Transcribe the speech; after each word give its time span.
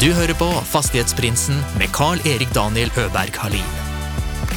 Du 0.00 0.06
hører 0.16 0.32
på 0.32 0.46
Fastighetsprinsen 0.64 1.58
med 1.76 1.90
Carl-Erik 1.92 2.54
Daniel 2.56 2.88
Øberg 2.96 3.34
Halin. 3.36 3.72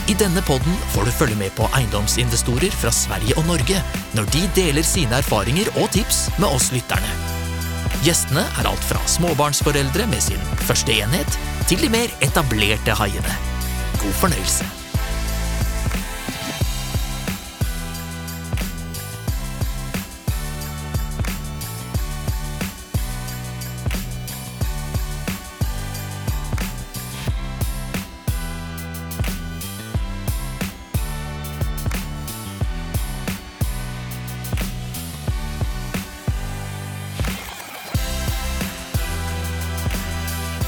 I 0.07 0.13
denne 0.15 0.39
podden 0.47 0.77
får 0.93 1.03
du 1.03 1.11
følge 1.11 1.35
med 1.35 1.51
på 1.57 1.65
eiendomsinvestorer 1.75 2.71
fra 2.71 2.93
Sverige 2.95 3.35
og 3.41 3.49
Norge 3.49 3.81
når 4.15 4.29
de 4.31 4.43
deler 4.55 4.87
sine 4.87 5.19
erfaringer 5.19 5.67
og 5.81 5.89
tips 5.91 6.29
med 6.37 6.47
oss 6.47 6.69
lytterne. 6.71 7.11
Gjestene 8.07 8.45
er 8.55 8.69
alt 8.71 8.87
fra 8.87 9.01
småbarnsforeldre 9.17 10.07
med 10.13 10.23
sin 10.23 10.47
første 10.63 10.95
enhet, 10.95 11.35
til 11.67 11.83
de 11.83 11.91
mer 11.91 12.15
etablerte 12.23 12.95
haiene. 13.01 13.35
God 13.99 14.15
fornøyelse. 14.23 14.82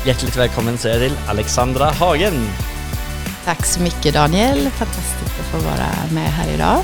Hjärtligt 0.05 0.35
välkommen 0.37 0.77
säger 0.77 0.99
jag 1.01 1.09
till 1.09 1.17
Alexandra 1.27 1.85
Hagen. 1.85 2.47
Tack 3.45 3.65
så 3.65 3.79
mycket 3.81 4.13
Daniel, 4.13 4.69
fantastiskt 4.69 5.39
att 5.39 5.45
få 5.45 5.57
vara 5.57 5.87
med 6.11 6.31
här 6.31 6.53
idag. 6.53 6.83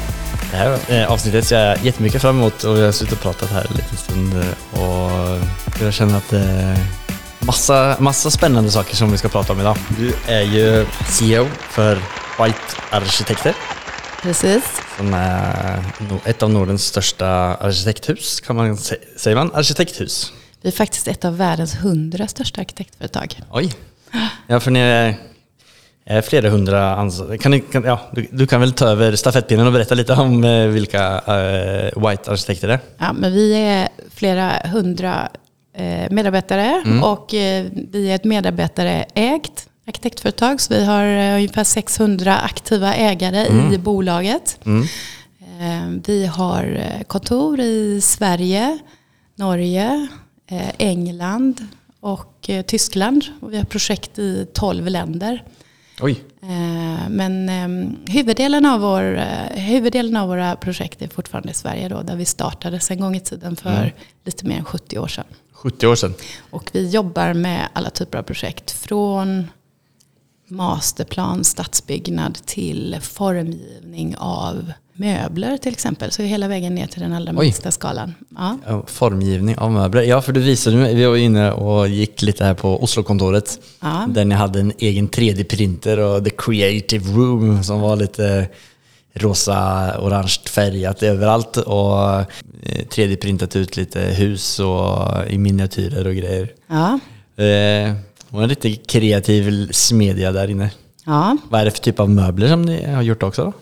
Det 0.52 0.58
här 0.58 0.78
eh, 0.88 1.12
avsnittet 1.12 1.46
ser 1.48 1.66
jag 1.66 1.84
jättemycket 1.86 2.22
fram 2.22 2.38
emot 2.40 2.64
och 2.64 2.78
vi 2.78 2.82
har 2.86 2.92
suttit 2.92 3.14
och 3.14 3.20
pratat 3.22 3.50
här 3.52 3.66
en 3.70 3.76
liten 3.76 3.98
stund 3.98 4.34
eh, 4.34 4.80
och 4.82 5.40
jag 5.82 5.94
känner 5.94 6.18
att 6.18 6.30
det 6.30 6.40
är 6.40 6.78
massa, 7.40 7.96
massa 8.00 8.32
spännande 8.32 8.72
saker 8.72 8.96
som 8.96 9.12
vi 9.12 9.18
ska 9.18 9.30
prata 9.30 9.54
om 9.54 9.60
idag. 9.60 9.78
Du 9.98 10.14
är 10.28 10.42
ju 10.42 10.86
CEO 11.10 11.48
för 11.70 11.96
White 12.44 12.60
Arkitekter 12.90 13.54
Precis. 14.22 14.64
som 14.98 15.14
är 15.14 15.84
ett 16.26 16.44
av 16.44 16.50
Nordens 16.50 16.86
största 16.86 17.28
arkitekthus, 17.56 18.40
kan 18.42 18.56
man 18.56 18.76
sä- 18.78 18.96
säger 19.18 19.38
man 19.38 19.52
arkitekthus? 19.56 20.34
Vi 20.62 20.70
är 20.70 20.74
faktiskt 20.74 21.08
ett 21.08 21.26
av 21.26 21.38
världens 21.38 21.76
hundra 21.76 22.28
största 22.28 22.62
arkitektföretag. 22.62 23.40
Oj! 23.52 23.74
Ja, 24.48 24.60
för 24.60 24.72
ni 24.72 24.80
är, 26.06 26.22
flera 26.22 26.50
hundra 26.50 26.96
anställda. 26.96 27.38
Kan 27.38 27.52
ni, 27.52 27.60
kan, 27.60 27.84
ja, 27.84 28.02
du, 28.12 28.28
du 28.32 28.48
kan 28.48 28.62
väl 28.62 28.74
ta 28.74 28.86
över 28.88 29.16
stafettpinnen 29.16 29.68
och 29.68 29.74
berätta 29.74 29.96
lite 29.96 30.14
om 30.14 30.44
eh, 30.44 30.68
vilka 30.68 31.22
eh, 31.28 32.10
White 32.10 32.32
arkitekter 32.32 32.68
det 32.68 32.74
är? 32.74 32.80
Ja, 32.98 33.14
men 33.14 33.34
vi 33.34 33.54
är 33.54 33.90
flera 34.16 34.52
hundra 34.66 35.30
eh, 35.78 36.12
medarbetare 36.12 36.84
och 37.04 37.34
eh, 37.34 37.66
vi 37.92 38.12
är 38.12 38.16
ett 38.16 38.24
medarbetarägt 38.24 39.68
arkitektföretag. 39.88 40.62
Så 40.62 40.74
vi 40.74 40.86
har 40.86 41.06
eh, 41.06 41.36
ungefär 41.36 41.64
600 41.64 42.38
aktiva 42.38 42.94
ägare 42.96 43.74
i 43.74 43.78
bolaget. 43.78 44.60
Eh, 45.62 45.90
vi 46.06 46.26
har 46.26 46.64
eh, 46.64 47.04
kontor 47.04 47.60
i 47.60 48.02
Sverige, 48.02 48.80
Norge, 49.36 49.86
eh, 49.86 50.06
England 50.78 51.68
och 52.00 52.50
eh, 52.50 52.66
Tyskland. 52.66 53.26
Och 53.40 53.54
vi 53.54 53.58
har 53.58 53.64
projekt 53.64 54.20
i 54.20 54.48
12 54.54 54.88
länder. 54.88 55.44
Oj! 56.02 56.24
Eh, 56.42 57.10
Men 57.10 57.50
eh, 57.50 58.12
huvuddelen, 58.14 58.66
av 58.66 58.82
vår, 58.82 59.18
eh, 59.18 59.62
huvuddelen 59.64 60.18
av 60.18 60.28
våra 60.28 60.56
projekt 60.56 61.02
är 61.02 61.08
fortfarande 61.08 61.52
i 61.52 61.54
Sverige 61.54 61.90
då, 61.90 62.02
där 62.02 62.16
vi 62.16 62.26
startade 62.26 62.80
en 62.90 63.00
gång 63.00 63.16
i 63.16 63.20
tiden 63.20 63.56
för 63.56 63.94
lite 64.26 64.46
mer 64.46 64.58
än 64.58 64.66
70 64.66 65.00
år 65.00 65.08
sedan. 65.08 65.26
70 65.52 65.88
år 65.88 65.96
sedan. 65.96 66.14
Och 66.50 66.70
vi 66.74 66.90
jobbar 66.90 67.34
med 67.34 67.70
alla 67.74 67.90
typer 67.90 68.18
av 68.18 68.24
projekt 68.24 68.72
från 68.72 69.48
masterplan, 70.48 71.44
stadsbyggnad 71.44 72.34
till 72.46 72.98
formgivning 73.02 74.16
av 74.18 74.74
möbler 74.94 75.58
till 75.58 75.72
exempel. 75.72 76.12
Så 76.12 76.22
hela 76.22 76.48
vägen 76.48 76.76
ner 76.76 76.88
till 76.88 77.02
den 77.02 77.14
allra 77.14 77.32
Oj. 77.36 77.46
minsta 77.46 77.72
skalan. 77.72 78.14
Ja. 78.38 78.84
Formgivning 78.88 79.58
av 79.58 79.72
möbler. 79.72 80.02
Ja, 80.02 80.22
för 80.22 80.34
du 80.34 80.40
visade 80.40 80.76
mig, 80.78 80.96
vi 80.96 81.06
var 81.06 81.16
inne 81.18 81.52
och 81.52 81.88
gick 81.88 82.22
lite 82.22 82.44
här 82.46 82.54
på 82.54 82.84
Oslokontoret. 82.84 83.60
Ja. 83.82 84.06
Där 84.10 84.26
ni 84.26 84.36
hade 84.36 84.60
en 84.60 84.74
egen 84.80 85.10
3D-printer 85.10 85.98
och 85.98 86.24
the 86.26 86.30
creative 86.38 87.12
room 87.14 87.64
som 87.64 87.80
var 87.82 87.96
lite 87.96 88.48
rosa, 89.14 89.92
orange 90.02 90.38
färgat 90.50 91.04
överallt 91.04 91.58
och 91.58 92.10
eh, 92.20 92.26
3D-printat 92.90 93.58
ut 93.58 93.78
lite 93.78 94.00
hus 94.00 94.60
och 94.60 95.08
i 95.30 95.38
miniatyrer 95.38 96.08
och 96.08 96.16
grejer. 96.16 96.50
Ja. 96.68 96.94
Eh, 97.44 97.94
Det 98.30 98.36
var 98.36 98.44
en 98.44 98.50
riktigt 98.50 98.88
kreativ 98.90 99.70
smedja 99.72 100.32
där 100.32 100.48
inne. 100.50 100.70
ja. 101.06 101.38
Vad 101.50 101.62
är 101.62 101.66
det 101.66 101.72
för 101.72 101.80
typ 101.80 102.00
av 102.00 102.10
möbler 102.10 102.48
som 102.48 102.62
ni 102.62 102.86
har 102.86 103.02
gjort 103.02 103.24
också 103.24 103.44
då? 103.44 103.54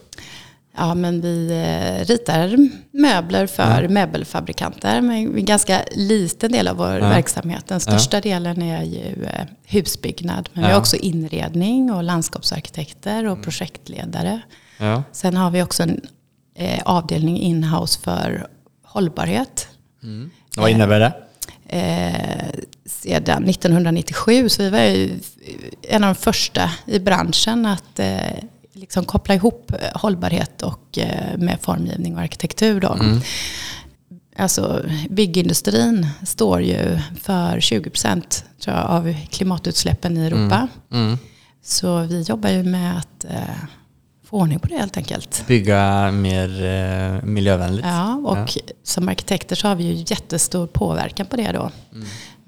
Ja, 0.80 0.96
men 0.96 1.22
vi 1.22 1.48
eh, 1.52 2.06
ritar 2.06 2.70
möbler 2.92 3.48
för 3.48 3.88
möbelfabrikanter. 3.88 5.02
Men 5.02 5.38
en 5.38 5.46
ganska 5.46 5.82
liten 5.96 6.52
del 6.52 6.68
av 6.68 6.78
vår 6.78 7.00
verksamhet. 7.00 7.68
Den 7.68 7.80
största 7.80 8.22
delen 8.22 8.62
är 8.62 8.84
ju 8.84 9.26
eh, 9.26 9.46
husbyggnad. 9.66 10.50
Men 10.54 10.64
vi 10.64 10.70
Ja. 10.70 10.74
har 10.76 10.80
också 10.82 10.96
inredning 10.96 11.92
och 11.92 12.04
landskapsarkitekter 12.04 13.26
och 13.26 13.44
projektledare. 13.44 14.42
Ja. 14.78 15.04
Sen 15.12 15.38
har 15.38 15.52
vi 15.52 15.64
också 15.64 15.84
en 15.84 16.02
eh, 16.56 16.80
avdelning 16.86 17.38
inhouse 17.40 18.00
för 18.00 18.48
hållbarhet. 18.84 19.68
Vad 20.58 20.70
innebär 20.70 21.00
det? 21.00 21.14
Eh, 21.78 22.60
sedan 22.86 23.44
1997. 23.50 24.50
Så 24.50 24.64
vi 24.64 24.70
var 24.70 24.80
ju 24.80 25.20
en 25.82 26.04
av 26.04 26.14
de 26.16 26.22
första 26.22 26.72
i 26.86 27.00
branschen 27.00 27.66
att 27.66 28.00
eh, 28.00 28.18
liksom 28.80 29.06
koppla 29.06 29.36
ihop 29.36 29.72
eh, 29.72 30.02
hållbarhet 30.02 30.62
och, 30.62 30.98
eh, 30.98 31.38
med 31.38 31.58
formgivning 31.62 32.16
och 32.16 32.22
arkitektur. 32.22 32.82
Då. 32.82 32.98
Alltså, 34.36 34.86
byggindustrin 35.10 36.08
står 36.26 36.62
ju 36.62 37.00
för 37.22 37.60
20 37.60 37.90
procent 37.90 38.46
av 38.68 39.16
klimatutsläppen 39.30 40.18
i 40.18 40.26
Europa. 40.26 40.68
Mm. 40.92 41.18
Så 41.64 42.00
vi 42.00 42.22
jobbar 42.22 42.50
ju 42.50 42.64
med 42.64 42.98
att 42.98 43.26
eh, 43.26 43.56
få 44.26 44.38
ordning 44.38 44.60
på 44.60 44.68
det 44.68 44.78
helt 44.78 44.98
enkelt. 44.98 45.44
Bygga 45.48 46.12
mer 46.12 46.64
eh, 46.66 47.24
miljövänligt. 47.24 47.86
Ja, 47.86 48.16
och 48.16 48.58
som 48.84 49.10
arkitekter 49.10 49.56
så 49.56 49.68
har 49.68 49.76
vi 49.76 49.84
ju 49.84 50.06
jättestor 50.08 50.68
påverkan 50.68 51.26
på 51.26 51.36
det 51.36 51.52
då. 51.52 51.72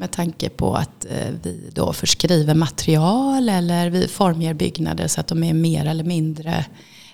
Med 0.02 0.12
tanke 0.12 0.50
på 0.50 0.76
att 0.76 1.06
eh, 1.06 1.34
vi 1.44 1.70
då 1.74 1.94
förskriver 1.94 2.56
material 2.56 3.50
eller 3.50 3.90
vi 3.90 4.08
formger 4.08 4.54
byggnader 4.54 5.08
så 5.08 5.20
att 5.20 5.28
de 5.28 5.44
är 5.44 5.54
mer 5.54 5.86
eller 5.86 6.04
mindre 6.04 6.66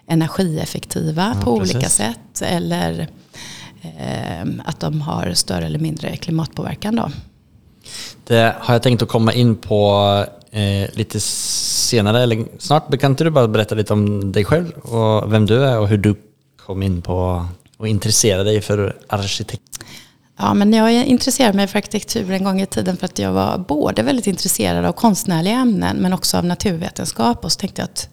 energieffektiva 0.07 1.33
Ja, 1.35 1.41
på 1.43 1.59
precis. 1.59 1.75
olika 1.75 1.89
sätt. 1.89 2.41
Eller 2.41 3.07
eh, 3.81 4.47
att 4.65 4.79
de 4.79 5.01
har 5.01 5.33
större 5.33 5.65
eller 5.65 5.79
mindre 5.79 6.17
klimatpåverkan 6.17 6.95
då. 6.95 7.11
Det 8.27 8.55
har 8.59 8.73
jag 8.73 8.83
tänkt 8.83 9.01
att 9.01 9.09
komma 9.09 9.33
in 9.33 9.55
på 9.55 10.25
eh, 10.51 10.89
lite 10.93 11.19
senare, 11.19 12.23
eller 12.23 12.45
snart. 12.59 12.99
Kan 12.99 13.11
inte 13.11 13.23
du 13.23 13.29
bara 13.29 13.47
berätta 13.47 13.75
lite 13.75 13.93
om 13.93 14.31
dig 14.31 14.45
själv 14.45 14.71
och 14.71 15.33
vem 15.33 15.45
du 15.45 15.65
är 15.65 15.79
och 15.79 15.87
hur 15.87 15.97
du 15.97 16.15
kom 16.65 16.83
in 16.83 17.01
på 17.01 17.45
och 17.77 17.87
intresserade 17.87 18.43
dig 18.43 18.61
för 18.61 18.97
arkitekt? 19.07 19.79
Ja, 20.39 20.53
men 20.53 20.73
jag 20.73 21.05
intresserade 21.05 21.55
mig 21.55 21.67
för 21.67 21.77
arkitektur 21.77 22.31
en 22.31 22.43
gång 22.43 22.61
i 22.61 22.65
tiden 22.65 22.97
för 22.97 23.05
att 23.05 23.19
jag 23.19 23.31
var 23.31 23.57
både 23.57 24.03
väldigt 24.03 24.27
intresserad 24.27 24.85
av 24.85 24.91
konstnärliga 24.91 25.53
ämnen 25.53 25.97
men 25.97 26.13
också 26.13 26.37
av 26.37 26.45
naturvetenskap. 26.45 27.45
Och 27.45 27.51
så 27.51 27.59
tänkte 27.59 27.81
jag 27.81 27.85
att 27.89 28.09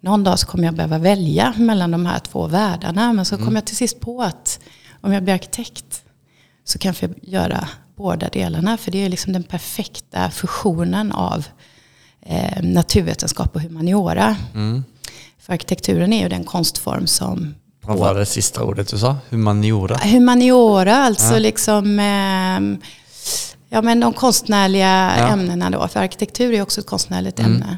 någon 0.00 0.24
dag 0.24 0.38
så 0.38 0.46
kommer 0.46 0.64
jag 0.64 0.74
behöva 0.74 0.98
välja 0.98 1.54
mellan 1.56 1.90
de 1.90 2.06
här 2.06 2.18
två 2.18 2.46
världarna. 2.46 3.12
Men 3.12 3.24
så 3.24 3.36
kom 3.38 3.54
jag 3.54 3.64
till 3.64 3.76
sist 3.76 4.00
på 4.00 4.22
att 4.22 4.60
om 5.00 5.12
jag 5.12 5.22
blir 5.22 5.34
arkitekt 5.34 6.02
så 6.64 6.78
kan 6.78 6.94
jag 7.00 7.14
göra 7.22 7.68
båda 7.96 8.28
delarna. 8.28 8.76
För 8.76 8.90
det 8.90 9.04
är 9.04 9.08
liksom 9.08 9.32
den 9.32 9.42
perfekta 9.42 10.30
fusionen 10.30 11.12
av 11.12 11.46
eh, 12.20 12.62
naturvetenskap 12.62 13.56
och 13.56 13.62
humaniora. 13.62 14.36
För 15.38 15.52
arkitekturen 15.52 16.12
är 16.12 16.22
ju 16.22 16.28
den 16.28 16.44
konstform 16.44 17.06
som 17.06 17.54
Vad 17.86 17.98
var 17.98 18.14
det 18.14 18.26
sista 18.26 18.62
ordet 18.64 18.88
du 18.88 18.98
sa? 18.98 19.16
Humaniora? 19.30 19.96
Humaniora, 19.96 20.96
alltså 20.96 21.38
liksom 21.38 21.98
eh, 21.98 22.78
ja, 23.68 23.82
men 23.82 24.00
de 24.00 24.12
konstnärliga 24.12 25.14
Ja. 25.18 25.28
ämnena 25.28 25.70
då. 25.70 25.88
För 25.88 26.00
arkitektur 26.00 26.52
är 26.52 26.62
också 26.62 26.80
ett 26.80 26.86
konstnärligt 26.86 27.38
ämne. 27.40 27.76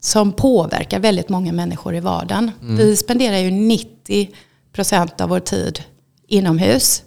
Som 0.00 0.32
påverkar 0.32 1.00
väldigt 1.00 1.28
många 1.28 1.52
människor 1.52 1.94
i 1.94 2.00
vardagen. 2.00 2.50
Vi 2.60 2.96
spenderar 2.96 3.38
ju 3.38 3.50
90% 3.50 5.22
av 5.22 5.28
vår 5.28 5.40
tid 5.40 5.82
inomhus. 6.28 7.02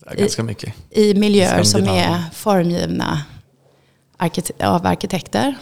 Det 0.00 0.10
är 0.10 0.16
ganska 0.16 0.42
mycket. 0.42 0.74
I 0.90 1.14
miljöer 1.14 1.62
som 1.62 1.84
är 1.88 2.22
formgivna 2.34 3.20
av 4.62 4.86
arkitekter. 4.86 5.54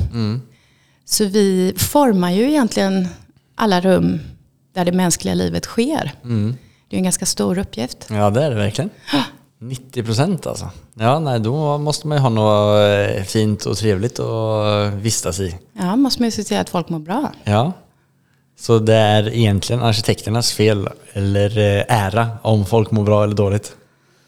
Så 1.05 1.25
vi 1.25 1.75
formar 1.77 2.31
ju 2.31 2.43
egentligen 2.51 3.09
alla 3.55 3.81
rum 3.81 4.21
där 4.75 4.85
det 4.85 4.93
mänskliga 4.93 5.35
livet 5.35 5.65
sker. 5.65 6.13
Det 6.89 6.97
är 6.97 6.99
en 6.99 7.05
ganska 7.05 7.27
stor 7.27 7.59
uppgift. 7.59 8.07
Ja, 8.11 8.31
det 8.31 8.43
är 8.45 8.51
det 8.51 8.57
verkligen. 8.57 8.91
90 9.59 10.03
procent 10.05 10.47
alltså. 10.47 10.71
Ja, 10.95 11.19
nej, 11.19 11.41
då 11.41 11.79
måste 11.79 12.07
man 12.07 12.19
ju 12.19 12.23
ha 12.23 12.29
något 12.29 13.17
eh, 13.17 13.23
fint 13.23 13.67
och 13.67 13.77
trevligt 13.77 14.21
att 14.21 14.93
vistas 14.93 15.41
i. 15.41 15.59
Ja, 15.73 15.97
måste 15.97 16.23
man 16.23 16.27
ju 16.27 16.31
se 16.31 16.45
till 16.45 16.57
att 16.57 16.71
folk 16.71 16.89
mår 16.89 16.99
bra. 16.99 17.33
Ja. 17.45 17.73
Så 18.61 18.79
det 18.79 18.95
är 18.95 19.35
egentligen 19.35 19.83
arkitekternas 19.83 20.53
fel 20.53 20.89
eller 21.13 21.59
eh, 21.59 21.85
ära 21.89 22.29
om 22.43 22.67
folk 22.67 22.91
mår 22.91 23.05
bra 23.05 23.25
eller 23.25 23.35
dåligt. 23.35 23.77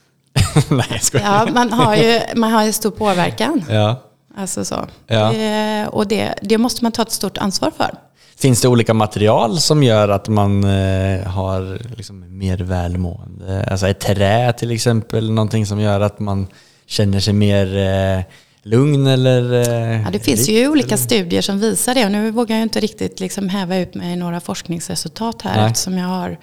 nej, 0.70 0.86
jag 0.90 1.02
skojar. 1.02 1.46
Ja, 1.46 1.52
man 1.52 1.72
har 1.72 1.96
ju, 1.96 2.20
man 2.34 2.52
har 2.52 2.64
ju 2.64 2.72
stor 2.72 2.90
påverkan. 2.90 3.64
Ja. 3.70 4.02
Alltså 4.36 4.64
så. 4.64 4.86
Ja. 5.06 5.32
Det, 5.32 5.86
och 5.92 6.06
det, 6.06 6.34
det 6.42 6.58
måste 6.58 6.84
man 6.84 6.92
ta 6.92 7.02
ett 7.02 7.12
stort 7.12 7.38
ansvar 7.38 7.72
för. 7.76 7.98
Finns 8.38 8.60
det 8.60 8.68
olika 8.68 8.94
material 8.94 9.60
som 9.60 9.82
gör 9.82 10.08
att 10.08 10.28
man 10.28 10.64
eh, 10.64 11.26
har 11.26 11.78
liksom 11.96 12.38
mer 12.38 12.56
välmående? 12.58 13.68
Alltså 13.70 13.86
är 13.86 13.92
trä 13.92 14.52
till 14.52 14.70
exempel 14.70 15.30
någonting 15.30 15.66
som 15.66 15.80
gör 15.80 16.00
att 16.00 16.20
man 16.20 16.46
känner 16.86 17.20
sig 17.20 17.34
mer 17.34 17.76
eh, 17.76 18.24
lugn 18.62 19.06
eller? 19.06 19.52
Eh, 19.52 20.02
Ja, 20.02 20.10
det 20.12 20.18
finns 20.18 20.48
ju 20.48 20.68
olika 20.68 20.86
eller? 20.86 20.96
studier 20.96 21.42
som 21.42 21.60
visar 21.60 21.94
det. 21.94 22.04
Och 22.04 22.12
nu 22.12 22.30
vågar 22.30 22.56
jag 22.56 22.62
inte 22.62 22.80
riktigt 22.80 23.20
liksom 23.20 23.48
häva 23.48 23.76
ut 23.76 23.94
mig 23.94 24.12
i 24.12 24.16
några 24.16 24.40
forskningsresultat 24.40 25.42
här 25.42 25.56
Nej. 25.60 25.70
eftersom 25.70 25.98
jag 25.98 26.08
har 26.08 26.38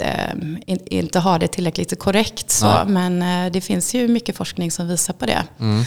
eh, 0.00 0.32
in, 0.66 0.78
inte 0.86 1.18
har 1.18 1.38
det 1.38 1.48
tillräckligt 1.48 1.98
korrekt. 1.98 2.50
Så. 2.50 2.66
Nej. 2.66 2.84
Men 2.86 3.52
det 3.52 3.60
finns 3.60 3.94
ju 3.94 4.08
mycket 4.08 4.36
forskning 4.36 4.70
som 4.70 4.88
visar 4.88 5.14
på 5.14 5.26
det. 5.26 5.44
Mm. 5.60 5.84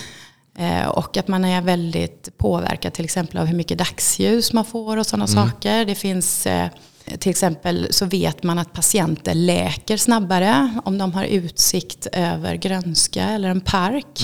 Eh, 0.57 0.87
och 0.87 1.17
att 1.17 1.27
man 1.27 1.45
är 1.45 1.61
väldigt 1.61 2.37
påverkad 2.37 2.93
till 2.93 3.05
exempel 3.05 3.37
av 3.37 3.45
hur 3.45 3.55
mycket 3.55 3.77
dagsljus 3.77 4.53
man 4.53 4.65
får 4.65 4.97
och 4.97 5.05
sådana 5.07 5.25
Mm. 5.31 5.49
saker. 5.49 5.85
Det 5.85 5.95
finns 5.95 6.45
eh, 6.47 6.67
till 7.19 7.29
exempel 7.29 7.87
så 7.91 8.05
vet 8.05 8.43
man 8.43 8.59
att 8.59 8.73
patienter 8.73 9.33
läker 9.33 9.97
snabbare 9.97 10.73
om 10.85 10.97
de 10.97 11.13
har 11.13 11.23
utsikt 11.23 12.07
över 12.11 12.55
grönska 12.55 13.23
eller 13.23 13.49
en 13.49 13.61
park 13.61 14.21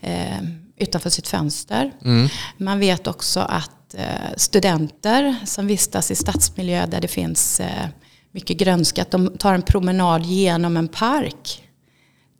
eh, 0.00 0.38
utanför 0.76 1.10
sitt 1.10 1.28
fönster. 1.28 1.92
Mm. 2.04 2.28
Man 2.56 2.78
vet 2.78 3.06
också 3.06 3.40
att 3.40 3.94
eh, 3.94 4.04
studenter 4.36 5.36
som 5.44 5.66
vistas 5.66 6.10
i 6.10 6.14
stadsmiljö 6.14 6.86
där 6.86 7.00
det 7.00 7.08
finns 7.08 7.60
eh, 7.60 7.86
mycket 8.32 8.56
grönska, 8.58 9.02
att 9.02 9.10
de 9.10 9.38
tar 9.38 9.54
en 9.54 9.62
promenad 9.62 10.22
genom 10.26 10.76
en 10.76 10.88
park 10.88 11.62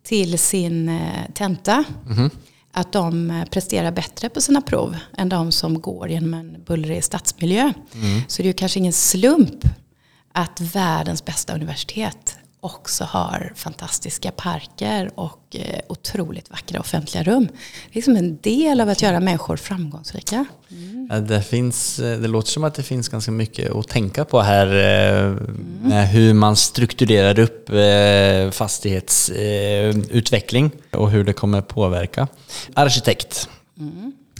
till 0.03 0.39
sin 0.39 0.99
tenta. 1.33 1.83
Att 2.71 2.91
de 2.91 3.31
eh, 3.31 3.45
presterar 3.45 3.91
bättre 3.91 4.29
på 4.29 4.41
sina 4.41 4.61
prov 4.61 4.97
än 5.17 5.29
de 5.29 5.51
som 5.51 5.81
går 5.81 6.09
genom 6.09 6.33
en 6.33 6.63
bullrig 6.63 7.03
stadsmiljö. 7.03 7.73
Så 8.27 8.41
det 8.41 8.45
är 8.45 8.47
ju 8.47 8.53
kanske 8.53 8.79
ingen 8.79 8.93
slump 8.93 9.65
att 10.33 10.61
världens 10.61 11.25
bästa 11.25 11.55
universitet 11.55 12.37
också 12.61 13.03
har 13.03 13.53
fantastiska 13.55 14.31
parker 14.31 15.11
och 15.15 15.55
eh, 15.55 15.79
otroligt 15.89 16.49
vackra 16.49 16.79
offentliga 16.79 17.23
rum. 17.23 17.47
Det 17.47 17.53
är 17.91 17.95
liksom 17.95 18.15
en 18.15 18.37
del 18.41 18.81
av 18.81 18.89
att 18.89 19.01
göra 19.01 19.19
människor 19.19 19.57
framgångsrika. 19.57 20.45
Ja, 21.09 21.19
Det, 21.19 21.43
finns, 21.43 21.99
eh, 21.99 22.19
det 22.19 22.27
låter 22.27 22.49
som 22.51 22.63
att 22.63 22.75
det 22.75 22.83
finns 22.83 23.09
ganska 23.09 23.31
mycket 23.31 23.75
att 23.75 23.87
tänka 23.87 24.25
på 24.25 24.41
här 24.41 24.67
eh, 24.67 25.31
med 25.81 26.07
hur 26.09 26.33
man 26.33 26.55
strukturerar 26.55 27.39
upp 27.39 27.69
fastighetsutveckling 28.55 30.71
och 30.91 31.11
hur 31.11 31.23
det 31.23 31.33
kommer 31.33 31.61
påverka. 31.61 32.27
Arkitekt. 32.73 33.49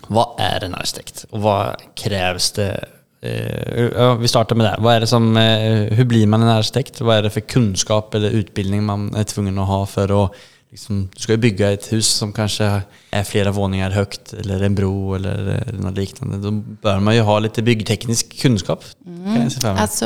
Vad 0.07 0.35
är 0.39 0.63
en 0.63 0.75
arkitekt 0.75 1.25
och 1.29 1.41
vad 1.41 1.75
krävs 1.95 2.51
det? 2.51 2.85
Eh, 3.21 4.17
vi 4.17 4.27
startar 4.27 4.55
med 4.55 4.65
det. 4.65 4.69
här. 4.69 4.79
Vad 4.79 4.95
är 4.95 4.99
det 4.99 5.07
som, 5.07 5.37
eh, 5.37 5.93
hur 5.93 6.05
blir 6.05 6.27
man 6.27 6.41
en 6.41 6.49
arkitekt? 6.49 7.01
Vad 7.01 7.17
är 7.17 7.23
det 7.23 7.29
för 7.29 7.41
kunskap 7.41 8.13
eller 8.13 8.29
utbildning 8.29 8.83
man 8.83 9.15
är 9.15 9.23
tvungen 9.23 9.59
att 9.59 9.67
ha 9.67 9.85
för 9.85 10.25
att 10.25 10.31
Liksom, 10.71 11.09
du 11.15 11.19
ska 11.19 11.31
ju 11.31 11.37
bygga 11.37 11.71
ett 11.71 11.93
hus 11.93 12.07
som 12.07 12.33
kanske 12.33 12.81
är 13.11 13.23
flera 13.23 13.51
våningar 13.51 13.89
högt 13.89 14.33
eller 14.33 14.63
en 14.63 14.75
bro 14.75 15.15
eller 15.15 15.63
något 15.73 15.95
liknande. 15.97 16.37
Då 16.37 16.51
bör 16.51 16.99
man 16.99 17.15
ju 17.15 17.21
ha 17.21 17.39
lite 17.39 17.61
byggteknisk 17.61 18.41
kunskap. 18.41 18.83
Emot. 19.05 19.63
Alltså 19.65 20.05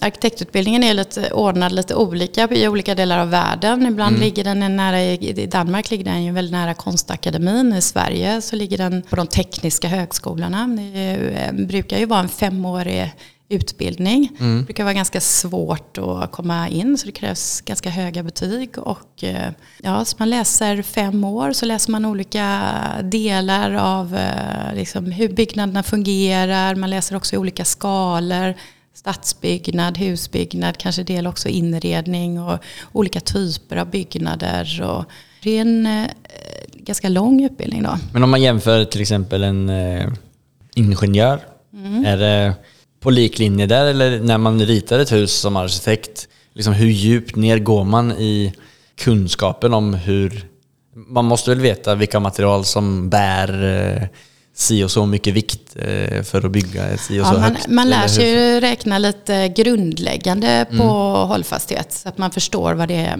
arkitektutbildningen 0.00 0.84
är 0.84 0.94
lite 0.94 1.32
ordnad 1.32 1.72
lite 1.72 1.94
olika 1.94 2.48
i 2.50 2.68
olika 2.68 2.94
delar 2.94 3.18
av 3.18 3.30
världen. 3.30 3.86
Ibland 3.86 4.18
ligger 4.18 4.44
den 4.44 4.76
nära, 4.76 5.02
i 5.02 5.42
i 5.42 5.46
Danmark 5.46 5.90
ligger 5.90 6.04
den 6.04 6.24
ju 6.24 6.32
väldigt 6.32 6.52
nära 6.52 6.74
konstakademin. 6.74 7.72
I 7.72 7.82
Sverige 7.82 8.42
så 8.42 8.56
ligger 8.56 8.78
den 8.78 9.02
på 9.02 9.16
de 9.16 9.26
tekniska 9.26 9.88
högskolorna. 9.88 10.66
Det 10.66 11.14
eh, 11.14 11.66
brukar 11.66 11.98
ju 11.98 12.06
vara 12.06 12.20
en 12.20 12.28
femårig 12.28 13.12
utbildning. 13.48 14.36
Det 14.38 14.64
brukar 14.64 14.84
vara 14.84 14.94
ganska 14.94 15.20
svårt 15.20 15.98
att 15.98 16.32
komma 16.32 16.68
in 16.68 16.98
så 16.98 17.06
det 17.06 17.12
krävs 17.12 17.60
ganska 17.60 17.90
höga 17.90 18.22
betyg. 18.22 18.78
Och, 18.78 19.24
eh, 19.24 19.50
ja, 19.82 20.04
så 20.04 20.16
man 20.18 20.30
läser 20.30 20.82
fem 20.82 21.24
år 21.24 21.52
så 21.52 21.66
läser 21.66 21.92
man 21.92 22.04
olika 22.04 22.72
delar 23.02 23.72
av 23.72 24.16
eh, 24.16 24.74
liksom, 24.74 25.10
hur 25.10 25.28
byggnaderna 25.28 25.82
fungerar. 25.82 26.74
Man 26.74 26.90
läser 26.90 27.16
också 27.16 27.34
i 27.34 27.38
olika 27.38 27.64
skalor. 27.64 28.54
Stadsbyggnad, 28.94 29.98
husbyggnad, 29.98 30.78
kanske 30.78 31.02
del 31.02 31.26
också 31.26 31.48
inredning 31.48 32.40
och 32.40 32.58
olika 32.92 33.20
typer 33.20 33.76
av 33.76 33.90
byggnader. 33.90 34.82
Och 34.82 35.04
det 35.42 35.50
är 35.50 35.60
en 35.60 35.86
eh, 35.86 36.06
ganska 36.72 37.08
lång 37.08 37.44
utbildning 37.44 37.82
då. 37.82 37.98
Men 38.12 38.22
om 38.22 38.30
man 38.30 38.42
jämför 38.42 38.84
till 38.84 39.00
exempel 39.00 39.42
en 39.42 39.70
ingenjör. 40.74 41.40
Är 42.04 42.16
det 42.16 42.54
på 43.06 43.10
liklinje 43.10 43.66
där 43.66 43.86
eller 43.86 44.20
när 44.20 44.38
man 44.38 44.60
ritar 44.60 44.98
ett 44.98 45.12
hus 45.12 45.32
som 45.32 45.56
arkitekt? 45.56 46.28
Liksom 46.52 46.72
hur 46.72 46.86
djupt 46.86 47.36
ner 47.36 47.58
går 47.58 47.84
man 47.84 48.12
i 48.12 48.52
kunskapen 48.98 49.74
om 49.74 49.94
hur... 49.94 50.46
Man 50.94 51.24
måste 51.24 51.50
väl 51.50 51.60
veta 51.60 51.94
vilka 51.94 52.20
material 52.20 52.64
som 52.64 53.08
bär 53.10 53.64
eh, 53.64 54.08
si 54.54 54.84
och 54.84 54.90
så 54.90 55.06
mycket 55.06 55.34
vikt 55.34 55.76
eh, 55.76 56.22
för 56.22 56.46
att 56.46 56.50
bygga 56.50 56.84
ett 56.88 57.00
si 57.00 57.20
och 57.20 57.26
så 57.26 57.34
Ja, 57.34 57.38
man, 57.40 57.42
högt. 57.54 57.68
man 57.68 57.90
lär 57.90 58.08
sig 58.08 58.30
ju 58.30 58.60
räkna 58.60 58.98
lite 58.98 59.48
grundläggande 59.48 60.66
på 60.70 60.84
hållfasthet. 61.28 61.92
Så 61.92 62.08
att 62.08 62.18
man 62.18 62.30
förstår 62.30 62.74
vad 62.74 62.88
det 62.88 62.94
är 62.96 63.16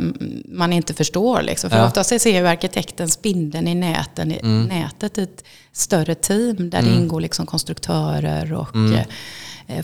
man 0.48 0.72
inte 0.72 0.94
förstår. 0.94 1.42
Liksom. 1.42 1.70
För 1.70 1.76
Ja. 1.76 1.86
ofta 1.86 2.04
ser 2.04 2.40
ju 2.40 2.46
arkitekten 2.46 3.08
spindeln 3.08 3.68
i 3.68 3.74
näten, 3.74 4.32
i 4.32 4.42
nätet 4.68 5.18
i 5.18 5.22
ett 5.22 5.44
större 5.72 6.14
team 6.14 6.70
där 6.70 6.82
det 6.82 6.94
ingår 6.94 7.20
liksom 7.20 7.46
konstruktörer 7.46 8.52
och 8.52 8.76
eh, 8.76 9.06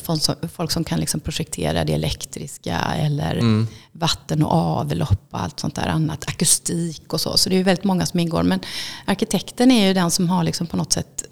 folk, 0.02 0.22
som, 0.22 0.34
folk 0.54 0.70
som 0.70 0.84
kan 0.84 1.00
liksom 1.00 1.20
projektera 1.20 1.84
det 1.84 1.92
elektriska 1.92 2.78
eller 2.78 3.66
vatten 3.92 4.42
och 4.42 4.52
avlopp 4.52 5.26
och 5.30 5.42
allt 5.42 5.60
sånt 5.60 5.74
där 5.74 5.86
annat. 5.86 6.28
Akustik 6.28 7.12
och 7.12 7.20
så. 7.20 7.36
Så 7.36 7.48
det 7.48 7.54
är 7.54 7.58
ju 7.58 7.62
väldigt 7.62 7.84
många 7.84 8.06
som 8.06 8.20
ingår. 8.20 8.42
Men 8.42 8.60
arkitekten 9.04 9.70
är 9.70 9.86
ju 9.86 9.94
den 9.94 10.10
som 10.10 10.28
har 10.28 10.44
liksom 10.44 10.66
på 10.66 10.76
något 10.76 10.92
sätt 10.92 11.24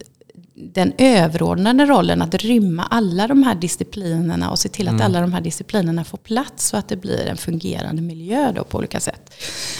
den 0.63 0.93
överordnade 0.99 1.87
rollen 1.87 2.23
att 2.23 2.35
rymma 2.35 2.83
alla 2.91 3.27
de 3.27 3.43
här 3.43 3.55
disciplinerna 3.55 4.51
och 4.51 4.59
se 4.59 4.69
till 4.69 4.89
att 4.89 5.01
alla 5.01 5.21
de 5.21 5.33
här 5.33 5.41
disciplinerna 5.41 6.05
får 6.05 6.19
plats 6.19 6.69
så 6.69 6.77
att 6.77 6.89
det 6.89 6.97
blir 6.97 7.27
en 7.27 7.37
fungerande 7.37 8.03
miljö 8.03 8.53
då 8.53 8.65
på 8.65 8.79
olika 8.79 9.01
sätt. 9.01 9.35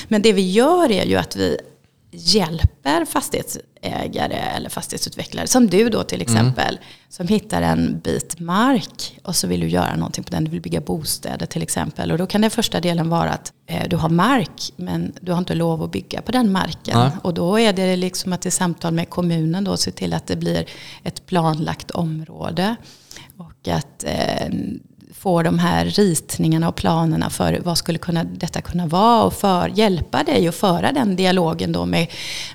Men 0.09 0.23
det 0.23 0.33
vi 0.33 0.51
gör 0.51 0.91
är 0.91 1.07
ju 1.07 1.17
att 1.17 1.37
vi 1.37 1.59
hjälper 2.11 3.05
fastighetsägare 3.05 4.35
eller 4.35 4.71
fastighetsutvecklare, 4.71 5.47
som 5.47 5.67
du 5.67 5.89
då 5.89 6.03
till 6.03 6.23
exempel, 6.23 6.79
som 7.09 7.29
hittar 7.29 7.63
en 7.63 8.01
bit 8.05 8.41
mark 8.41 9.19
och 9.25 9.37
så 9.37 9.47
vill 9.47 9.61
du 9.61 9.69
göra 9.69 9.97
någonting 9.97 10.25
på 10.25 10.31
den, 10.31 10.45
du 10.45 10.51
vill 10.51 10.61
bygga 10.61 10.81
bostäder 10.81 11.47
till 11.47 11.63
exempel. 11.63 12.13
Och 12.13 12.19
då 12.19 12.27
kan 12.27 12.41
den 12.41 12.51
första 12.51 12.81
delen 12.81 13.09
vara 13.09 13.31
att 13.31 13.53
eh, 13.67 13.89
du 13.89 13.97
har 13.97 14.09
mark, 14.09 14.73
men 14.77 15.13
du 15.21 15.33
har 15.33 15.39
inte 15.39 15.55
lov 15.55 15.83
att 15.83 15.93
bygga 15.93 16.23
på 16.23 16.33
den 16.33 16.53
marken. 16.53 16.99
Nej. 16.99 17.11
Och 17.23 17.35
då 17.35 17.59
är 17.59 17.73
det 17.73 17.97
liksom 17.97 18.33
att 18.33 18.47
i 18.47 18.51
samtal 18.51 18.95
med 18.95 19.11
kommunen 19.11 19.65
då 19.65 19.77
se 19.77 19.91
till 19.91 20.13
att 20.13 20.27
det 20.27 20.37
blir 20.37 20.65
ett 21.03 21.27
planlagt 21.27 21.91
område. 21.91 22.77
Och 23.37 23.69
att 23.69 24.05
eh, 24.05 24.49
få 25.21 25.43
de 25.43 25.59
här 25.59 25.85
ritningarna 25.85 26.69
och 26.69 26.77
planerna 26.77 27.31
för 27.31 27.61
vad 27.65 27.79
skulle 27.79 27.99
kunna, 27.99 28.25
detta 28.25 28.61
kunna 28.61 28.87
vara 28.87 29.23
och 29.23 29.35
för, 29.35 29.69
hjälpa 29.75 30.23
dig 30.23 30.49
att 30.49 30.55
föra 30.55 30.93
den 30.93 31.17
dialogen 31.17 31.73
då 31.73 31.87
med, 31.87 32.07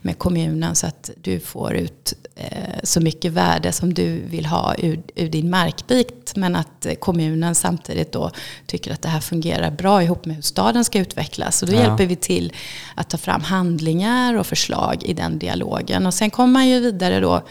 med 0.01 0.17
kommunen 0.17 0.75
så 0.75 0.87
att 0.87 1.09
du 1.21 1.39
får 1.39 1.73
ut 1.73 2.13
eh, 2.35 2.49
så 2.83 3.01
mycket 3.01 3.31
värde 3.31 3.71
som 3.71 3.93
du 3.93 4.21
vill 4.27 4.45
ha 4.45 4.75
ur, 4.77 5.03
ur 5.15 5.29
din 5.29 5.49
markbit 5.49 6.33
men 6.35 6.55
att 6.55 6.87
kommunen 6.99 7.55
samtidigt 7.55 8.11
då 8.11 8.31
tycker 8.65 8.93
att 8.93 9.01
det 9.01 9.09
här 9.09 9.19
fungerar 9.19 9.71
bra 9.71 10.03
ihop 10.03 10.25
med 10.25 10.35
hur 10.35 10.43
staden 10.43 10.85
ska 10.85 10.99
utvecklas. 10.99 11.57
Så 11.57 11.65
då 11.65 11.73
Ja. 11.73 11.79
hjälper 11.79 12.05
vi 12.05 12.15
till 12.15 12.53
att 12.95 13.09
ta 13.09 13.17
fram 13.17 13.41
handlingar 13.41 14.33
och 14.37 14.45
förslag 14.47 15.03
i 15.03 15.13
den 15.13 15.39
dialogen. 15.39 16.05
Och 16.05 16.13
sen 16.13 16.29
kommer 16.29 16.53
man 16.53 16.67
ju 16.67 16.79
vidare 16.79 17.19
då 17.19 17.41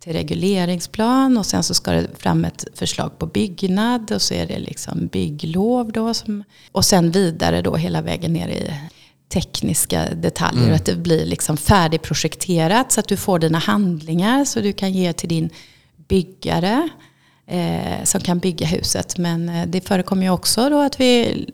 till 0.00 0.12
regleringsplan 0.12 1.38
och 1.38 1.46
sen 1.46 1.62
så 1.62 1.74
ska 1.74 1.90
det 1.90 2.06
fram 2.18 2.44
ett 2.44 2.64
förslag 2.74 3.18
på 3.18 3.26
byggnad 3.26 4.12
och 4.12 4.22
så 4.22 4.34
är 4.34 4.46
det 4.46 4.58
liksom 4.58 5.06
bygglov 5.06 5.92
då. 5.92 6.14
Som, 6.14 6.44
och 6.72 6.84
sen 6.84 7.10
vidare 7.10 7.62
då 7.62 7.76
hela 7.76 8.02
vägen 8.02 8.32
ner 8.32 8.48
i 8.48 8.72
tekniska 9.28 10.08
detaljer. 10.14 10.72
Att 10.72 10.84
det 10.84 10.96
blir 10.96 11.26
liksom 11.26 11.56
färdigprojekterat 11.56 12.92
så 12.92 13.00
att 13.00 13.08
du 13.08 13.16
får 13.16 13.38
dina 13.38 13.58
handlingar 13.58 14.44
så 14.44 14.60
du 14.60 14.72
kan 14.72 14.92
ge 14.92 15.12
till 15.12 15.28
din 15.28 15.50
byggare 16.08 16.88
eh, 17.46 18.04
som 18.04 18.20
kan 18.20 18.38
bygga 18.38 18.66
huset. 18.66 19.18
Men 19.18 19.48
eh, 19.48 19.66
det 19.66 19.80
förekommer 19.80 20.22
ju 20.22 20.30
också 20.30 20.70
då 20.70 20.80
att 20.80 21.00
vi 21.00 21.46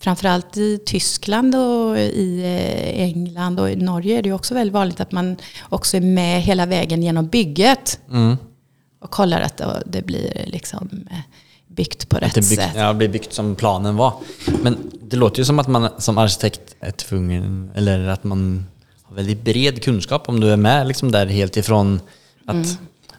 framförallt 0.00 0.56
i 0.56 0.78
Tyskland 0.86 1.54
och 1.54 1.98
i 1.98 2.40
eh, 2.44 3.02
England 3.02 3.60
och 3.60 3.70
i 3.70 3.76
Norge 3.76 4.18
är 4.18 4.22
det 4.22 4.32
också 4.32 4.54
väldigt 4.54 4.72
vanligt 4.74 5.00
att 5.00 5.12
man 5.12 5.36
också 5.68 5.96
är 5.96 6.00
med 6.00 6.42
hela 6.42 6.66
vägen 6.66 7.02
genom 7.02 7.26
bygget. 7.26 8.00
Mm. 8.10 8.36
Och 9.00 9.10
kollar 9.10 9.40
att 9.40 9.60
det 9.86 10.02
blir 10.02 10.44
liksom 10.46 11.06
eh, 11.10 11.16
byggt 11.66 12.08
på 12.08 12.16
rätt 12.16 12.34
byggt, 12.34 12.46
sätt. 12.46 12.70
ja, 12.76 12.92
blir 12.94 13.08
byggt 13.08 13.32
som 13.32 13.54
planen 13.54 13.96
var. 13.96 14.12
Men 14.62 14.90
det 15.02 15.16
låter 15.16 15.38
ju 15.38 15.44
som 15.44 15.58
att 15.58 15.68
man 15.68 15.88
som 15.98 16.18
arkitekt 16.18 16.76
är 16.80 16.90
tvungen, 16.90 17.70
eller 17.74 18.08
att 18.08 18.24
man 18.24 18.66
har 19.02 19.16
väldigt 19.16 19.42
bred 19.44 19.82
kunskap 19.82 20.28
om 20.28 20.40
du 20.40 20.50
är 20.50 20.56
med 20.56 20.86
liksom 20.88 21.12
där 21.12 21.26
helt 21.26 21.56
ifrån 21.56 22.00
att 22.46 22.54
Mm. 22.54 22.66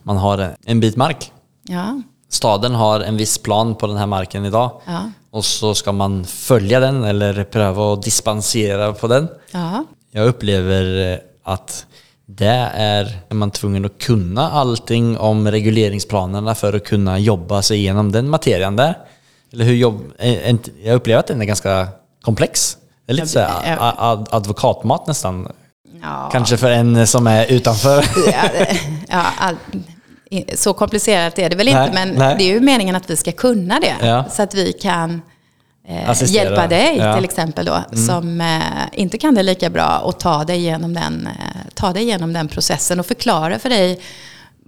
man 0.03 0.17
har 0.17 0.55
en 0.65 0.79
bit 0.79 0.95
mark. 0.95 1.31
Ja, 1.63 2.01
Staden 2.29 2.75
har 2.75 2.99
en 2.99 3.17
viss 3.17 3.37
plan 3.37 3.75
på 3.75 3.87
den 3.87 3.97
här 3.97 4.05
marken 4.05 4.45
idag. 4.45 4.71
ja, 4.85 5.11
Och 5.31 5.45
så 5.45 5.75
ska 5.75 5.91
man 5.91 6.25
följa 6.25 6.79
den 6.79 7.03
eller 7.03 7.43
pröva 7.43 7.93
att 7.93 8.03
dispensera 8.03 8.93
på 8.93 9.07
den. 9.07 9.27
ja. 9.51 9.83
Jag 10.11 10.27
upplever 10.27 11.11
eh, 11.13 11.17
att 11.43 11.85
det 12.25 12.69
är 12.73 13.17
är 13.29 13.35
man 13.35 13.51
tvungen 13.51 13.85
att 13.85 13.97
kunna 13.97 14.49
allting 14.51 15.17
om 15.17 15.51
regleringsplanerna 15.51 16.55
för 16.55 16.73
att 16.73 16.83
kunna 16.85 17.19
jobba 17.19 17.61
sig 17.61 17.77
igenom 17.77 18.11
den 18.11 18.29
materian 18.29 18.75
där. 18.75 18.97
Eller 19.53 19.65
hur 19.65 19.73
jobb, 19.75 20.01
är 20.19 20.49
inte- 20.49 20.71
jag 20.83 20.95
upplever 20.95 21.19
att 21.19 21.27
den 21.27 21.41
är 21.41 21.45
ganska 21.45 21.87
komplex. 22.21 22.77
Det 23.05 23.11
är 23.11 23.15
lite 23.15 23.27
så 23.27 23.39
här 23.39 23.77
ad, 23.79 24.27
advokatmat 24.31 25.07
nästan. 25.07 25.51
ja. 26.01 26.29
Kanske 26.31 26.57
för 26.57 26.71
en 26.71 27.07
som 27.07 27.27
är 27.27 27.51
utanför. 27.51 28.05
Ja, 28.31 28.41
det- 28.53 28.79
ja, 29.09 29.23
all, 29.39 29.55
så 30.55 30.73
komplicerat 30.73 31.39
är 31.39 31.49
det 31.49 31.55
väl 31.55 31.65
Nej, 31.65 31.87
inte, 31.87 31.93
men 31.93 32.15
nej. 32.15 32.35
det 32.37 32.43
är 32.43 32.53
ju 32.53 32.59
meningen 32.59 32.95
att 32.95 33.09
vi 33.09 33.15
ska 33.15 33.31
kunna 33.31 33.79
det. 33.79 34.07
Ja. 34.07 34.25
Så 34.29 34.41
att 34.41 34.53
vi 34.55 34.73
kan 34.73 35.21
eh, 35.87 36.23
hjälpa 36.23 36.67
dig 36.67 36.95
Ja. 36.97 37.03
Mm. 37.03 37.15
till 37.15 37.25
exempel 37.25 37.65
då, 37.65 37.83
som 38.07 38.41
eh, 38.41 38.61
inte 38.93 39.17
kan 39.17 39.35
det 39.35 39.43
lika 39.43 39.69
bra 39.69 39.97
och 39.97 40.19
ta 40.19 40.43
dig, 40.43 40.59
genom 40.59 40.93
den, 40.93 41.27
eh, 41.27 41.71
ta 41.73 41.93
dig 41.93 42.03
igenom 42.03 42.33
den 42.33 42.47
processen 42.47 42.99
och 42.99 43.05
förklara 43.05 43.59
för 43.59 43.69
dig 43.69 43.99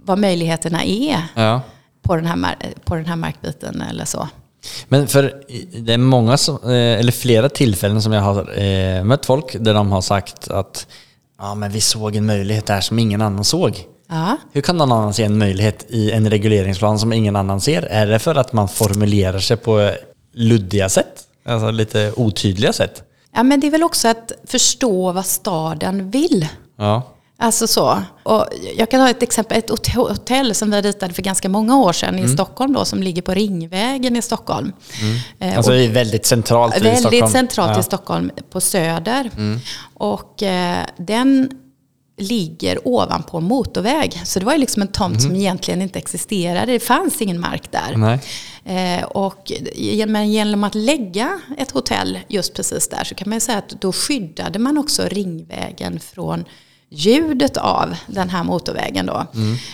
vad 0.06 0.18
möjligheterna 0.18 0.84
är 0.84 1.22
ja. 1.36 1.62
på 2.02 2.16
den 2.16 2.26
här, 2.26 2.56
på 2.84 2.96
den 2.96 3.06
här 3.06 3.16
markbiten 3.16 3.84
eller 3.90 4.06
så. 4.06 4.28
Men 4.88 5.08
för 5.08 5.34
det 5.82 5.94
är 5.94 5.98
många, 5.98 6.38
som, 6.38 6.56
eh, 6.64 6.70
eller 7.00 7.12
flera 7.12 7.50
tillfällen 7.50 8.02
som 8.02 8.14
jag 8.14 8.22
har 8.22 8.60
eh, 8.60 9.04
mött 9.04 9.26
folk 9.26 9.56
där 9.60 9.74
de 9.74 9.92
har 9.92 10.02
sagt 10.02 10.48
att 10.48 10.88
ja, 11.40 11.56
men 11.56 11.72
vi 11.72 11.82
såg 11.82 12.16
en 12.16 12.26
möjlighet 12.26 12.66
där 12.66 12.82
som 12.82 13.00
ingen 13.00 13.22
annan 13.22 13.44
såg. 13.44 13.86
Ja. 14.10 14.38
Hur 14.52 14.62
kan 14.62 14.78
någon 14.78 14.92
annan 14.92 15.14
se 15.14 15.24
en 15.24 15.38
möjlighet 15.38 15.86
i 15.90 16.12
en 16.12 16.30
regleringsplan 16.30 17.00
som 17.00 17.14
ingen 17.14 17.36
annan 17.36 17.62
ser? 17.62 17.82
Är 17.82 18.08
det 18.08 18.20
för 18.20 18.36
att 18.36 18.54
man 18.54 18.70
formulerar 18.70 19.40
sig 19.40 19.58
på 19.58 19.92
luddiga 20.34 20.90
sätt? 20.90 21.24
Alltså 21.46 21.72
lite 21.72 22.14
otydliga 22.16 22.74
sätt? 22.74 23.04
ja, 23.36 23.44
men 23.44 23.60
det 23.60 23.68
är 23.68 23.72
väl 23.72 23.84
också 23.84 24.08
att 24.08 24.32
förstå 24.48 25.12
vad 25.12 25.26
staden 25.26 26.12
vill. 26.12 26.48
Ja. 26.78 27.04
Alltså 27.42 27.68
så. 27.68 28.02
Och 28.24 28.46
jag 28.78 28.92
kan 28.92 29.02
ha 29.02 29.10
ett 29.10 29.24
exempel, 29.24 29.58
ett 29.58 29.70
hot- 29.70 29.88
hotell 29.96 30.56
som 30.56 30.72
vi 30.72 30.82
ritade 30.82 31.14
för 31.14 31.22
ganska 31.22 31.50
många 31.50 31.78
år 31.78 31.94
sedan 31.94 32.16
Mm. 32.16 32.26
i 32.26 32.34
Stockholm 32.34 32.74
då, 32.74 32.86
som 32.86 33.04
ligger 33.04 33.22
på 33.22 33.34
Ringvägen 33.34 34.16
i 34.16 34.22
Stockholm. 34.22 34.72
Eh, 35.40 35.58
Alltså 35.58 35.72
och 35.72 35.78
väldigt 35.96 36.26
centralt 36.26 36.78
i 36.78 36.80
väldigt 36.80 37.00
Stockholm. 37.00 37.32
centralt 37.32 37.68
ja. 37.68 37.72
Mm. 37.74 37.80
i 37.80 37.84
Stockholm, 37.84 38.32
på 38.52 38.62
Söder. 38.62 39.32
Och 39.94 40.44
eh, 40.44 40.78
den 40.98 41.50
ligger 42.20 42.88
ovanpå 42.88 43.38
en 43.38 43.44
motorväg. 43.44 44.22
Så 44.26 44.40
det 44.40 44.46
var 44.46 44.54
ju 44.54 44.60
liksom 44.60 44.82
en 44.82 44.88
tomt 44.88 45.22
som 45.22 45.36
egentligen 45.36 45.82
inte 45.82 46.00
existerade. 46.00 46.72
Det 46.72 46.80
fanns 46.80 47.22
ingen 47.22 47.40
mark 47.40 47.72
där. 47.72 48.20
Eh, 48.66 49.04
och 49.04 49.52
men 50.08 50.32
genom 50.32 50.64
att 50.64 50.76
lägga 50.76 51.40
ett 51.58 51.72
hotell 51.72 52.20
just 52.28 52.54
precis 52.54 52.88
där 52.88 53.04
så 53.04 53.16
kan 53.16 53.30
man 53.30 53.36
ju 53.36 53.40
säga 53.40 53.58
att 53.58 53.70
då 53.82 53.92
skyddade 53.92 54.60
man 54.60 54.78
också 54.78 55.04
Ringvägen 55.08 56.00
från 56.00 56.46
ljudet 56.90 57.58
av 57.58 57.96
den 58.08 58.30
här 58.30 58.44
motorvägen 58.44 59.06
då. 59.06 59.26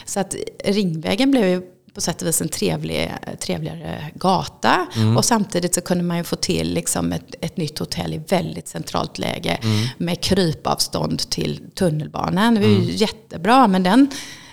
Så 0.06 0.20
att 0.20 0.36
Ringvägen 0.66 1.32
blev 1.32 1.48
ju 1.48 1.62
på 1.96 2.02
sätt 2.02 2.22
och 2.22 2.28
vis 2.28 2.42
en 2.42 2.50
trevlig, 2.50 3.12
trevligare 3.40 4.12
gata. 4.16 4.88
Och 5.18 5.25
samtidigt 5.25 5.75
så 5.75 5.82
kunde 5.82 6.04
man 6.04 6.18
ju 6.18 6.24
få 6.24 6.36
till 6.36 6.74
liksom 6.74 7.12
ett, 7.12 7.36
ett 7.42 7.58
nytt 7.58 7.80
hotell 7.80 8.14
i 8.14 8.18
väldigt 8.18 8.68
centralt 8.68 9.18
läge 9.18 9.60
med 9.98 10.22
krypavstånd 10.22 11.30
till 11.30 11.62
tunnelbanan. 11.75 12.56
Det 12.56 12.62
var 12.62 12.68
ju 12.68 12.92
jättebra, 12.92 13.68
men 13.68 13.84
den, 13.84 14.08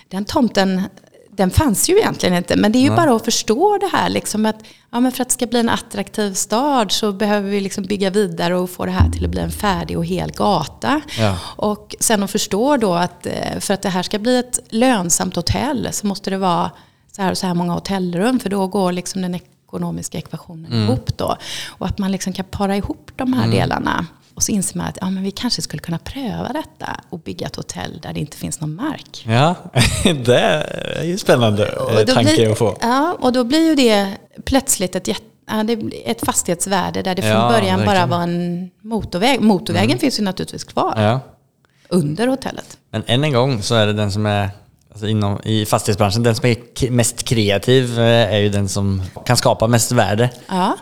den 0.09 0.25
tomten 0.25 0.81
den 1.35 1.51
fanns 1.51 1.89
ju 1.89 1.97
egentligen 1.97 2.35
inte. 2.35 2.55
Men 2.55 2.71
det 2.71 2.77
är 2.77 2.83
ju 2.83 2.95
bara 2.95 3.15
att 3.15 3.25
förstå 3.25 3.77
det 3.77 3.89
här. 3.97 4.09
Liksom 4.09 4.45
att, 4.45 4.55
ja, 4.91 4.99
men 4.99 5.11
för 5.11 5.21
att 5.21 5.29
det 5.29 5.33
ska 5.33 5.45
bli 5.45 5.59
en 5.59 5.69
attraktiv 5.69 6.33
stad 6.33 6.91
så 6.91 7.11
behöver 7.11 7.49
vi 7.49 7.61
liksom 7.61 7.83
bygga 7.83 8.09
vidare 8.09 8.57
och 8.57 8.69
få 8.69 8.85
det 8.85 8.91
här 8.91 9.09
till 9.09 9.25
att 9.25 9.31
bli 9.31 9.41
en 9.41 9.51
färdig 9.51 9.97
och 9.97 10.05
hel 10.05 10.31
gata. 10.31 11.01
Ja. 11.19 11.37
Och 11.55 11.95
sen 11.99 12.23
att 12.23 12.31
förstå 12.31 12.77
då 12.77 12.93
att 12.93 13.25
eh, 13.25 13.59
för 13.59 13.73
att 13.73 13.81
det 13.81 13.89
här 13.89 14.03
ska 14.03 14.19
bli 14.19 14.37
ett 14.37 14.59
lönsamt 14.69 15.35
hotell 15.35 15.89
så 15.91 16.07
måste 16.07 16.29
det 16.29 16.37
vara 16.37 16.71
så 17.15 17.21
här 17.21 17.31
och 17.31 17.37
så 17.37 17.47
här 17.47 17.53
många 17.53 17.73
hotellrum. 17.73 18.39
För 18.39 18.49
då 18.49 18.67
går 18.67 18.91
liksom 18.91 19.21
den 19.21 19.35
ekonomiska 19.35 20.17
ekvationen 20.17 20.73
ihop 20.73 21.17
då. 21.17 21.35
Och 21.69 21.85
att 21.87 21.97
man 21.97 22.11
liksom 22.11 22.33
kan 22.33 22.45
para 22.45 22.77
ihop 22.77 23.11
de 23.15 23.33
här 23.33 23.51
delarna. 23.51 24.05
Och 24.35 24.43
så 24.43 24.51
inser 24.51 24.77
man 24.77 24.87
att 24.87 24.97
ja, 25.01 25.09
men 25.09 25.23
vi 25.23 25.31
kanske 25.31 25.61
skulle 25.61 25.79
kunna 25.81 25.97
pröva 25.99 26.49
detta 26.53 26.99
och 27.09 27.19
bygga 27.19 27.47
ett 27.47 27.55
hotell 27.55 27.99
där 28.03 28.13
det 28.13 28.19
inte 28.19 28.37
finns 28.37 28.61
någon 28.61 28.75
mark. 28.75 29.23
Ja, 29.27 29.55
det 30.25 30.39
är 30.39 31.03
ju 31.03 31.17
spännande 31.17 31.67
eh, 31.67 31.77
Och 32.01 32.07
tanke 32.07 32.33
blir, 32.35 32.51
att 32.51 32.57
få. 32.57 32.77
Ja, 32.81 33.17
och 33.19 33.33
då 33.33 33.43
blir 33.43 33.69
ju 33.69 33.75
det 33.75 34.17
plötsligt 34.45 34.95
ett, 34.95 35.07
jätte, 35.07 35.21
ja, 35.47 35.63
det 35.63 35.73
ett 36.05 36.25
fastighetsvärde 36.25 37.01
där 37.01 37.15
det 37.15 37.21
från 37.21 37.31
Ja, 37.31 37.49
början 37.49 37.79
bara 37.79 37.85
verkligen. 37.85 38.09
var 38.09 38.21
en 38.23 38.69
motorväg. 38.81 39.41
Motorvägen 39.41 39.99
finns 39.99 40.19
ju 40.19 40.23
naturligtvis 40.23 40.63
kvar 40.63 40.93
Ja. 40.97 41.19
under 41.89 42.27
hotellet. 42.27 42.77
Men 42.89 43.03
än 43.05 43.23
en 43.23 43.33
gång 43.33 43.61
så 43.61 43.75
är 43.75 43.87
det 43.87 43.93
den 43.93 44.11
som 44.11 44.25
är 44.25 44.49
alltså 44.93 45.07
inom, 45.07 45.39
i 45.43 45.65
fastighetsbranschen, 45.65 46.23
den 46.23 46.35
som 46.35 46.49
är 46.49 46.91
mest 46.91 47.23
kreativ 47.23 47.99
eh, 47.99 48.33
är 48.33 48.37
ju 48.37 48.49
den 48.49 48.69
som 48.69 49.01
kan 49.25 49.37
skapa 49.37 49.67
mest 49.67 49.91
värde. 49.91 50.29
Ja. 50.47 50.77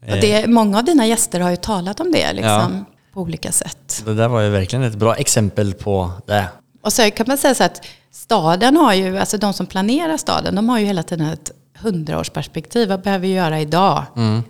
Och 0.00 0.16
det, 0.20 0.46
många 0.46 0.78
av 0.78 0.84
dina 0.84 1.06
gäster 1.06 1.40
har 1.40 1.50
ju 1.50 1.56
talat 1.56 2.00
om 2.00 2.12
det 2.12 2.32
liksom, 2.32 2.84
på 3.12 3.20
olika 3.20 3.52
sätt. 3.52 4.02
Det 4.04 4.14
där 4.14 4.28
var 4.28 4.40
ju 4.40 4.50
verkligen 4.50 4.84
ett 4.84 4.94
bra 4.94 5.14
exempel 5.16 5.74
på 5.74 6.12
det. 6.26 6.48
Och 6.82 6.92
så 6.92 7.10
kan 7.10 7.26
man 7.28 7.38
säga 7.38 7.54
så 7.54 7.64
att 7.64 7.86
staden 8.12 8.76
har 8.76 8.94
ju, 8.94 9.18
alltså 9.18 9.38
de 9.38 9.52
som 9.52 9.66
planerar 9.66 10.16
staden, 10.16 10.54
de 10.54 10.68
har 10.68 10.78
ju 10.78 10.86
hela 10.86 11.02
tiden 11.02 11.26
ett 11.26 11.50
hundraårsperspektiv. 11.80 12.88
Vad 12.88 13.02
behöver 13.02 13.26
vi 13.26 13.34
göra 13.34 13.60
idag 13.60 14.04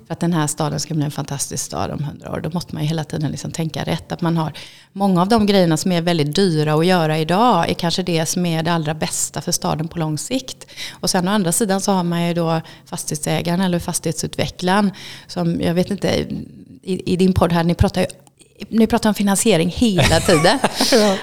för 0.07 0.13
att 0.13 0.21
den 0.21 0.33
här 0.33 0.47
staden 0.47 0.81
ska 0.81 0.95
bli 0.95 1.05
en 1.05 1.11
fantastisk 1.11 1.65
stad 1.65 1.91
om 1.91 2.05
hundra 2.05 2.33
år? 2.33 2.41
Då 2.41 2.51
måste 2.51 2.75
man 2.75 2.83
ju 2.83 2.89
hela 2.89 3.05
tiden 3.05 3.31
liksom 3.31 3.53
tänka 3.53 3.85
rätt. 3.85 4.13
Att 4.13 4.21
man 4.21 4.37
har 4.37 4.53
många 4.93 5.23
av 5.23 5.29
de 5.29 5.47
grejerna 5.47 5.77
som 5.77 5.93
är 5.93 6.03
väldigt 6.03 6.35
dyra 6.35 6.75
att 6.75 6.87
göra 6.87 7.19
idag 7.19 7.71
är 7.71 7.75
kanske 7.75 8.03
det 8.03 8.27
som 8.27 8.47
är 8.47 8.63
det 8.63 8.73
allra 8.73 8.95
bästa 8.95 9.41
för 9.41 9.53
staden 9.53 9.89
på 9.89 9.99
lång 9.99 10.19
sikt. 10.19 10.67
Och 10.91 11.11
sen 11.11 11.29
å 11.29 11.31
andra 11.31 11.53
sidan 11.53 11.81
så 11.81 11.93
har 11.93 12.05
man 12.05 12.29
ju 12.29 12.35
då 12.35 12.61
fastighetsägaren 12.85 13.61
eller 13.61 13.79
fastighetsutvecklaren 13.79 14.91
som, 15.27 15.61
jag 15.61 15.75
vet 15.75 15.91
inte, 15.91 16.09
i, 16.83 17.13
i 17.13 17.17
din 17.17 17.33
podd 17.33 17.53
här, 17.53 17.65
ni 17.65 17.75
pratar 17.75 18.01
ju 18.01 18.07
ni 18.69 18.87
pratar 18.87 19.11
om 19.11 19.15
finansiering 19.15 19.69
hela 19.69 20.21
tiden. 20.21 20.59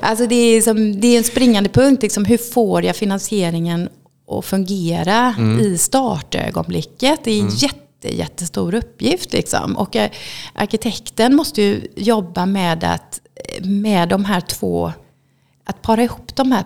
Alltså 0.02 0.28
det, 0.28 0.36
är 0.36 0.62
som, 0.62 1.00
det 1.00 1.08
är 1.08 1.18
en 1.18 1.24
springande 1.24 1.70
punkt. 1.70 2.02
Liksom, 2.02 2.26
hur 2.26 2.38
får 2.38 2.84
jag 2.84 2.96
finansieringen 2.96 3.90
att 4.28 4.46
fungera 4.46 5.36
i 5.62 5.78
startögonblicket? 5.78 7.20
Det 7.24 7.32
är 7.32 7.42
en 7.42 7.50
jätte, 7.50 8.16
jättestor 8.16 8.76
uppgift. 8.76 9.34
Liksom. 9.34 9.78
Och 9.78 9.96
eh, 9.96 10.12
arkitekten 10.54 11.36
måste 11.36 11.62
ju 11.62 11.88
jobba 11.96 12.46
med, 12.46 12.84
att, 12.84 13.22
med 13.62 14.10
de 14.10 14.26
här 14.26 14.42
två, 14.42 14.92
att 15.64 15.82
para 15.82 16.04
ihop 16.04 16.36
de 16.36 16.52
här 16.52 16.64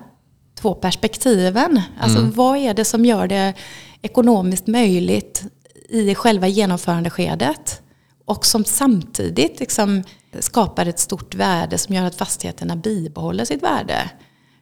två 0.62 0.74
perspektiven. 0.74 1.82
Alltså 2.00 2.22
vad 2.22 2.58
är 2.58 2.74
det 2.74 2.86
som 2.86 3.06
gör 3.06 3.28
det 3.28 3.54
ekonomiskt 4.02 4.68
möjligt 4.68 5.44
i 5.90 6.16
själva 6.16 6.48
genomförandeskedet? 6.48 7.82
Och 8.26 8.46
som 8.46 8.66
samtidigt 8.66 9.60
liksom 9.60 10.04
skapar 10.40 10.86
ett 10.86 11.00
stort 11.00 11.36
värde 11.36 11.78
som 11.78 11.96
gör 11.96 12.06
att 12.06 12.16
fastigheterna 12.16 12.76
bibehåller 12.76 13.46
sitt 13.46 13.64
värde 13.64 14.10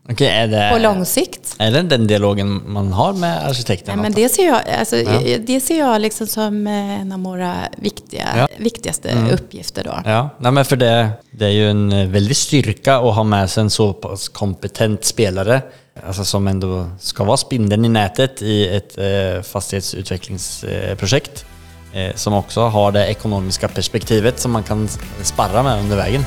Okej, 0.10 0.28
är, 0.28 0.48
det, 0.48 0.70
på 0.74 0.80
lång 0.80 1.06
sikt. 1.06 1.56
är 1.60 1.72
det 1.72 1.82
den 1.82 2.08
dialogen 2.08 2.62
man 2.66 2.94
har 2.94 3.14
med 3.14 3.38
Ja, 3.44 3.50
arkitekten? 3.50 4.00
men 4.00 4.12
det 4.12 4.30
ser 4.30 4.46
jag, 4.46 4.62
alltså, 4.80 4.96
det 5.40 5.60
ser 5.64 5.80
jag 5.80 6.02
liksom 6.02 6.28
som 6.28 6.68
eh, 6.68 7.02
en 7.02 7.12
av 7.12 7.20
våra 7.20 7.54
viktiga, 7.78 8.26
Ja. 8.38 8.48
viktigaste 8.58 9.10
uppgifter. 9.32 9.84
Då. 9.84 10.02
Ja, 10.06 10.30
nej 10.40 10.52
men 10.52 10.66
för 10.66 10.76
det, 10.76 11.10
det 11.32 11.46
är 11.46 11.50
ju 11.50 11.70
en 11.70 11.92
eh, 11.92 12.08
väldig 12.08 12.38
styrka 12.38 12.96
att 12.96 13.16
ha 13.16 13.24
med 13.24 13.50
sig 13.50 13.62
en 13.62 13.70
så 13.70 13.94
pass 13.94 14.30
kompetent 14.30 15.06
spelare. 15.06 15.62
Alltså 16.08 16.26
som 16.26 16.48
ändå 16.48 16.90
ska 17.00 17.24
vara 17.24 17.38
spindeln 17.38 17.86
i 17.86 17.90
nätet 17.90 18.42
i 18.42 18.68
ett 18.76 18.98
eh, 18.98 19.42
fastighetsutvecklingsprojekt. 19.44 21.46
Eh, 21.94 22.16
som 22.16 22.34
också 22.34 22.62
har 22.62 22.92
det 22.92 23.08
ekonomiska 23.08 23.68
perspektivet 23.68 24.40
som 24.40 24.52
man 24.52 24.64
kan 24.64 24.90
sparra 25.22 25.64
med 25.64 25.80
under 25.80 25.96
vägen. 25.98 26.26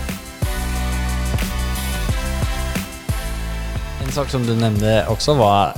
En 4.08 4.14
sak 4.14 4.30
som 4.30 4.46
du 4.46 4.56
nämnde 4.56 5.06
också 5.08 5.34
var, 5.34 5.72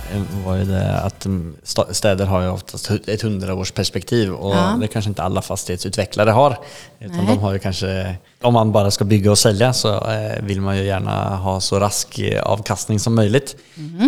var 0.45 0.57
ju 0.57 0.65
det 0.65 1.01
att 1.01 1.25
mm, 1.25 1.57
städer 1.91 2.27
har 2.27 2.43
ju 2.43 2.49
oftast 2.49 2.91
ett 3.07 3.23
hundraårsperspektiv 3.23 4.33
och 4.33 4.55
Ja. 4.55 4.77
det 4.81 4.89
kanske 4.89 5.09
inte 5.09 5.23
alla 5.23 5.43
fastighetsutvecklare 5.43 6.31
har. 6.31 6.59
Utan 7.01 7.17
Nej. 7.17 7.27
de 7.27 7.39
har 7.39 7.53
ju 7.53 7.59
kanske, 7.59 8.17
om 8.43 8.55
man 8.55 8.73
bara 8.73 8.91
ska 8.91 9.05
bygga 9.05 9.31
och 9.31 9.39
sälja 9.39 9.73
så 9.73 9.95
eh, 10.11 10.43
vill 10.43 10.61
man 10.61 10.77
ju 10.77 10.85
gärna 10.85 11.37
ha 11.37 11.61
så 11.61 11.81
rask 11.81 12.19
eh, 12.19 12.43
avkastning 12.43 13.01
som 13.01 13.15
möjligt. 13.15 13.57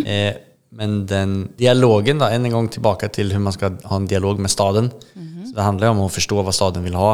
Eh, 0.07 0.35
men 0.71 1.07
den 1.07 1.53
dialogen 1.57 2.19
då, 2.19 2.25
än 2.25 2.45
en 2.45 2.53
gång 2.53 2.69
tillbaka 2.69 3.09
till 3.09 3.33
hur 3.33 3.39
man 3.39 3.53
ska 3.53 3.71
ha 3.85 3.97
en 3.97 4.07
dialog 4.07 4.39
med 4.39 4.51
staden. 4.51 4.91
Mhm. 5.13 5.47
Så 5.47 5.55
det 5.57 5.63
handlar 5.63 5.87
ju 5.87 5.91
om 5.91 6.01
att 6.01 6.13
förstå 6.13 6.43
vad 6.43 6.55
staden 6.55 6.85
vill 6.85 6.95
ha 6.95 7.13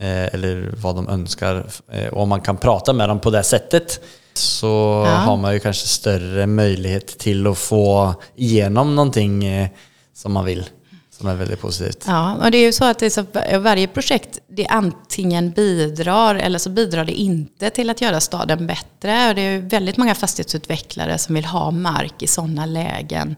eh, 0.00 0.34
eller 0.34 0.74
vad 0.76 0.96
de 0.96 1.08
önskar. 1.08 1.66
Eh, 1.92 2.08
och 2.08 2.22
om 2.22 2.28
man 2.28 2.40
kan 2.40 2.56
prata 2.56 2.92
med 2.92 3.08
dem 3.08 3.20
på 3.20 3.30
det 3.30 3.42
sättet 3.42 4.00
så 4.36 5.02
Ja. 5.06 5.12
har 5.14 5.36
man 5.36 5.52
ju 5.54 5.60
kanske 5.60 5.86
större 5.86 6.46
möjlighet 6.46 7.18
till 7.18 7.46
att 7.46 7.58
få 7.58 8.14
igenom 8.36 8.94
någonting 8.96 9.44
eh, 9.44 9.68
som 10.14 10.32
man 10.32 10.44
vill. 10.44 10.64
Som 11.10 11.28
är 11.28 11.34
väldigt 11.34 11.60
positivt. 11.60 12.04
Ja, 12.06 12.34
och 12.34 12.50
det 12.50 12.58
är 12.58 12.62
ju 12.66 12.72
så 12.72 12.84
att 12.84 13.12
så, 13.12 13.24
varje 13.58 13.86
projekt 13.86 14.38
det 14.48 14.66
antingen 14.66 15.50
bidrar 15.50 16.34
eller 16.34 16.58
så 16.58 16.70
bidrar 16.70 17.04
det 17.04 17.12
inte 17.12 17.70
till 17.70 17.90
att 17.90 18.00
göra 18.00 18.20
staden 18.20 18.66
bättre. 18.66 19.28
Och 19.28 19.34
det 19.34 19.40
är 19.40 19.58
väldigt 19.58 19.96
många 19.96 20.14
fastighetsutvecklare 20.14 21.18
som 21.18 21.34
vill 21.34 21.44
ha 21.44 21.70
mark 21.70 22.22
i 22.22 22.26
sådana 22.26 22.66
lägen 22.66 23.36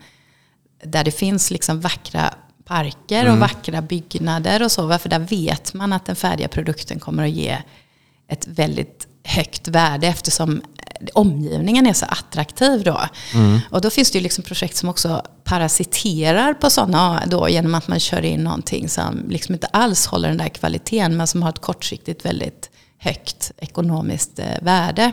där 0.84 1.04
det 1.04 1.10
finns 1.10 1.50
liksom 1.50 1.80
vackra 1.80 2.34
parker 2.64 3.32
och 3.32 3.38
vackra 3.38 3.82
byggnader 3.82 4.62
och 4.62 4.72
så. 4.72 4.86
Varför 4.86 5.08
där 5.08 5.18
vet 5.18 5.74
man 5.74 5.92
att 5.92 6.06
den 6.06 6.16
färdiga 6.16 6.48
produkten 6.48 7.00
kommer 7.00 7.22
att 7.24 7.30
ge 7.30 7.56
ett 8.28 8.46
väldigt 8.46 9.06
högt 9.24 9.68
värde 9.68 10.06
eftersom 10.06 10.62
omgivningen 11.14 11.86
är 11.86 11.92
så 11.92 12.06
attraktiv 12.08 12.84
då. 12.84 13.00
Och 13.70 13.80
då 13.80 13.90
finns 13.90 14.10
det 14.10 14.18
ju 14.18 14.22
liksom 14.22 14.44
projekt 14.44 14.76
som 14.76 14.88
också 14.88 15.22
parasiterar 15.44 16.54
på 16.54 16.70
sådana 16.70 17.22
då 17.26 17.48
genom 17.48 17.74
att 17.74 17.88
man 17.88 18.00
kör 18.00 18.24
in 18.24 18.44
någonting 18.44 18.88
som 18.88 19.24
liksom 19.28 19.54
inte 19.54 19.66
alls 19.66 20.06
håller 20.06 20.28
den 20.28 20.38
där 20.38 20.48
kvaliteten 20.48 21.16
men 21.16 21.26
som 21.26 21.42
har 21.42 21.50
ett 21.50 21.60
kortsiktigt 21.60 22.24
väldigt 22.24 22.70
högt 22.98 23.52
ekonomiskt 23.56 24.38
eh, 24.38 24.62
värde. 24.62 25.12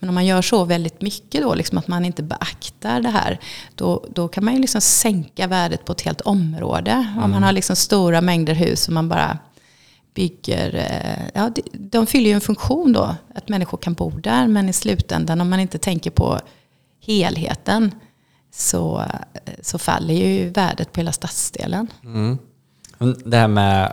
Men 0.00 0.08
om 0.08 0.14
man 0.14 0.26
gör 0.26 0.42
så 0.42 0.64
väldigt 0.64 1.02
mycket 1.02 1.42
då, 1.42 1.54
liksom 1.54 1.78
att 1.78 1.88
man 1.88 2.04
inte 2.04 2.22
beaktar 2.22 3.00
det 3.00 3.08
här, 3.08 3.40
då, 3.74 4.06
då 4.14 4.28
kan 4.28 4.44
man 4.44 4.54
ju 4.54 4.60
liksom 4.60 4.80
sänka 4.80 5.46
värdet 5.46 5.84
på 5.84 5.92
ett 5.92 6.00
helt 6.00 6.20
område. 6.20 7.06
Om 7.22 7.30
man 7.30 7.42
har 7.42 7.52
liksom 7.52 7.76
stora 7.76 8.20
mängder 8.20 8.54
hus 8.54 8.86
och 8.86 8.94
man 8.94 9.08
bara 9.08 9.38
bygger, 10.14 10.74
eh, 10.74 11.30
ja, 11.34 11.50
de, 11.72 12.06
fyller 12.06 12.30
ju 12.30 12.34
en 12.34 12.40
funktion 12.40 12.92
då, 12.92 13.14
att 13.34 13.48
människor 13.48 13.78
kan 13.78 13.94
bo 13.94 14.10
där, 14.10 14.48
men 14.48 14.68
i 14.68 14.72
slutändan 14.72 15.40
om 15.40 15.50
man 15.50 15.60
inte 15.60 15.78
tänker 15.78 16.10
på 16.10 16.40
helheten 17.00 17.94
så, 18.52 19.04
så 19.62 19.78
faller 19.78 20.14
ju 20.14 20.48
värdet 20.48 20.92
på 20.92 21.00
hela 21.00 21.12
stadsdelen. 21.12 21.86
Mm. 22.04 22.38
Det 23.24 23.36
här 23.36 23.48
med 23.48 23.92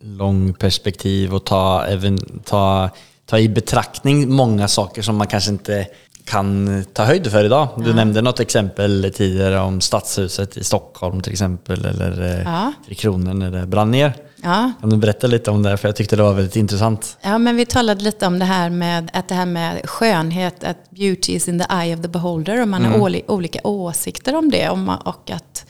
långperspektiv 0.00 1.34
och 1.34 1.44
ta, 1.44 1.84
även, 1.84 2.18
ta, 2.44 2.90
ta 3.26 3.38
i 3.38 3.48
betraktning 3.48 4.34
många 4.34 4.68
saker 4.68 5.02
som 5.02 5.16
man 5.16 5.26
kanske 5.26 5.50
inte 5.50 5.86
kan 6.26 6.84
ta 6.92 7.04
höjd 7.04 7.30
för 7.30 7.44
idag. 7.44 7.68
Du 7.76 7.94
nämnde 7.94 8.22
något 8.22 8.40
exempel 8.40 9.12
tidigare 9.16 9.60
om 9.60 9.80
Stadshuset 9.80 10.56
i 10.56 10.64
Stockholm 10.64 11.20
till 11.22 11.32
exempel, 11.32 11.84
eller 11.84 12.22
eh, 12.22 12.42
Ja. 12.52 12.72
Tre 12.86 12.94
Kronor 12.94 13.34
när 13.34 13.50
det 13.50 13.66
brann 13.66 13.90
ner. 13.90 14.12
Ja. 14.42 14.72
Kan 14.80 14.90
du 14.90 14.96
berätta 14.96 15.26
lite 15.26 15.50
om 15.50 15.62
det? 15.62 15.76
För 15.76 15.88
jag 15.88 15.96
tyckte 15.96 16.16
det 16.16 16.22
var 16.22 16.32
väldigt 16.32 16.56
intressant. 16.56 17.16
Ja, 17.22 17.38
men 17.38 17.56
vi 17.56 17.66
talade 17.66 18.04
lite 18.04 18.26
om 18.26 18.38
det 18.38 18.44
här 18.44 18.70
med 18.70 19.10
att 19.12 19.28
det 19.28 19.34
här 19.34 19.46
med 19.46 19.88
skönhet, 19.90 20.64
att 20.64 20.90
beauty 20.90 21.32
is 21.32 21.48
in 21.48 21.58
the 21.60 21.74
eye 21.74 21.94
of 21.96 22.02
the 22.02 22.08
beholder. 22.08 22.62
Och 22.62 22.68
man 22.68 22.84
har 22.84 22.98
oli- 22.98 23.24
olika 23.28 23.60
åsikter 23.64 24.34
om 24.36 24.50
det. 24.50 24.68
Och 25.04 25.30
att 25.30 25.66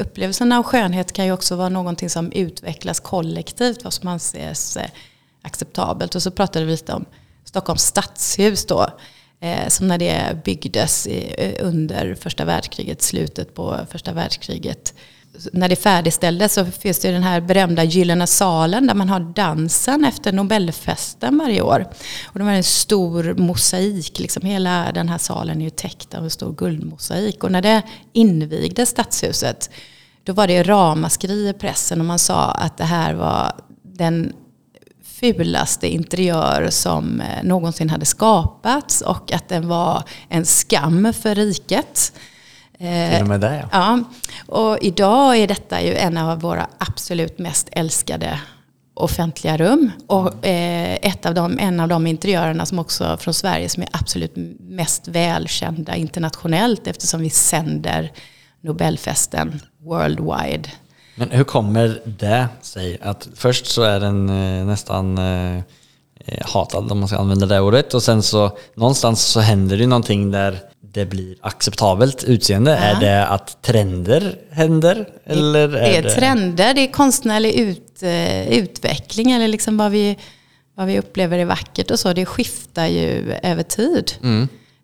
upplevelsen 0.00 0.52
av 0.52 0.62
skönhet 0.62 1.12
kan 1.12 1.24
ju 1.26 1.32
också 1.32 1.56
vara 1.56 1.68
någonting 1.68 2.10
som 2.10 2.32
utvecklas 2.32 3.00
kollektivt, 3.00 3.84
vad 3.84 3.92
som 3.92 4.08
anses 4.08 4.76
eh, 4.76 4.86
acceptabelt. 5.42 6.14
Och 6.14 6.22
så 6.22 6.30
pratade 6.30 6.64
vi 6.64 6.70
lite 6.72 6.92
om 6.92 7.04
Stockholms 7.44 7.82
stadshus 7.82 8.66
då. 8.66 8.86
Eh, 9.42 9.68
som 9.68 9.88
när 9.88 9.98
det 9.98 10.44
byggdes 10.44 11.06
i, 11.06 11.34
eh, 11.38 11.66
under 11.66 12.14
första 12.14 12.44
världskriget, 12.44 13.02
slutet 13.02 13.54
på 13.54 13.78
första 13.90 14.12
världskriget. 14.12 14.94
När 15.52 15.68
det 15.68 15.76
färdigställdes 15.76 16.54
så 16.54 16.64
finns 16.64 16.98
det 16.98 17.08
ju 17.08 17.14
den 17.14 17.22
här 17.22 17.40
berömda 17.40 17.84
Gyllene 17.84 18.26
salen 18.26 18.86
där 18.86 18.94
man 18.94 19.08
har 19.08 19.20
dansen 19.20 20.04
efter 20.04 20.32
Nobelfesten 20.32 21.38
varje 21.38 21.62
år. 21.62 21.86
Och 22.24 22.38
det 22.38 22.44
var 22.44 22.52
en 22.52 22.64
stor 22.64 23.34
mosaik, 23.34 24.18
liksom 24.18 24.46
hela 24.46 24.92
den 24.92 25.08
här 25.08 25.18
salen 25.18 25.60
är 25.60 25.64
ju 25.64 25.70
täckt 25.70 26.14
av 26.14 26.24
en 26.24 26.30
stor 26.30 26.52
guldmosaik. 26.52 27.44
Och 27.44 27.52
när 27.52 27.62
det 27.62 27.82
invigdes 28.12 28.88
stadshuset 28.88 29.70
då 30.24 30.32
var 30.32 30.46
det 30.46 30.62
ramaskri 30.62 31.48
i 31.48 31.52
pressen 31.52 32.00
och 32.00 32.06
man 32.06 32.18
sa 32.18 32.50
att 32.50 32.76
det 32.76 32.84
här 32.84 33.14
var 33.14 33.52
den 33.82 34.32
fulaste 35.22 35.88
interiör 35.88 36.68
som 36.70 37.20
eh, 37.20 37.42
någonsin 37.42 37.90
hade 37.90 38.04
skapats 38.04 39.00
och 39.00 39.32
att 39.32 39.48
den 39.48 39.68
var 39.68 40.02
en 40.28 40.44
skam 40.44 41.12
för 41.12 41.34
riket. 41.34 42.12
Eh, 42.78 43.12
Till 43.12 43.22
och 43.22 43.28
med 43.28 43.40
det 43.40 43.56
ja. 43.56 43.68
Ja, 43.72 44.04
och 44.46 44.78
idag 44.82 45.36
är 45.36 45.48
detta 45.48 45.82
ju 45.82 45.94
en 45.94 46.16
av 46.16 46.40
våra 46.40 46.66
absolut 46.78 47.38
mest 47.38 47.68
älskade 47.72 48.40
offentliga 48.94 49.56
rum. 49.56 49.90
Och 50.06 50.46
eh, 50.46 50.98
ett 51.02 51.26
av 51.26 51.34
dem, 51.34 51.58
en 51.58 51.80
av 51.80 51.88
de 51.88 52.06
interiörerna 52.06 52.66
som 52.66 52.78
också 52.78 53.16
från 53.16 53.34
Sverige 53.34 53.68
som 53.68 53.82
är 53.82 53.88
absolut 53.92 54.32
mest 54.60 55.08
välkända 55.08 55.96
internationellt 55.96 56.86
eftersom 56.86 57.20
vi 57.20 57.30
sänder 57.30 58.12
Nobelfesten 58.60 59.60
worldwide. 59.80 60.70
Men 61.14 61.30
hur 61.30 61.44
kommer 61.44 62.00
det 62.04 62.48
sig 62.62 62.98
att 63.02 63.28
först 63.34 63.66
så 63.66 63.82
är 63.82 64.00
den 64.00 64.28
eh, 64.28 64.66
nästan 64.66 65.18
eh, 65.18 65.56
eh, 66.24 66.46
hatad 66.46 66.92
om 66.92 66.98
man 66.98 67.08
ska 67.08 67.18
använda 67.18 67.46
det 67.46 67.60
ordet 67.60 67.94
och 67.94 68.02
sen 68.02 68.22
så 68.22 68.58
någonstans 68.74 69.22
så 69.22 69.40
händer 69.40 69.76
det 69.76 69.86
någonting 69.86 70.30
där 70.30 70.58
det 70.80 71.06
blir 71.06 71.36
acceptabelt 71.40 72.24
utseende. 72.24 72.76
Är 72.76 73.00
det 73.00 73.26
att 73.26 73.62
trender 73.62 74.38
händer? 74.50 75.08
Eller 75.24 75.68
det 75.68 75.78
är 75.78 76.04
är 76.04 76.14
trender, 76.14 76.74
det 76.74 76.80
är 76.80 76.92
konstnärlig 76.92 77.52
ut, 77.52 78.02
utveckling 78.48 79.30
eller 79.30 79.48
liksom 79.48 79.76
vad 79.76 79.90
vi, 79.90 80.18
vad 80.74 80.86
vi 80.86 80.98
upplever 80.98 81.38
är 81.38 81.44
vackert 81.44 81.90
och 81.90 81.98
så. 81.98 82.12
Det 82.12 82.26
skiftar 82.26 82.86
ju 82.86 83.32
över 83.42 83.62
tid. 83.62 84.12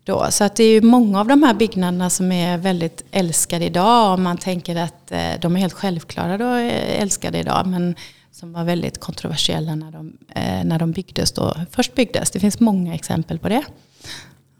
Då. 0.08 0.26
Så 0.30 0.44
att 0.44 0.56
det 0.56 0.64
är 0.64 0.72
ju 0.72 0.80
många 0.80 1.20
av 1.20 1.26
de 1.26 1.42
här 1.42 1.54
byggnaderna 1.54 2.10
som 2.10 2.32
är 2.32 2.58
väldigt 2.58 3.04
älskade 3.10 3.64
idag. 3.64 4.14
Om 4.14 4.22
man 4.22 4.38
tänker 4.38 4.76
att 4.76 5.12
eh, 5.12 5.40
de 5.40 5.56
är 5.56 5.60
helt 5.60 5.72
självklara 5.72 6.38
då 6.38 6.44
är 6.44 6.70
älskade 7.02 7.38
idag. 7.38 7.66
Men 7.66 7.94
som 8.32 8.52
var 8.52 8.64
väldigt 8.64 9.00
kontroversiella 9.00 9.74
när 9.74 9.92
de, 9.92 10.12
eh, 10.34 10.64
när 10.64 10.78
de 10.78 10.92
byggdes 10.92 11.32
då. 11.32 11.54
Först 11.70 11.94
byggdes. 11.94 12.30
Det 12.30 12.40
finns 12.40 12.60
många 12.60 12.94
exempel 12.94 13.38
på 13.38 13.48
det. 13.48 13.64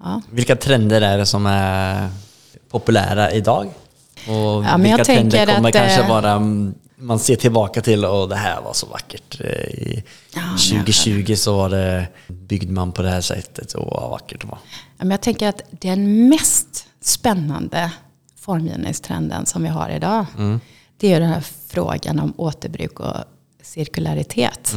Ja. 0.00 0.22
Vilka 0.30 0.56
trender 0.56 1.00
är 1.00 1.18
det 1.18 1.26
som 1.26 1.46
är 1.46 2.08
populära 2.70 3.30
idag? 3.32 3.66
Och 4.26 4.64
Ja, 4.64 4.76
vilka 4.78 5.04
trender 5.04 5.46
kommer 5.46 5.68
att, 5.68 5.74
kanske 5.74 6.02
eh, 6.02 6.08
vara 6.08 6.30
mm, 6.30 6.74
man 6.98 7.18
ser 7.18 7.36
tillbaka 7.36 7.80
till 7.80 8.04
och 8.04 8.28
det 8.28 8.36
här 8.36 8.60
var 8.62 8.72
så 8.72 8.86
vackert. 8.86 9.40
eh, 9.40 9.46
I 9.50 10.04
Ja, 10.34 10.40
men 10.46 10.58
2020 10.58 11.34
så 11.36 11.56
var 11.56 11.70
det, 11.70 12.06
byggde 12.28 12.72
man 12.72 12.92
på 12.92 13.02
det 13.02 13.10
här 13.10 13.20
sättet 13.20 13.72
och 13.72 13.86
vad 13.86 14.10
vackert 14.10 14.40
det 14.40 14.46
var. 14.46 14.58
Men 14.98 15.10
Jag 15.10 15.20
tänker 15.20 15.48
att 15.48 15.62
den 15.70 16.28
mest 16.28 16.86
spännande 17.00 17.92
formgivningstrenden 18.40 19.46
som 19.46 19.62
vi 19.62 19.68
har 19.68 19.90
idag, 19.90 20.26
det 20.96 21.12
är 21.12 21.20
den 21.20 21.28
här 21.28 21.44
frågan 21.68 22.18
om 22.20 22.34
återbruk 22.36 23.00
och 23.00 23.16
cirkularitet. 23.62 24.74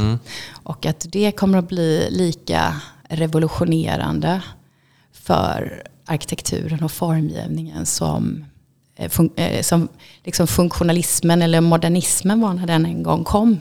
Och 0.63 0.85
att 0.85 1.05
det 1.09 1.31
kommer 1.31 1.57
att 1.57 1.67
bli 1.67 2.07
lika 2.11 2.81
revolutionerande 3.09 4.41
för 5.13 5.83
arkitekturen 6.05 6.83
och 6.83 6.91
formgivningen 6.91 7.85
som, 7.85 8.45
fun- 9.09 9.31
eh, 9.35 9.61
som 9.61 9.87
liksom 10.23 10.47
funktionalismen 10.47 11.41
eller 11.41 11.61
modernismen 11.61 12.41
var 12.41 12.53
när 12.53 12.67
den 12.67 12.85
en 12.85 13.03
gång 13.03 13.23
kom. 13.23 13.57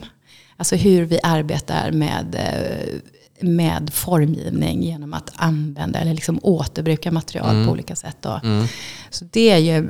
Alltså 0.57 0.75
hur 0.75 1.05
vi 1.05 1.19
arbetar 1.23 1.91
med, 1.91 2.35
eh, 2.35 2.99
med 3.47 3.93
formgivning 3.93 4.83
genom 4.83 5.13
att 5.13 5.31
använda 5.35 5.99
eller 5.99 6.13
liksom 6.13 6.39
återbruka 6.43 7.11
material 7.11 7.65
på 7.65 7.71
olika 7.71 7.95
sätt. 7.95 8.17
Då. 8.21 8.39
Så 9.09 9.25
det 9.31 9.49
är 9.49 9.57
ju 9.57 9.89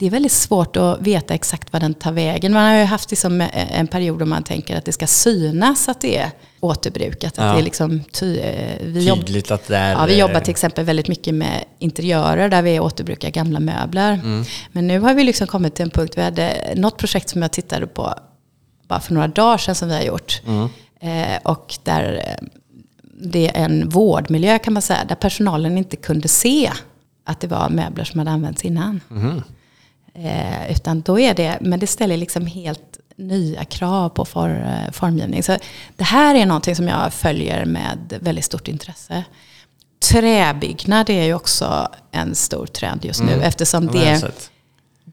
det 0.00 0.06
är 0.06 0.10
väldigt 0.10 0.32
svårt 0.32 0.76
att 0.76 1.00
veta 1.00 1.34
exakt 1.34 1.72
vad 1.72 1.82
den 1.82 1.94
tar 1.94 2.12
vägen. 2.12 2.52
Man 2.52 2.62
har 2.66 2.78
ju 2.78 2.84
haft 2.84 3.10
liksom 3.10 3.48
en 3.52 3.86
period 3.86 4.18
då 4.18 4.26
man 4.26 4.42
tänker 4.42 4.76
att 4.76 4.84
det 4.84 4.92
ska 4.92 5.06
synas 5.06 5.88
att 5.88 6.00
det 6.00 6.16
är 6.16 6.30
återbrukat. 6.60 7.38
Att 7.38 7.44
Ja. 7.44 7.52
det 7.52 7.58
är 7.58 7.62
liksom 7.62 8.04
ty, 8.12 8.38
eh, 8.38 8.76
vi 8.80 9.06
Tydligt 9.06 9.50
att 9.50 9.68
det 9.68 9.76
är... 9.76 9.92
Ja, 9.92 10.06
vi 10.06 10.18
jobbar 10.18 10.34
eh, 10.34 10.42
till 10.42 10.50
exempel 10.50 10.84
väldigt 10.84 11.08
mycket 11.08 11.34
med 11.34 11.64
interiörer 11.78 12.48
där 12.48 12.62
vi 12.62 12.80
återbrukar 12.80 13.30
gamla 13.30 13.60
möbler. 13.60 14.12
Mm. 14.12 14.44
Men 14.72 14.86
nu 14.86 15.00
har 15.00 15.14
vi 15.14 15.24
liksom 15.24 15.46
kommit 15.46 15.74
till 15.74 15.82
en 15.82 15.90
punkt, 15.90 16.12
vi 16.16 16.22
hade 16.22 16.72
något 16.76 16.98
projekt 16.98 17.28
som 17.28 17.42
jag 17.42 17.50
tittade 17.52 17.86
på 17.86 18.14
bara 18.88 19.00
för 19.00 19.14
några 19.14 19.28
dagar 19.28 19.58
sedan 19.58 19.74
som 19.74 19.88
vi 19.88 19.94
har 19.94 20.02
gjort. 20.02 20.42
Mm. 20.46 20.68
Eh, 21.00 21.38
och 21.42 21.74
där 21.82 22.22
eh, 22.26 22.46
det 23.22 23.48
är 23.48 23.64
en 23.64 23.88
vårdmiljö 23.88 24.58
kan 24.58 24.72
man 24.72 24.82
säga, 24.82 25.04
där 25.08 25.14
personalen 25.14 25.78
inte 25.78 25.96
kunde 25.96 26.28
se 26.28 26.70
att 27.24 27.40
det 27.40 27.46
var 27.46 27.68
möbler 27.68 28.04
som 28.04 28.18
hade 28.18 28.30
använts 28.30 28.64
innan. 28.64 29.00
Mhm. 29.08 29.42
Eh, 30.14 30.70
utan 30.72 31.00
då 31.00 31.18
är 31.20 31.34
det, 31.34 31.58
men 31.60 31.80
det 31.80 31.86
ställer 31.86 32.16
liksom 32.16 32.46
helt 32.46 32.98
nya 33.16 33.64
krav 33.64 34.08
på 34.08 34.24
for, 34.24 34.48
eh, 34.66 34.92
formgivning. 34.92 35.42
Så 35.42 35.56
det 35.96 36.04
här 36.04 36.34
är 36.34 36.46
någonting 36.46 36.76
som 36.76 36.88
jag 36.88 37.12
följer 37.12 37.64
med 37.64 38.18
väldigt 38.20 38.44
stort 38.44 38.68
intresse. 38.68 39.24
Träbyggnad 40.10 41.10
är 41.10 41.24
ju 41.24 41.34
också 41.34 41.88
en 42.10 42.34
stor 42.34 42.66
trend 42.66 43.04
just 43.04 43.22
nu 43.22 43.42
eftersom 43.42 43.84
Ja, 43.84 43.90
det 44.00 44.32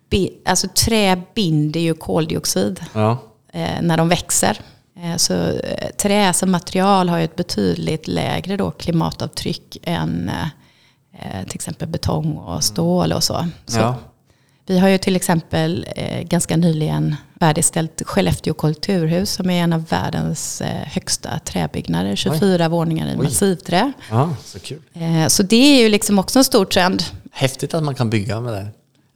bi- 0.10 0.34
alltså 0.46 0.68
trä 0.68 1.22
binder 1.36 1.80
ju 1.80 1.94
koldioxid 1.94 2.86
Ja. 2.94 3.18
eh, 3.54 3.82
när 3.82 3.98
de 3.98 4.10
växer. 4.10 4.60
Eh, 5.04 5.16
så 5.18 5.34
eh, 5.34 5.90
trä 5.98 6.34
som 6.34 6.52
material 6.52 7.10
har 7.10 7.18
ju 7.18 7.24
ett 7.24 7.36
betydligt 7.36 8.08
lägre 8.08 8.58
då 8.58 8.72
klimatavtryck 8.72 9.78
än 9.84 10.32
till 11.48 11.56
exempel 11.56 11.88
betong 11.88 12.38
och 12.38 12.64
stål 12.64 13.14
och 13.14 13.24
så. 13.24 13.48
så 13.66 13.80
ja. 13.80 13.96
Vi 14.68 14.80
har 14.80 14.88
ju 14.88 14.98
till 14.98 15.16
exempel 15.16 15.86
eh, 15.96 16.22
ganska 16.24 16.58
nyligen 16.58 17.16
färdigställt 17.40 18.02
Skellefteå 18.06 18.54
kulturhus 18.54 19.32
som 19.32 19.50
är 19.50 19.64
en 19.64 19.74
av 19.74 19.86
världens 19.86 20.62
eh, 20.62 20.68
högsta 20.86 21.40
träbyggnader. 21.40 22.16
24 22.16 22.70
våningar 22.70 23.08
i 23.08 23.12
Oj. 23.12 23.24
massivträ. 23.24 23.92
ja, 24.10 24.36
så 24.46 24.60
kul. 24.60 24.80
Eh, 24.94 25.28
så 25.28 25.44
det 25.44 25.56
är 25.80 25.84
ju 25.84 25.90
liksom 25.90 26.20
också 26.20 26.40
en 26.40 26.46
stor 26.46 26.66
trend. 26.66 27.04
Häftigt 27.32 27.74
att 27.74 27.84
man 27.84 27.96
kan 27.96 28.10
bygga 28.10 28.40
med 28.42 28.54
det. 28.54 28.68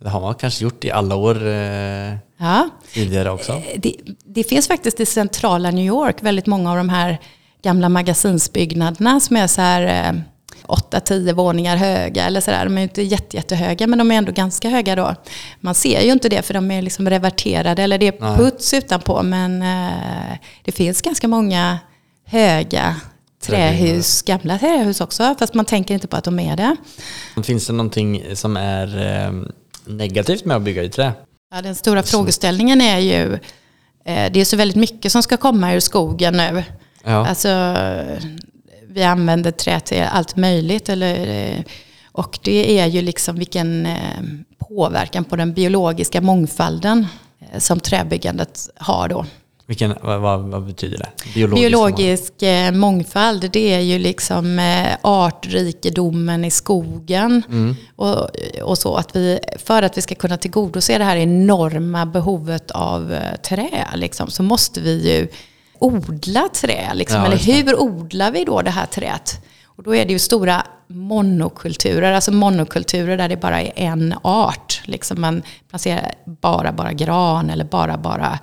Det 0.04 0.10
har 0.10 0.22
man 0.22 0.36
kanske 0.36 0.64
gjort 0.64 0.86
i 0.86 0.92
alla 0.92 1.16
år 1.16 1.48
eh, 1.48 2.14
Ja. 2.38 2.70
tidigare 2.94 3.32
också. 3.32 3.62
Det, 3.78 3.96
det 4.26 4.44
finns 4.44 4.68
faktiskt 4.68 5.00
i 5.00 5.06
centrala 5.06 5.72
New 5.72 5.86
York 5.86 6.16
väldigt 6.20 6.46
många 6.48 6.72
av 6.72 6.78
de 6.78 6.90
här 6.90 7.18
gamla 7.64 7.90
magasinsbyggnaderna 7.90 9.20
som 9.20 9.36
är 9.38 9.48
så 9.48 9.62
här 9.62 10.10
eh, 10.14 10.22
8-10 10.72 11.34
våningar 11.34 11.78
höga 11.78 12.26
eller 12.26 12.42
sådär. 12.42 12.64
De 12.66 12.78
är 12.78 12.82
inte 12.82 13.02
jätte, 13.02 13.38
jättehöga 13.38 13.88
men 13.88 14.00
de 14.00 14.12
är 14.12 14.16
ändå 14.16 14.32
ganska 14.32 14.70
höga 14.70 14.96
då. 14.96 15.16
Man 15.60 15.76
ser 15.76 16.02
ju 16.02 16.12
inte 16.12 16.30
det 16.30 16.42
för 16.42 16.54
de 16.54 16.72
är 16.72 16.82
liksom 16.82 17.10
reverterade 17.10 17.84
eller 17.84 17.98
det 17.98 18.08
är 18.08 18.16
Nej. 18.20 18.38
puts 18.38 18.74
utanpå 18.74 19.24
men 19.24 19.62
eh, 19.62 20.38
det 20.64 20.72
finns 20.72 21.02
ganska 21.02 21.28
många 21.28 21.80
höga 22.26 22.96
trähus, 23.44 24.22
gamla 24.22 24.60
trähus 24.60 25.02
också 25.02 25.36
fast 25.40 25.54
man 25.54 25.66
tänker 25.66 25.94
inte 25.94 26.08
på 26.08 26.18
att 26.18 26.24
de 26.24 26.40
är 26.40 26.56
det. 26.56 26.76
Finns 27.44 27.68
det 27.68 27.74
någonting 27.74 28.24
som 28.34 28.58
är 28.58 28.88
eh, 29.28 29.34
negativt 29.86 30.46
med 30.46 30.58
att 30.58 30.64
bygga 30.64 30.84
i 30.84 30.90
trä? 30.90 31.12
Ja, 31.54 31.62
den 31.62 31.76
stora 31.76 32.04
frågeställningen 32.04 32.82
är 32.82 33.00
ju, 33.00 33.34
eh, 34.06 34.32
det 34.32 34.40
är 34.40 34.46
så 34.46 34.58
väldigt 34.58 34.78
mycket 34.78 35.12
som 35.12 35.24
ska 35.24 35.38
komma 35.38 35.74
ur 35.74 35.80
skogen 35.80 36.38
nu. 36.38 36.64
Ja. 37.04 37.28
Alltså, 37.28 37.48
vi 38.94 39.04
använder 39.04 39.52
trä 39.52 39.80
till 39.80 40.04
allt 40.12 40.36
möjligt. 40.36 40.90
Eller, 40.90 41.28
eh, 41.28 41.64
och 42.12 42.40
det 42.44 42.80
är 42.80 42.86
ju 42.86 43.02
liksom 43.02 43.36
vilken 43.36 43.86
eh, 43.86 43.98
påverkan 44.58 45.24
på 45.24 45.36
den 45.36 45.54
biologiska 45.54 46.22
mångfalden 46.22 47.08
eh, 47.40 47.60
som 47.60 47.80
träbyggandet 47.80 48.70
har 48.76 49.08
då. 49.08 49.26
Vilken, 49.66 49.94
vad, 50.02 50.22
vad, 50.22 50.66
betyder 50.66 50.98
det? 50.98 51.10
Biologisk 51.34 51.62
Biologisk 51.62 52.34
mångfald, 52.74 53.50
det 53.52 53.74
är 53.74 53.80
ju 53.80 54.00
liksom 54.00 54.60
artrikedomen 55.02 56.46
i 56.46 56.52
skogen. 56.52 57.44
Och, 57.96 58.30
och 58.62 58.78
så 58.78 58.96
att 58.96 59.16
vi, 59.16 59.40
för 59.66 59.84
att 59.84 59.98
vi 59.98 60.02
ska 60.02 60.16
kunna 60.16 60.38
tillgodose 60.38 60.98
det 60.98 61.04
här 61.04 61.18
enorma 61.18 62.06
behovet 62.06 62.72
av 62.72 63.16
trä, 63.44 63.88
liksom, 63.96 64.28
så 64.28 64.44
måste 64.44 64.82
vi 64.82 65.16
ju 65.16 65.28
odla 65.82 66.50
trä. 66.54 66.94
Liksom. 66.94 67.20
Ja, 67.20 67.26
Eller 67.26 67.38
hur 67.38 67.82
odlar 67.82 68.32
vi 68.32 68.46
då 68.46 68.62
det 68.62 68.72
här 68.72 68.86
träet? 68.86 69.46
Och 69.66 69.84
då 69.84 69.96
är 69.96 70.06
det 70.06 70.14
ju 70.14 70.20
stora 70.20 70.64
monokulturer, 70.88 72.12
alltså 72.12 72.32
monokulturer 72.32 73.18
där 73.18 73.30
det 73.30 73.38
bara 73.38 73.62
är 73.62 73.72
en 73.76 74.16
art. 74.22 74.82
Liksom 74.86 75.22
man 75.22 75.44
placerar 75.70 76.14
bara, 76.26 76.72
bara 76.72 76.94
gran 76.94 77.50
eller 77.50 77.66
bara, 77.66 77.98
bara... 77.98 78.40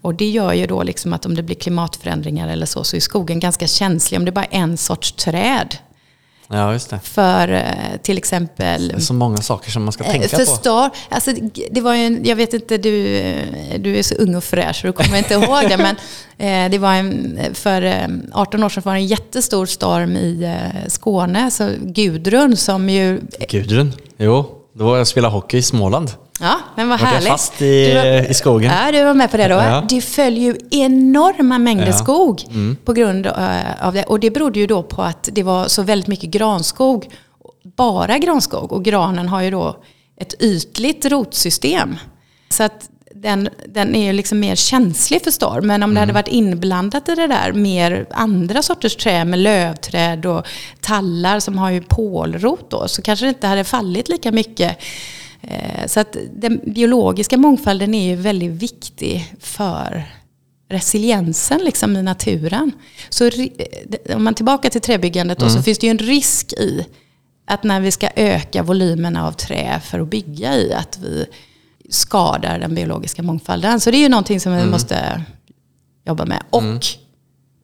Och 0.00 0.14
det 0.14 0.30
gör 0.30 0.52
ju 0.52 0.66
då 0.66 0.82
liksom 0.82 1.12
att 1.12 1.26
om 1.26 1.34
det 1.34 1.42
blir 1.42 1.56
klimatförändringar 1.56 2.48
eller 2.48 2.66
så, 2.66 2.84
så 2.84 2.96
är 2.96 3.00
skogen 3.00 3.40
ganska 3.40 3.66
känslig 3.66 4.18
om 4.18 4.24
det 4.24 4.32
bara 4.32 4.44
är 4.44 4.58
en 4.58 4.76
sorts 4.76 5.12
träd. 5.12 5.76
Ja, 6.52 6.72
just 6.72 6.90
det. 6.90 7.00
För 7.02 7.48
eh, 7.48 7.62
till 8.02 8.18
exempel... 8.18 8.88
Det 8.88 8.94
är 8.94 9.00
så 9.00 9.14
många 9.14 9.36
saker 9.36 9.70
som 9.70 9.84
man 9.84 9.92
ska 9.92 10.04
tänka 10.04 10.28
på. 10.28 10.36
Förstår. 10.36 10.90
Alltså, 11.08 11.32
det 11.70 11.80
var 11.80 11.94
ju 11.94 12.06
en, 12.06 12.24
jag 12.24 12.36
vet 12.36 12.54
inte, 12.54 12.78
du, 12.78 12.92
du 13.78 13.96
är 13.96 14.02
så 14.02 14.14
ung 14.14 14.34
och 14.34 14.44
fräsch 14.44 14.80
så 14.80 14.86
du 14.86 14.92
kommer 14.92 15.18
inte 15.18 15.34
ihåg 15.34 15.68
det. 15.68 15.76
Men 15.76 15.96
eh, 16.38 16.70
det 16.70 16.78
var 16.78 16.94
en, 16.94 17.38
för 17.54 17.82
eh, 17.82 18.06
18 18.32 18.62
år 18.64 18.68
sedan 18.68 18.82
var 18.86 18.92
det 18.92 18.98
en 19.00 19.06
jättestor 19.06 19.66
storm 19.66 20.16
i 20.16 20.44
eh, 20.44 20.88
Skåne. 20.88 21.50
Så 21.50 21.70
Gudrun 21.80 22.56
som 22.56 22.88
ju... 22.88 23.20
Gudrun? 23.48 23.92
Jo, 24.18 24.58
då 24.72 24.84
var 24.84 24.92
jag 24.92 25.00
och 25.00 25.08
spelade 25.08 25.34
hockey 25.34 25.58
i 25.58 25.62
Småland. 25.62 26.10
Ja, 26.42 26.58
men 26.76 26.88
vad 26.88 27.00
Vart 27.00 27.08
jag 27.08 27.14
härligt. 27.14 27.28
fast 27.28 27.62
i- 27.62 27.94
var- 27.94 28.30
i 28.30 28.34
skogen. 28.34 28.72
Ja, 28.84 28.92
du 28.92 29.04
var 29.04 29.14
med 29.14 29.30
på 29.30 29.36
det 29.36 29.48
då. 29.48 29.54
Ja. 29.54 29.84
Det 29.88 30.00
föll 30.00 30.36
ju 30.38 30.56
enorma 30.70 31.58
mängder 31.58 31.84
Ja. 31.86 31.88
Mm. 31.92 31.98
skog 31.98 32.42
på 32.84 32.92
grund 32.92 33.26
eh, 33.26 33.86
av 33.86 33.94
det. 33.94 34.04
Och 34.04 34.20
det 34.20 34.30
berodde 34.30 34.58
ju 34.60 34.66
då 34.66 34.82
på 34.82 35.02
att 35.02 35.28
det 35.32 35.42
var 35.42 35.68
så 35.68 35.82
väldigt 35.82 36.06
mycket 36.08 36.30
granskog. 36.30 37.08
Bara 37.76 38.18
granskog. 38.18 38.72
Och 38.72 38.84
granen 38.84 39.28
har 39.28 39.42
ju 39.42 39.50
då 39.50 39.76
ett 40.20 40.34
ytligt 40.42 41.04
rotsystem. 41.04 41.96
Så 42.50 42.62
att 42.62 42.88
den, 43.14 43.48
den 43.68 43.94
är 43.94 44.04
ju 44.06 44.12
liksom 44.12 44.40
mer 44.40 44.54
känslig 44.54 45.24
för 45.24 45.30
storm. 45.30 45.66
Men 45.66 45.82
om 45.82 45.94
det 45.94 46.00
hade 46.00 46.12
varit 46.12 46.28
inblandat 46.28 47.08
i 47.08 47.14
det 47.14 47.26
där 47.26 47.52
mer 47.52 48.06
andra 48.10 48.62
sorters 48.62 48.96
trä 48.96 49.24
med 49.24 49.38
lövträd 49.38 50.26
och 50.26 50.46
tallar 50.80 51.40
som 51.40 51.58
har 51.58 51.70
ju 51.70 51.80
pålrot 51.82 52.70
då 52.70 52.88
så 52.88 53.02
kanske 53.02 53.24
det 53.26 53.28
inte 53.28 53.46
hade 53.46 53.64
fallit 53.64 54.08
lika 54.08 54.32
mycket. 54.32 54.76
Eh, 55.42 55.86
Så 55.86 56.00
att 56.00 56.16
den 56.32 56.60
biologiska 56.66 57.36
mångfalden 57.38 57.94
är 57.94 58.08
ju 58.08 58.16
väldigt 58.16 58.50
viktig 58.50 59.34
för 59.40 60.04
resiliensen 60.68 61.60
liksom 61.64 61.96
i 61.96 62.02
naturen. 62.02 62.72
Så 63.08 63.26
eh, 63.26 64.16
om 64.16 64.24
man 64.24 64.34
tillbaka 64.34 64.70
till 64.70 64.80
träbyggandet 64.80 65.38
då, 65.38 65.48
så 65.48 65.62
finns 65.62 65.78
det 65.78 65.86
ju 65.86 65.90
en 65.90 65.98
risk 65.98 66.52
i 66.52 66.86
att 67.46 67.64
när 67.64 67.80
vi 67.80 67.90
ska 67.90 68.08
öka 68.16 68.62
volymerna 68.62 69.26
av 69.26 69.32
trä 69.32 69.80
för 69.84 70.00
att 70.00 70.08
bygga 70.08 70.56
i, 70.56 70.72
att 70.72 70.98
vi 71.02 71.26
skadar 71.90 72.58
den 72.58 72.74
biologiska 72.74 73.22
mångfalden. 73.22 73.80
Så 73.80 73.90
det 73.90 73.96
är 73.96 74.02
ju 74.02 74.08
någonting 74.08 74.40
som 74.40 74.52
vi 74.52 74.64
måste 74.70 75.24
jobba 76.06 76.24
med. 76.24 76.42
Och 76.50 76.62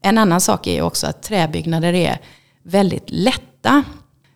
en 0.03 0.19
annan 0.19 0.41
sak 0.41 0.67
är 0.67 0.73
ju 0.75 0.83
också 0.83 1.07
att 1.07 1.23
träbyggnader 1.23 1.93
är 1.93 2.19
väldigt 2.63 3.05
lätta. 3.07 3.83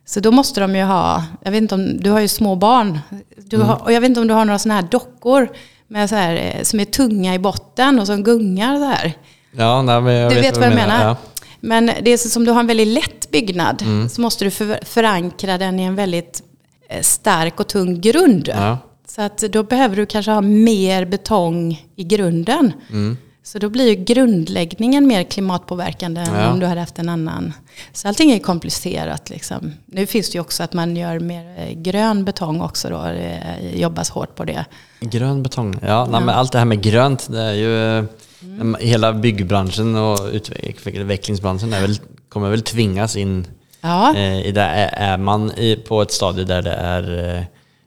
Så 0.05 0.19
då 0.19 0.31
måste 0.31 0.59
de 0.59 0.75
ju 0.75 0.83
ha, 0.83 1.23
jag 1.43 1.51
vet 1.51 1.61
inte 1.61 1.75
om, 1.75 1.97
du 1.97 2.11
har 2.11 2.19
ju 2.19 2.27
små 2.27 2.55
barn. 2.55 2.99
Du 3.37 3.57
har, 3.57 3.83
och 3.83 3.91
jag 3.91 4.01
vet 4.01 4.07
inte 4.09 4.21
om 4.21 4.27
du 4.27 4.33
har 4.33 4.45
några 4.45 4.59
sådana 4.59 4.81
här 4.81 4.87
dockor 4.87 5.49
med 5.87 6.09
så 6.09 6.15
här, 6.15 6.35
eh, 6.35 6.63
som 6.63 6.79
är 6.79 6.85
tunga 6.85 7.33
i 7.35 7.39
botten 7.39 7.99
och 7.99 8.07
som 8.07 8.23
gungar 8.23 8.77
så 8.77 8.85
här. 8.85 9.13
Ja, 9.51 9.81
nej, 9.81 10.01
men 10.01 10.13
jag 10.13 10.31
Du 10.31 10.41
vet, 10.41 10.57
vad 10.57 10.67
jag 10.67 10.75
menar? 10.75 11.05
Ja. 11.05 11.17
Men 11.59 11.91
det 12.01 12.11
är 12.11 12.17
så, 12.17 12.29
som 12.29 12.45
du 12.45 12.51
har 12.51 12.59
en 12.59 12.67
väldigt 12.67 12.87
lätt 12.87 13.31
byggnad 13.31 13.83
så 14.11 14.21
måste 14.21 14.45
du 14.45 14.51
för, 14.51 14.79
förankra 14.85 15.57
den 15.57 15.79
i 15.79 15.83
en 15.83 15.95
väldigt 15.95 16.43
eh, 16.89 17.01
stark 17.01 17.59
och 17.59 17.67
tung 17.67 18.01
grund. 18.01 18.49
Ja. 18.53 18.77
Så 19.07 19.21
att 19.21 19.37
då 19.37 19.63
behöver 19.63 19.95
du 19.95 20.05
kanske 20.05 20.31
ha 20.31 20.41
mer 20.41 21.05
betong 21.05 21.85
i 21.95 22.03
grunden. 22.03 22.73
Mm. 22.89 23.17
Så 23.45 23.59
då 23.59 23.69
blir 23.69 23.87
ju 23.89 23.95
grundläggningen 23.95 25.07
mer 25.07 25.23
klimatpåverkande 25.23 26.21
än 26.21 26.33
Ja. 26.35 26.51
om 26.51 26.59
du 26.59 26.65
hade 26.65 26.79
haft 26.79 26.99
en 26.99 27.09
annan. 27.09 27.53
Så 27.93 28.07
allting 28.07 28.31
är 28.31 28.39
komplicerat. 28.39 29.29
Liksom. 29.29 29.73
Nu 29.85 30.05
finns 30.05 30.29
det 30.29 30.35
ju 30.35 30.41
också 30.41 30.63
att 30.63 30.73
man 30.73 30.95
gör 30.97 31.19
mer 31.19 31.55
eh, 31.59 31.73
grön 31.81 32.25
betong 32.25 32.61
också. 32.61 32.89
Då. 32.89 33.01
Det 33.03 33.43
jobbas 33.75 34.09
hårt 34.09 34.35
på 34.35 34.45
det. 34.45 34.65
Grön 34.99 35.43
betong. 35.43 35.75
Ja, 35.81 36.07
nej, 36.11 36.21
men 36.21 36.29
allt 36.35 36.51
det 36.51 36.57
här 36.57 36.65
med 36.65 36.81
grönt, 36.81 37.27
det 37.31 37.41
är 37.41 37.53
ju... 37.53 37.97
eh, 37.99 38.05
Hela 38.79 39.13
byggbranschen 39.13 39.95
och 39.95 40.19
utvecklingsbranschen 40.31 41.73
är 41.73 41.81
väl, 41.81 41.99
kommer 42.29 42.49
väl 42.49 42.61
tvingas 42.61 43.15
in 43.15 43.47
Ja, 43.81 44.15
eh, 44.15 44.45
i 44.45 44.51
det. 44.51 44.61
Är 44.93 45.17
man 45.17 45.51
på 45.87 46.01
ett 46.01 46.11
stadie 46.11 46.43
där 46.45 46.61
det 46.61 46.71
är 46.73 47.35
eh, 47.37 47.43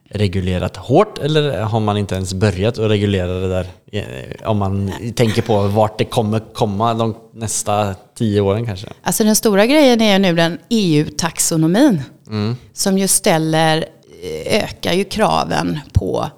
reglerat 0.09 0.77
hårt 0.77 1.17
eller 1.19 1.61
har 1.61 1.79
man 1.79 1.97
inte 1.97 2.15
ens 2.15 2.33
börjat 2.33 2.79
att 2.79 2.91
reglera 2.91 3.33
det 3.33 3.47
där? 3.49 3.67
Eh, 3.91 4.49
Om 4.49 4.57
man 4.57 4.91
tänker 5.15 5.41
på 5.41 5.67
vart 5.67 5.97
det 5.97 6.05
kommer 6.05 6.39
komma 6.53 6.93
de 6.93 7.15
nästa 7.33 7.95
tio 8.17 8.41
åren 8.41 8.65
kanske. 8.65 8.87
Alltså 9.01 9.23
den 9.23 9.35
stora 9.35 9.65
grejen 9.65 10.01
är 10.01 10.13
ju 10.13 10.19
nu 10.19 10.35
den 10.35 10.57
EU-taxonomin. 10.69 12.01
Mm. 12.27 12.55
Som 12.73 12.97
ju 12.97 13.07
ställer, 13.07 13.85
eh, 14.23 14.63
ökar 14.63 14.93
ju 14.93 15.03
kraven 15.03 15.79
på 15.93 16.29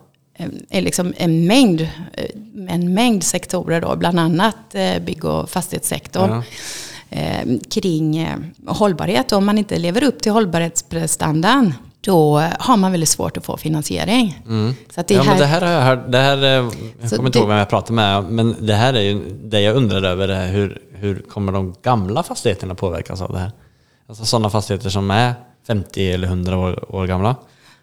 eh, 0.69 0.83
liksom 0.83 1.13
en, 1.17 1.47
mängd, 1.47 1.87
en 2.69 2.93
mängd 2.93 3.23
sektorer 3.23 3.81
då, 3.81 3.95
bland 3.95 4.19
annat 4.19 4.75
bygg 5.05 5.25
och 5.25 5.49
fastighetssektorn. 5.49 6.31
Ja. 6.31 6.43
Kring 7.71 8.27
hållbarhet. 8.67 9.31
Om 9.31 9.45
man 9.45 9.57
inte 9.57 9.77
lever 9.77 10.03
upp 10.03 10.21
till 10.21 10.31
hållbarhetsprestandan 10.31 11.73
då 12.01 12.39
har 12.59 12.77
man 12.77 12.91
väldigt 12.91 13.09
svårt 13.09 13.37
att 13.37 13.45
få 13.45 13.57
finansiering. 13.57 14.41
Så 14.95 15.01
att 15.01 15.07
det 15.07 15.13
Mm. 15.15 15.25
ja, 15.27 15.31
här, 15.31 15.39
men 15.39 15.39
det 15.39 15.45
här 15.45 15.61
har 15.61 15.71
jag 15.71 15.81
hört. 15.81 16.11
Det 16.11 16.17
här, 16.17 16.37
eh, 16.43 16.69
jag 17.01 17.09
Så 17.09 17.15
kommer 17.15 17.29
inte 17.29 17.39
ihåg 17.39 17.47
vem 17.47 17.57
jag 17.57 17.69
pratade 17.69 17.93
med, 17.93 18.23
men 18.23 18.55
det 18.59 18.73
här 18.75 18.93
är 18.93 19.01
ju 19.01 19.21
det 19.43 19.61
jag 19.61 19.75
undrar 19.75 20.03
över. 20.03 20.27
är 20.27 20.47
Hur, 20.47 20.81
hur 20.93 21.19
kommer 21.29 21.51
de 21.51 21.75
gamla 21.83 22.23
fastigheterna 22.23 22.75
påverkas 22.75 23.21
av 23.21 23.31
det 23.33 23.39
här? 23.39 23.51
Alltså 24.09 24.25
sådana 24.25 24.49
fastigheter 24.49 24.89
som 24.89 25.11
är 25.11 25.33
50 25.67 26.11
eller 26.11 26.27
100 26.27 26.57
år, 26.57 26.95
år 26.95 27.07
gamla. 27.07 27.35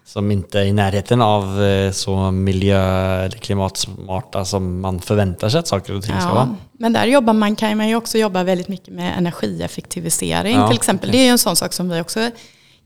som 0.05 0.31
inte 0.31 0.59
är 0.59 0.63
i 0.65 0.73
närheten 0.73 1.21
av 1.21 1.63
eh, 1.63 1.91
så 1.91 2.31
miljö 2.31 2.79
eller 3.25 3.37
klimatsmarta 3.37 4.45
som 4.45 4.81
man 4.81 4.99
förväntar 4.99 5.49
sig 5.49 5.59
att 5.59 5.67
saker 5.67 5.95
och 5.95 6.03
ting 6.03 6.15
ska 6.15 6.29
Ja, 6.29 6.33
vara. 6.35 6.55
men 6.71 6.93
där 6.93 7.05
jobbar 7.05 7.33
man, 7.33 7.55
kan 7.55 7.77
man 7.77 7.87
ju 7.89 7.95
också 7.95 8.17
jobba 8.17 8.43
väldigt 8.43 8.67
mycket 8.67 8.93
med 8.93 9.17
energieffektivisering 9.17 10.55
Ja, 10.55 10.67
till 10.67 10.75
exempel. 10.75 11.09
okej. 11.09 11.19
Det 11.19 11.23
är 11.23 11.25
ju 11.25 11.31
en 11.31 11.37
sån 11.37 11.55
sak 11.55 11.73
som 11.73 11.89
vi 11.89 12.01
också 12.01 12.19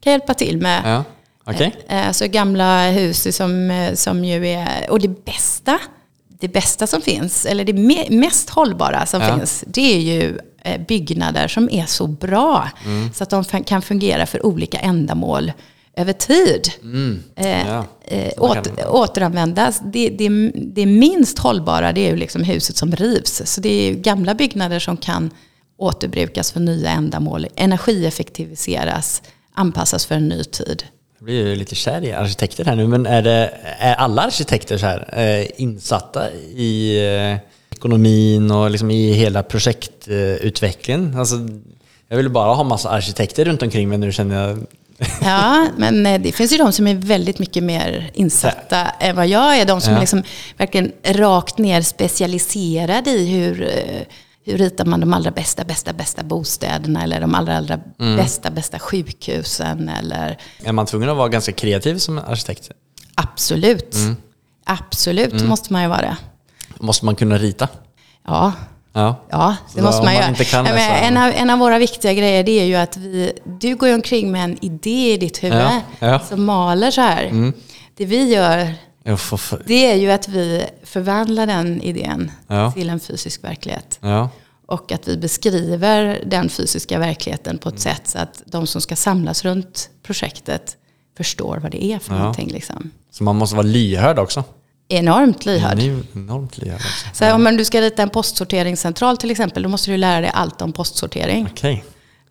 kan 0.03 0.11
hjälpa 0.13 0.33
till 0.33 0.57
med. 0.57 0.81
Ja, 0.85 1.03
okej. 1.45 1.75
Eh, 1.88 2.08
Alltså 2.08 2.27
gamla 2.27 2.89
hus 2.89 3.36
som, 3.36 3.71
eh, 3.71 3.93
som 3.93 4.25
ju 4.25 4.47
är, 4.47 4.89
och 4.91 4.99
det 4.99 5.25
bästa, 5.25 5.80
det 6.39 6.47
bästa 6.47 6.88
som 6.88 7.01
finns, 7.01 7.45
eller 7.45 7.63
det 7.65 7.73
me- 7.73 8.12
mest 8.12 8.49
hållbara 8.49 9.06
som 9.06 9.21
Ja. 9.21 9.38
finns, 9.38 9.63
det 9.67 9.95
är 9.95 9.99
ju 9.99 10.38
eh, 10.63 10.82
byggnader 10.88 11.47
som 11.47 11.69
är 11.71 11.86
så 11.86 12.08
bra 12.08 12.69
Mm. 12.86 13.13
så 13.13 13.23
att 13.23 13.30
de 13.30 13.43
kan 13.43 13.82
fungera 13.82 14.25
för 14.25 14.45
olika 14.45 14.77
ändamål 14.80 15.51
över 15.95 16.13
tid. 16.13 16.71
Eh, 16.82 16.86
Mm. 16.88 17.23
Ja. 17.36 17.86
eh, 18.06 18.32
åter, 18.38 18.71
återanvändas. 18.89 19.82
Det, 19.86 20.10
det, 20.10 20.51
det 20.56 20.86
minst 20.86 21.39
hållbara 21.39 21.91
det 21.93 22.01
är 22.01 22.10
ju 22.10 22.15
liksom 22.17 22.43
huset 22.43 22.77
som 22.77 22.95
rivs. 22.95 23.41
Så 23.45 23.62
det 23.62 23.69
är 23.69 23.89
ju 23.89 23.95
gamla 23.95 24.36
byggnader 24.36 24.80
som 24.80 24.97
kan 24.97 25.32
återbrukas 25.77 26.51
för 26.51 26.60
nya 26.60 26.89
ändamål, 26.89 27.47
energieffektiviseras, 28.21 29.21
anpassas 29.54 30.06
för 30.06 30.15
en 30.15 30.27
ny 30.30 30.43
tid. 30.43 30.84
Jag 31.21 31.25
blir 31.25 31.47
ju 31.47 31.55
lite 31.55 31.75
kär 31.75 32.03
i 32.03 32.12
arkitekter 32.13 32.65
här 32.65 32.75
nu, 32.75 32.88
men 32.88 33.05
är, 33.05 33.21
det, 33.21 33.53
är 33.79 33.93
alla 33.95 34.21
arkitekter 34.21 34.77
så 34.77 34.86
här 34.86 35.10
eh, 35.17 35.47
insatta 35.62 36.31
i 36.55 36.97
eh, 37.31 37.38
ekonomin 37.75 38.51
och 38.51 38.71
liksom 38.71 38.91
i 38.91 39.12
hela 39.13 39.43
projektutvecklingen? 39.43 41.15
Alltså, 41.19 41.36
jag 42.10 42.17
vill 42.17 42.29
bara 42.29 42.53
ha 42.53 42.63
massa 42.63 42.89
arkitekter 42.89 43.45
runt 43.45 43.62
omkring 43.62 43.89
mig 43.89 43.97
nu 43.97 44.12
känner 44.12 44.47
jag. 44.47 44.60
Ja, 45.21 45.67
men 45.77 46.05
eh, 46.05 46.21
det 46.21 46.31
finns 46.31 46.53
ju 46.53 46.57
de 46.57 46.71
som 46.71 46.88
är 46.88 46.95
väldigt 46.95 47.39
mycket 47.39 47.63
mer 47.63 48.12
insatta 48.13 48.88
än 48.99 49.15
vad 49.15 49.27
jag 49.27 49.57
är. 49.57 49.65
De 49.65 49.81
som 49.81 49.91
Ja. 49.91 49.97
är 49.97 50.01
liksom 50.01 50.23
verkligen 50.57 50.91
rakt 51.03 51.57
ner 51.57 51.81
specialiserade 51.81 53.10
i 53.12 53.25
hur, 53.25 53.67
hur 54.45 54.58
ritar 54.58 54.86
man 54.86 54.99
de 54.99 55.13
allra 55.13 55.32
bästa, 55.32 55.63
bästa, 55.63 55.93
bästa 55.93 56.23
bostäderna 56.23 57.04
eller 57.04 57.21
de 57.21 57.36
allra, 57.36 57.58
allra 57.58 57.80
Mm. 57.99 58.15
bästa, 58.17 58.49
bästa 58.51 58.80
sjukhusen 58.80 59.89
eller 59.89 60.38
Är 60.63 60.71
man 60.71 60.86
tvungen 60.86 61.10
att 61.10 61.17
vara 61.17 61.30
ganska 61.30 61.51
kreativ 61.51 61.97
som 61.97 62.17
arkitekt? 62.17 62.71
absolut. 63.15 63.95
Mm. 63.95 64.15
Absolut 64.65 65.43
måste 65.47 65.73
man 65.73 65.82
ju 65.82 65.88
vara 65.88 66.01
det. 66.01 66.17
Måste 66.80 67.06
man 67.06 67.15
kunna 67.15 67.38
rita? 67.38 67.67
Ja, 68.27 68.54
Ja. 68.93 69.15
Ja, 69.30 69.56
det 69.73 69.80
Så 69.80 69.86
måste 69.86 69.97
man 69.97 70.06
man 70.06 70.15
göra. 70.15 70.27
inte 70.30 70.45
kan 70.45 70.65
ja, 70.65 70.71
en, 70.77 71.17
av, 71.17 71.32
en 71.36 71.49
av 71.49 71.60
våra 71.60 71.80
viktiga 71.80 72.13
grejer 72.13 72.43
det 72.43 72.51
är 72.51 72.65
ju 72.65 72.75
att 72.75 72.97
vi, 72.97 73.32
du 73.60 73.75
går 73.75 73.93
omkring 73.93 74.32
med 74.32 74.43
en 74.43 74.65
idé 74.65 75.13
i 75.13 75.17
ditt 75.17 75.43
huvud 75.43 75.58
Ja. 75.99 76.08
Mm. 76.08 76.19
som 76.30 76.45
maler 76.45 76.91
så 76.91 77.01
här. 77.01 77.54
Det 77.97 78.06
vi 78.06 78.34
gör, 78.34 78.73
för, 79.17 79.63
det 79.65 79.91
är 79.91 79.95
ju 79.95 80.11
att 80.11 80.27
vi 80.27 80.65
förvandlar 80.83 81.47
den 81.47 81.81
idén 81.81 82.31
Ja. 82.47 82.71
till 82.71 82.89
en 82.89 82.99
fysisk 82.99 83.43
verklighet. 83.43 83.99
ja. 84.01 84.29
Och 84.65 84.91
att 84.91 85.07
vi 85.07 85.17
beskriver 85.17 86.23
den 86.25 86.49
fysiska 86.49 86.99
verkligheten 86.99 87.57
på 87.57 87.69
ett 87.69 87.85
Mm. 87.85 87.95
sätt 87.95 88.07
så 88.07 88.17
att 88.17 88.41
de 88.45 88.67
som 88.67 88.81
ska 88.81 88.95
samlas 88.95 89.43
runt 89.45 89.89
projektet 90.03 90.77
förstår 91.17 91.57
vad 91.57 91.71
det 91.71 91.83
är 91.85 91.99
för 91.99 92.13
Ja. 92.13 92.19
någonting. 92.19 92.49
Liksom. 92.51 92.91
Så 93.11 93.23
man 93.23 93.35
måste 93.35 93.55
vara 93.55 93.67
lyhörd 93.67 94.19
också? 94.19 94.43
Enormt 94.87 95.45
lyhörd. 95.45 95.79
Enormt 95.79 96.57
lyhörd 96.57 96.79
också. 96.81 97.05
Så 97.13 97.33
om 97.33 97.57
du 97.57 97.65
ska 97.65 97.81
rita 97.81 98.01
en 98.01 98.09
postsorteringscentral 98.09 99.17
till 99.17 99.31
exempel, 99.31 99.63
då 99.63 99.69
måste 99.69 99.91
du 99.91 99.97
lära 99.97 100.21
dig 100.21 100.31
allt 100.33 100.61
om 100.61 100.73
postsortering. 100.73 101.47
Okej. 101.51 101.83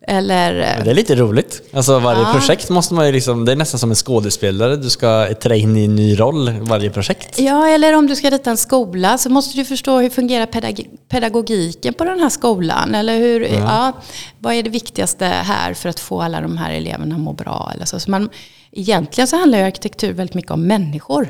Eller 0.07 0.53
Men 0.53 0.85
Det 0.85 0.91
är 0.91 0.95
lite 0.95 1.15
roligt. 1.15 1.61
Alltså 1.73 1.99
varje 1.99 2.21
Ja. 2.21 2.31
projekt 2.33 2.69
måste 2.69 2.93
man 2.93 3.05
ju 3.05 3.11
liksom, 3.11 3.45
det 3.45 3.51
är 3.51 3.55
nästan 3.55 3.79
som 3.79 3.89
en 3.89 3.95
skådespelare. 3.95 4.75
Du 4.75 4.89
ska 4.89 5.27
trä 5.41 5.57
in 5.57 5.77
i 5.77 5.85
en 5.85 5.95
ny 5.95 6.19
roll 6.19 6.51
varje 6.61 6.89
projekt. 6.89 7.39
Ja, 7.39 7.67
eller 7.67 7.95
om 7.95 8.07
du 8.07 8.15
ska 8.15 8.29
rita 8.29 8.49
en 8.49 8.57
skola 8.57 9.17
så 9.17 9.29
måste 9.29 9.57
du 9.57 9.65
förstå 9.65 9.99
hur 9.99 10.09
fungerar 10.09 10.45
pedag- 10.45 10.87
pedagogiken 11.09 11.93
på 11.93 12.03
den 12.03 12.19
här 12.19 12.29
skolan. 12.29 12.95
Eller 12.95 13.17
hur, 13.17 13.41
ja. 13.41 13.93
vad 14.39 14.53
är 14.53 14.63
det 14.63 14.69
viktigaste 14.69 15.25
här 15.25 15.73
för 15.73 15.89
att 15.89 15.99
få 15.99 16.21
alla 16.21 16.41
de 16.41 16.57
här 16.57 16.71
eleverna 16.73 17.15
att 17.15 17.21
må 17.21 17.33
bra? 17.33 17.71
Eller 17.75 17.85
så. 17.85 17.99
Så 17.99 18.11
man, 18.11 18.29
egentligen 18.71 19.27
så 19.27 19.37
handlar 19.37 19.57
ju 19.59 19.63
arkitektur 19.65 20.13
väldigt 20.13 20.33
mycket 20.35 20.51
om 20.51 20.67
människor. 20.67 21.27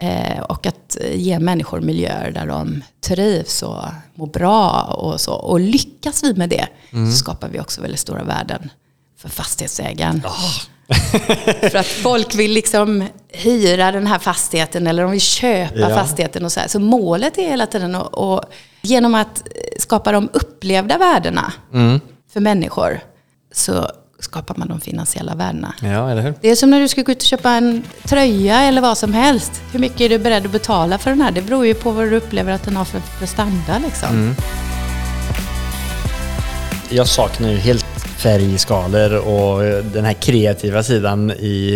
Eh, 0.00 0.40
och 0.40 0.66
att 0.66 0.96
ge 1.12 1.38
människor 1.38 1.80
miljöer 1.80 2.30
där 2.30 2.46
de 2.46 2.84
trivs 3.00 3.62
och 3.62 3.84
mår 4.14 4.26
bra 4.26 4.82
och 4.82 5.20
så. 5.20 5.32
Och 5.34 5.60
lyckas 5.60 6.24
vi 6.24 6.34
med 6.34 6.48
det 6.48 6.68
så 6.90 7.16
skapar 7.16 7.48
vi 7.48 7.60
också 7.60 7.80
väldigt 7.80 8.00
stora 8.00 8.22
värden 8.24 8.70
för 9.16 9.28
fastighetsägaren. 9.28 10.22
För 11.60 11.76
att 11.76 11.86
folk 11.86 12.34
vill 12.34 12.52
liksom 12.52 13.04
hyra 13.28 13.92
den 13.92 14.06
här 14.06 14.18
fastigheten 14.18 14.86
eller 14.86 15.02
de 15.02 15.10
vill 15.12 15.20
köpa 15.20 15.78
Ja. 15.78 15.88
fastigheten 15.88 16.44
och 16.44 16.52
så 16.52 16.60
här. 16.60 16.68
Så 16.68 16.78
målet 16.80 17.38
är 17.38 17.42
hela 17.42 17.66
tiden 17.66 17.94
att, 17.94 18.06
och 18.14 18.42
genom 18.82 19.14
att 19.14 19.42
skapa 19.78 20.12
de 20.12 20.28
upplevda 20.32 20.98
värdena 20.98 21.52
för 22.32 22.40
människor 22.40 23.00
så 23.52 23.90
skapar 24.20 24.54
man 24.56 24.68
de 24.68 24.80
finansiella 24.80 25.34
värdena. 25.34 25.74
Ja, 25.82 26.10
eller 26.10 26.22
hur? 26.22 26.34
Det 26.40 26.50
är 26.50 26.56
som 26.56 26.70
när 26.70 26.80
du 26.80 26.88
ska 26.88 27.02
gå 27.02 27.12
ut 27.12 27.18
och 27.18 27.22
köpa 27.22 27.50
en 27.50 27.82
tröja 28.04 28.60
eller 28.60 28.80
vad 28.80 28.98
som 28.98 29.12
helst. 29.12 29.52
Hur 29.72 29.78
mycket 29.80 30.00
är 30.00 30.08
du 30.08 30.18
beredd 30.18 30.46
att 30.46 30.52
betala 30.52 30.98
för 30.98 31.10
den 31.10 31.20
här? 31.20 31.30
Det 31.30 31.42
beror 31.42 31.66
ju 31.66 31.74
på 31.74 31.90
vad 31.90 32.04
du 32.04 32.16
upplever 32.16 32.52
att 32.52 32.62
den 32.62 32.76
har 32.76 32.84
för 32.84 33.00
prestanda. 33.18 33.78
Liksom. 33.78 34.34
Jag 36.88 37.06
saknar 37.06 37.50
ju 37.50 37.56
helt 37.56 37.86
färgskalor 38.18 39.16
och 39.16 39.82
den 39.84 40.04
här 40.04 40.12
kreativa 40.12 40.82
sidan 40.82 41.30
i 41.30 41.74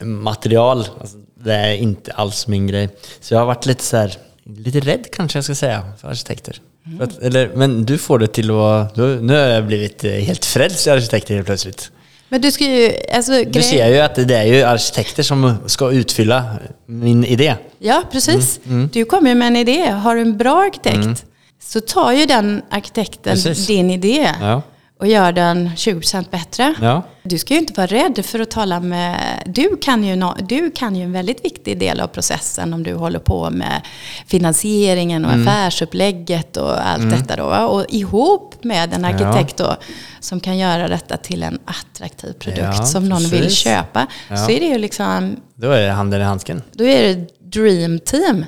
eh, 0.00 0.06
material. 0.06 0.86
Alltså, 1.00 1.16
det 1.34 1.54
är 1.54 1.74
inte 1.74 2.12
alls 2.12 2.46
min 2.46 2.66
grej. 2.66 2.88
Så 3.20 3.34
jag 3.34 3.38
har 3.38 3.46
varit 3.46 3.66
lite 3.66 3.84
så 3.84 3.96
här, 3.96 4.16
lite 4.44 4.80
rädd 4.80 5.06
kanske 5.12 5.38
jag 5.38 5.44
ska 5.44 5.54
säga 5.54 5.92
för 6.00 6.08
arkitekter. 6.08 6.60
Att, 7.00 7.18
eller, 7.18 7.50
men 7.54 7.84
du 7.84 7.98
får 7.98 8.18
det 8.18 8.26
till 8.26 8.50
att 8.50 8.96
nu 8.96 9.28
har 9.28 9.40
jag 9.40 9.66
blivit 9.66 10.04
eh, 10.04 10.10
helt 10.10 10.44
frälst 10.44 10.86
i 10.86 10.90
arkitekter 10.90 11.34
helt 11.34 11.46
plötsligt. 11.46 11.90
Men 12.28 12.40
du 12.40 12.50
ska 12.50 12.64
ju... 12.64 12.92
Alltså, 13.14 13.44
Du 13.44 13.62
ser 13.62 13.88
ju 13.88 13.98
att 13.98 14.14
det 14.14 14.34
är 14.36 14.44
ju 14.44 14.62
arkitekter 14.62 15.22
som 15.22 15.54
ska 15.66 15.90
utfylla 15.92 16.44
min 16.86 17.24
idé. 17.24 17.54
Ja, 17.78 18.02
precis. 18.12 18.60
Mm, 18.66 18.90
Du 18.92 19.04
kommer 19.04 19.28
ju 19.28 19.34
med 19.34 19.48
en 19.48 19.56
idé. 19.56 19.90
Har 19.90 20.14
du 20.14 20.20
en 20.20 20.36
bra 20.38 20.62
arkitekt 20.62 21.24
så 21.62 21.80
tar 21.80 22.12
ju 22.12 22.26
den 22.26 22.62
arkitekten 22.70 23.32
Precis. 23.32 23.66
din 23.66 23.90
idé 23.90 24.28
Ja. 24.40 24.62
Och 25.00 25.06
gör 25.06 25.32
den 25.32 25.68
20% 25.68 26.30
bättre. 26.30 26.74
Ja. 26.80 27.02
Du 27.22 27.38
ska 27.38 27.54
ju 27.54 27.60
inte 27.60 27.72
vara 27.72 27.86
rädd 27.86 28.24
för 28.26 28.40
att 28.40 28.50
tala 28.50 28.80
med... 28.80 29.42
Du 29.46 29.76
kan, 29.76 30.04
ju 30.04 30.22
du 30.48 30.70
kan 30.70 30.96
ju 30.96 31.02
en 31.02 31.12
väldigt 31.12 31.44
viktig 31.44 31.78
del 31.78 32.00
av 32.00 32.06
processen 32.06 32.74
om 32.74 32.82
du 32.82 32.94
håller 32.94 33.18
på 33.18 33.50
med 33.50 33.80
finansieringen 34.26 35.24
och 35.24 35.32
Mm. 35.32 35.48
affärsupplägget 35.48 36.56
och 36.56 36.86
allt 36.88 37.10
detta 37.10 37.36
då. 37.36 37.66
Och 37.66 37.86
ihop 37.88 38.64
med 38.64 38.94
en 38.94 39.04
arkitekt 39.04 39.56
då, 39.56 39.76
som 40.20 40.40
kan 40.40 40.58
göra 40.58 40.88
detta 40.88 41.16
till 41.16 41.42
en 41.42 41.58
attraktiv 41.64 42.32
produkt 42.32 42.60
Ja, 42.78 42.84
som 42.86 43.08
någon 43.08 43.22
vill 43.22 43.40
precis. 43.42 43.58
köpa. 43.58 44.06
Ja. 44.28 44.36
Så 44.36 44.50
är 44.50 44.60
det 44.60 44.66
ju 44.66 44.78
liksom... 44.78 45.36
Då 45.54 45.70
är 45.70 45.82
det 45.86 45.90
handen 45.92 46.20
i 46.20 46.24
handsken. 46.24 46.62
Då 46.72 46.84
är 46.84 47.02
det 47.02 47.28
dream 47.40 47.98
team. 47.98 48.44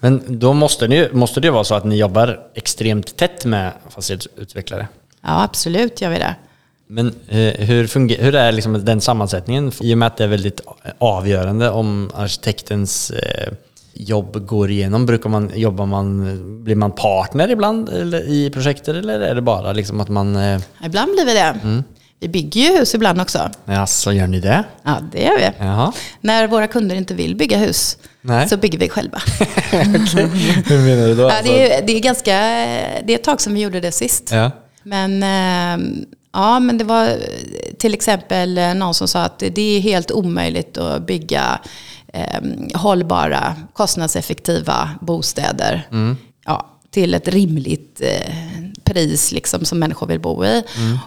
Men 0.00 0.38
då 0.38 0.52
måste, 0.52 0.88
ni, 0.88 1.08
måste 1.12 1.40
det 1.40 1.50
vara 1.50 1.64
så 1.64 1.74
att 1.74 1.84
ni 1.84 1.96
jobbar 1.96 2.40
extremt 2.54 3.16
tätt 3.16 3.44
med 3.44 3.72
fastighetsutvecklare. 3.88 4.88
Ja, 5.26 5.42
absolut 5.42 6.00
gör 6.00 6.10
vi 6.10 6.18
det. 6.18 6.34
Men 6.86 7.06
eh, 7.28 7.66
hur, 7.66 7.86
funger- 7.86 8.22
hur 8.22 8.34
är 8.34 8.52
liksom 8.52 8.84
den 8.84 9.00
sammansättningen? 9.00 9.72
I 9.80 9.94
och 9.94 9.98
med 9.98 10.06
att 10.06 10.16
det 10.16 10.24
är 10.24 10.28
väldigt 10.28 10.60
avgörande 10.98 11.70
om 11.70 12.10
arkitektens 12.14 13.10
eh, 13.10 13.52
jobb 13.94 14.46
går 14.46 14.70
igenom. 14.70 15.06
Brukar 15.06 15.30
man, 15.30 15.50
jobbar 15.54 15.86
man, 15.86 16.64
blir 16.64 16.76
man 16.76 16.92
partner 16.92 17.50
ibland 17.50 17.88
eller, 17.88 18.28
i 18.28 18.50
projektet 18.50 18.88
eller 18.96 19.20
är 19.20 19.34
det 19.34 19.42
bara 19.42 19.72
liksom 19.72 20.00
att 20.00 20.08
man... 20.08 20.36
Eh, 20.36 20.60
Ibland 20.84 21.12
blir 21.12 21.24
vi 21.26 21.32
det. 21.34 21.56
Mm. 21.62 21.84
Vi 22.22 22.28
bygger 22.28 22.60
ju 22.60 22.78
hus 22.78 22.94
ibland 22.94 23.20
också. 23.20 23.50
ja, 23.64 23.86
så 23.86 24.12
gör 24.12 24.26
ni 24.26 24.40
det? 24.40 24.64
Ja, 24.82 24.96
det 25.12 25.22
gör 25.22 25.36
vi. 25.38 25.50
Jaha. 25.58 25.92
När 26.20 26.46
våra 26.48 26.66
kunder 26.66 26.96
inte 26.96 27.14
vill 27.14 27.36
bygga 27.36 27.56
hus 27.58 27.98
Nej. 28.22 28.48
så 28.48 28.56
bygger 28.56 28.78
vi 28.78 28.88
själva. 28.88 29.18
hur 30.66 30.78
menar 30.86 31.06
du 31.08 31.14
då? 31.14 31.22
ja, 31.22 31.34
det, 31.44 31.72
är, 31.74 31.86
det 31.86 31.92
är 31.96 32.00
ganska... 32.00 32.32
Det 33.04 33.12
är 33.12 33.14
ett 33.14 33.24
tag 33.24 33.40
som 33.40 33.54
vi 33.54 33.60
gjorde 33.60 33.80
det 33.80 33.92
sist. 33.92 34.28
Ja. 34.32 34.50
Men, 34.82 35.22
eh, 35.22 35.86
ja, 36.32 36.60
men 36.60 36.78
det 36.78 36.84
var 36.84 37.16
till 37.78 37.94
exempel 37.94 38.58
eh, 38.58 38.74
någon 38.74 38.94
som 38.94 39.08
sa 39.08 39.20
att 39.20 39.38
det 39.38 39.76
är 39.76 39.80
helt 39.80 40.10
omöjligt 40.10 40.78
att 40.78 41.06
bygga 41.06 41.60
eh, 42.12 42.40
hållbara, 42.74 43.56
kostnadseffektiva 43.72 44.90
bostäder 45.00 45.88
ja, 46.44 46.66
till 46.90 47.14
ett 47.14 47.28
rimligt 47.28 48.00
eh, 48.00 48.34
pris 48.84 49.32
liksom, 49.32 49.64
som 49.64 49.78
människor 49.78 50.06
vill 50.06 50.20
bo 50.20 50.44
i. 50.44 50.62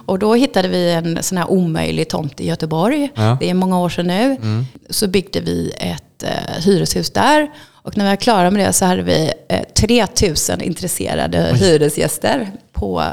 Och 0.06 0.18
då 0.18 0.34
hittade 0.34 0.68
vi 0.68 0.92
en 0.92 1.22
sån 1.22 1.38
här 1.38 1.50
omöjlig 1.50 2.08
tomt 2.08 2.40
i 2.40 2.46
Göteborg. 2.46 3.10
Ja. 3.14 3.36
Det 3.40 3.50
är 3.50 3.54
många 3.54 3.80
år 3.80 3.88
sedan 3.88 4.06
nu. 4.06 4.36
Så 4.90 5.08
byggde 5.08 5.40
vi 5.40 5.72
ett 5.78 6.22
eh, 6.22 6.64
hyreshus 6.64 7.10
där. 7.10 7.50
Och 7.72 7.96
när 7.96 8.04
vi 8.04 8.10
var 8.10 8.16
klara 8.16 8.50
med 8.50 8.66
det 8.66 8.72
så 8.72 8.84
hade 8.84 9.02
vi 9.02 9.32
eh, 9.48 9.62
3000 9.74 10.60
intresserade 10.60 11.56
hyresgäster 11.56 12.52
på, 12.72 13.04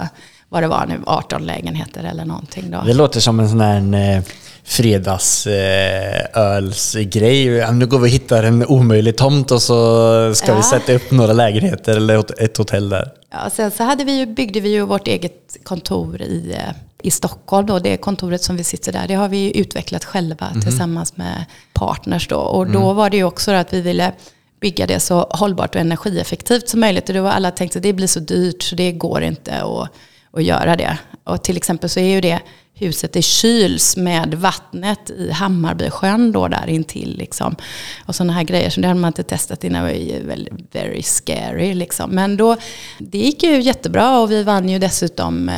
vad 0.52 0.64
det 0.64 0.68
var 0.68 0.86
nu, 0.86 1.00
18 1.06 1.46
lägenheter 1.46 2.04
eller 2.04 2.26
någonting 2.26 2.72
då. 2.72 2.82
Det 2.86 2.94
låter 2.94 3.20
som 3.20 3.40
en 3.40 3.50
sån 3.50 3.62
här 3.62 4.16
eh, 4.18 4.24
fredagsölsgrej. 4.64 7.60
Eh, 7.60 7.74
nu 7.74 7.86
går 7.86 8.00
vi 8.00 8.04
och 8.04 8.10
hittar 8.14 8.44
en 8.44 8.66
omöjlig 8.66 9.18
tomt 9.18 9.52
och 9.52 9.62
så 9.62 9.76
ska 10.36 10.52
Ja. 10.52 10.58
vi 10.58 10.64
sätta 10.64 10.94
upp 10.94 11.12
några 11.12 11.34
lägenheter 11.34 11.98
eller 11.98 12.42
ett 12.44 12.58
hotell 12.58 12.90
där. 12.90 13.12
Ja, 13.32 13.50
sen 13.50 13.72
så 13.72 13.84
hade 13.84 14.04
vi 14.04 14.18
ju, 14.20 14.26
byggde 14.26 14.60
vi 14.60 14.70
ju 14.70 14.82
vårt 14.86 15.08
eget 15.08 15.58
kontor 15.64 16.22
i, 16.22 16.54
eh, 16.58 16.74
i 17.02 17.12
Stockholm. 17.12 17.68
Då. 17.68 17.80
Det 17.80 17.98
kontoret 17.98 18.44
som 18.44 18.58
vi 18.58 18.64
sitter 18.64 18.92
där, 18.92 19.08
det 19.08 19.14
har 19.14 19.30
vi 19.30 19.58
utvecklat 19.60 20.06
själva 20.06 20.48
tillsammans 20.64 21.18
med 21.18 21.46
partners. 21.74 22.28
Då. 22.28 22.38
Och 22.38 22.68
då 22.68 22.94
var 22.94 23.10
det 23.10 23.18
ju 23.18 23.24
också 23.24 23.52
att 23.52 23.74
vi 23.74 23.82
ville 23.82 24.12
bygga 24.62 24.88
det 24.88 25.00
så 25.00 25.20
hållbart 25.30 25.76
och 25.76 25.82
energieffektivt 25.82 26.70
som 26.70 26.80
möjligt. 26.80 27.10
Och 27.10 27.16
då 27.16 27.22
var 27.22 27.30
alla 27.32 27.52
tänkte 27.52 27.80
att 27.80 27.84
det 27.84 27.94
blir 27.94 28.08
så 28.08 28.20
dyrt 28.20 28.64
så 28.64 28.76
det 28.76 28.92
går 28.92 29.22
inte 29.24 29.62
att, 29.62 29.90
att 30.34 30.44
göra 30.44 30.76
det. 30.76 30.98
Och 31.24 31.44
till 31.44 31.58
exempel 31.58 31.90
så 31.90 32.00
är 32.00 32.08
ju 32.08 32.22
det 32.22 32.40
huset 32.74 33.14
det 33.14 33.22
kyls 33.22 33.98
med 33.98 34.34
vattnet 34.34 35.10
i 35.10 35.32
Hammarbysjön 35.32 36.32
då 36.32 36.48
där 36.48 36.70
intill. 36.70 37.18
Liksom. 37.18 37.56
Och 38.06 38.16
sådana 38.16 38.34
här 38.34 38.44
grejer, 38.44 38.70
så 38.70 38.82
det 38.82 38.88
hade 38.88 39.00
man 39.00 39.08
inte 39.10 39.24
testat 39.24 39.64
innan. 39.64 39.84
Det 39.84 39.92
var 39.92 39.98
ju 40.00 40.28
väldigt 40.28 40.54
very 40.76 41.02
scary 41.04 41.74
liksom. 41.74 42.10
Men 42.10 42.38
då, 42.38 42.58
det 43.00 43.18
gick 43.18 43.44
ju 43.44 43.62
jättebra 43.62 44.20
och 44.20 44.32
vi 44.32 44.44
vann 44.44 44.70
ju 44.70 44.80
dessutom 44.80 45.50
eh, 45.50 45.56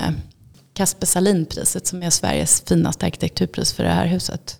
Kasper 0.73 1.05
Sahlin-priset 1.07 1.87
som 1.87 2.03
är 2.03 2.09
Sveriges 2.09 2.63
finaste 2.67 3.05
arkitekturpris 3.05 3.73
för 3.73 3.83
det 3.83 3.89
här 3.89 4.05
huset. 4.05 4.59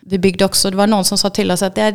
Vi 0.00 0.18
byggde 0.18 0.44
också, 0.44 0.70
det 0.70 0.76
var 0.76 0.86
någon 0.86 1.04
som 1.04 1.18
sa 1.18 1.30
till 1.30 1.50
oss 1.50 1.62
att 1.62 1.74
det, 1.74 1.82
är 1.82 1.92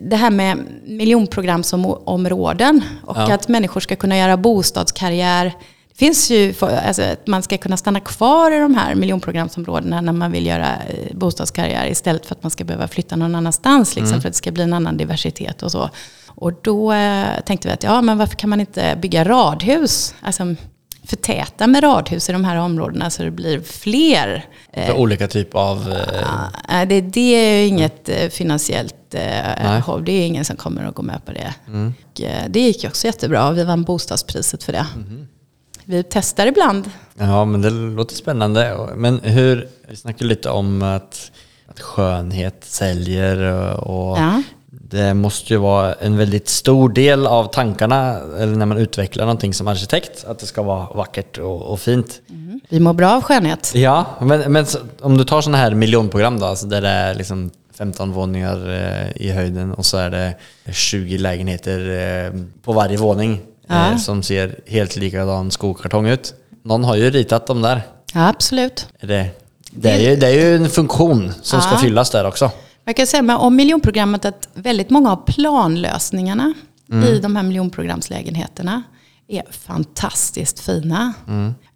det 0.00 0.16
här 0.16 0.30
med 0.30 0.58
miljonprogramsområden 0.86 2.82
och 3.04 3.16
Ja. 3.16 3.34
att 3.34 3.48
människor 3.48 3.80
ska 3.80 3.96
kunna 3.96 4.18
göra 4.18 4.36
bostadskarriär. 4.36 5.52
Det 5.92 5.98
finns 5.98 6.30
ju, 6.30 6.54
alltså, 6.60 7.02
att 7.02 7.26
man 7.26 7.42
ska 7.42 7.58
kunna 7.58 7.76
stanna 7.76 8.00
kvar 8.00 8.50
i 8.50 8.58
de 8.58 8.74
här 8.74 8.94
miljonprogramsområdena 8.94 10.00
när 10.00 10.12
man 10.12 10.32
vill 10.32 10.46
göra 10.46 10.68
eh, 10.88 11.16
bostadskarriär 11.16 11.86
istället 11.86 12.26
för 12.26 12.34
att 12.34 12.42
man 12.42 12.50
ska 12.50 12.64
behöva 12.64 12.88
flytta 12.88 13.16
någon 13.16 13.34
annanstans 13.34 13.96
liksom, 13.96 14.20
för 14.20 14.28
att 14.28 14.34
det 14.34 14.38
ska 14.38 14.50
bli 14.52 14.62
en 14.62 14.72
annan 14.72 14.96
diversitet 14.96 15.62
och 15.62 15.72
så. 15.72 15.90
Och 16.26 16.52
då 16.62 16.92
eh, 16.92 17.40
tänkte 17.46 17.68
vi 17.68 17.74
att 17.74 17.82
ja, 17.82 18.02
men 18.02 18.18
varför 18.18 18.36
kan 18.36 18.50
man 18.50 18.60
inte 18.60 18.98
bygga 19.02 19.24
radhus? 19.24 20.14
Alltså 20.20 20.54
förtäta 21.04 21.66
med 21.66 21.82
radhus 21.82 22.28
i 22.28 22.32
de 22.32 22.44
här 22.44 22.56
områdena 22.56 23.10
så 23.10 23.22
det 23.22 23.30
blir 23.30 23.60
fler 23.60 24.44
För 24.74 24.96
olika 24.96 25.28
typer 25.28 25.58
av... 25.58 25.92
Eh, 25.92 26.28
Nej, 26.68 26.86
det, 26.86 27.00
det 27.00 27.34
är 27.34 27.58
ju 27.60 27.66
inget 27.66 28.08
eh, 28.08 28.28
finansiellt 28.28 29.14
eh, 29.14 29.78
hopp. 29.80 30.06
Det 30.06 30.12
är 30.12 30.26
ingen 30.26 30.44
som 30.44 30.56
kommer 30.56 30.84
att 30.84 30.94
gå 30.94 31.02
med 31.02 31.24
på 31.24 31.32
det. 31.32 31.54
Eh, 32.24 32.44
det 32.48 32.60
gick 32.60 32.82
ju 32.82 32.88
också 32.88 33.06
jättebra. 33.06 33.50
Vi 33.50 33.64
vann 33.64 33.82
bostadspriset 33.82 34.62
för 34.62 34.72
det. 34.72 34.86
Vi 35.84 36.02
testar 36.02 36.46
ibland. 36.46 36.90
ja, 37.18 37.44
men 37.44 37.62
det 37.62 37.70
låter 37.70 38.14
spännande. 38.14 38.76
Men 38.96 39.20
hur... 39.20 39.68
Vi 39.88 39.96
snackade 39.96 40.24
lite 40.24 40.50
om 40.50 40.82
att, 40.82 41.32
att 41.66 41.80
skönhet 41.80 42.56
säljer 42.60 43.38
och, 43.88 44.18
Ja. 44.18 44.42
det 44.70 45.14
måste 45.14 45.52
ju 45.52 45.58
vara 45.58 45.92
en 45.94 46.16
väldigt 46.16 46.48
stor 46.48 46.88
del 46.88 47.26
av 47.26 47.44
tankarna 47.44 48.18
eller 48.38 48.56
när 48.56 48.66
man 48.66 48.78
utvecklar 48.78 49.24
någonting 49.24 49.54
som 49.54 49.68
arkitekt, 49.68 50.24
att 50.24 50.38
det 50.38 50.46
ska 50.46 50.62
vara 50.62 50.86
vackert 50.94 51.38
och, 51.38 51.62
och 51.62 51.80
fint. 51.80 52.20
Vi 52.68 52.80
mår 52.80 52.92
bra 52.92 53.10
av 53.16 53.22
skönhet. 53.22 53.72
Ja, 53.74 54.06
men, 54.20 54.52
men 54.52 54.66
så, 54.66 54.78
om 55.00 55.18
du 55.18 55.24
tar 55.24 55.40
sådana 55.40 55.58
här 55.58 55.74
miljonprogram 55.74 56.38
då, 56.40 56.46
alltså 56.46 56.66
där 56.66 56.80
det 56.80 56.88
är 56.88 57.14
liksom 57.14 57.50
15 57.74 58.12
våningar 58.12 58.68
eh, 58.70 59.22
i 59.22 59.30
höjden 59.30 59.72
och 59.74 59.86
så 59.86 59.96
är 59.96 60.10
det 60.10 60.34
20 60.72 61.18
lägenheter 61.18 61.78
eh, 62.26 62.40
på 62.64 62.72
varje 62.72 62.96
våning 62.96 63.40
Ja. 63.66 63.90
eh, 63.90 63.96
som 63.96 64.22
ser 64.22 64.60
helt 64.66 64.96
likadan 64.96 65.50
skokartong 65.50 66.06
ut. 66.08 66.34
Någon 66.64 66.84
har 66.84 66.96
ju 66.96 67.10
ritat 67.10 67.46
dem 67.46 67.62
där. 67.62 67.82
Ja, 68.14 68.28
absolut. 68.28 68.86
Det, 69.00 69.30
det, 69.70 69.90
är 69.90 70.10
ju, 70.10 70.16
det 70.16 70.26
är 70.26 70.32
ju 70.34 70.56
en 70.56 70.68
funktion 70.68 71.32
som 71.42 71.60
ska 71.60 71.70
Ja. 71.70 71.78
fyllas 71.78 72.10
där 72.10 72.26
också. 72.26 72.50
Jag 72.84 72.96
kan 72.96 73.06
säga 73.06 73.38
om 73.38 73.56
miljonprogrammet 73.56 74.24
att 74.24 74.48
väldigt 74.54 74.90
många 74.90 75.12
av 75.12 75.16
planlösningarna 75.26 76.54
i 77.08 77.18
de 77.18 77.36
här 77.36 77.42
miljonprogramslägenheterna 77.42 78.82
är 79.28 79.42
fantastiskt 79.50 80.60
fina. 80.60 81.12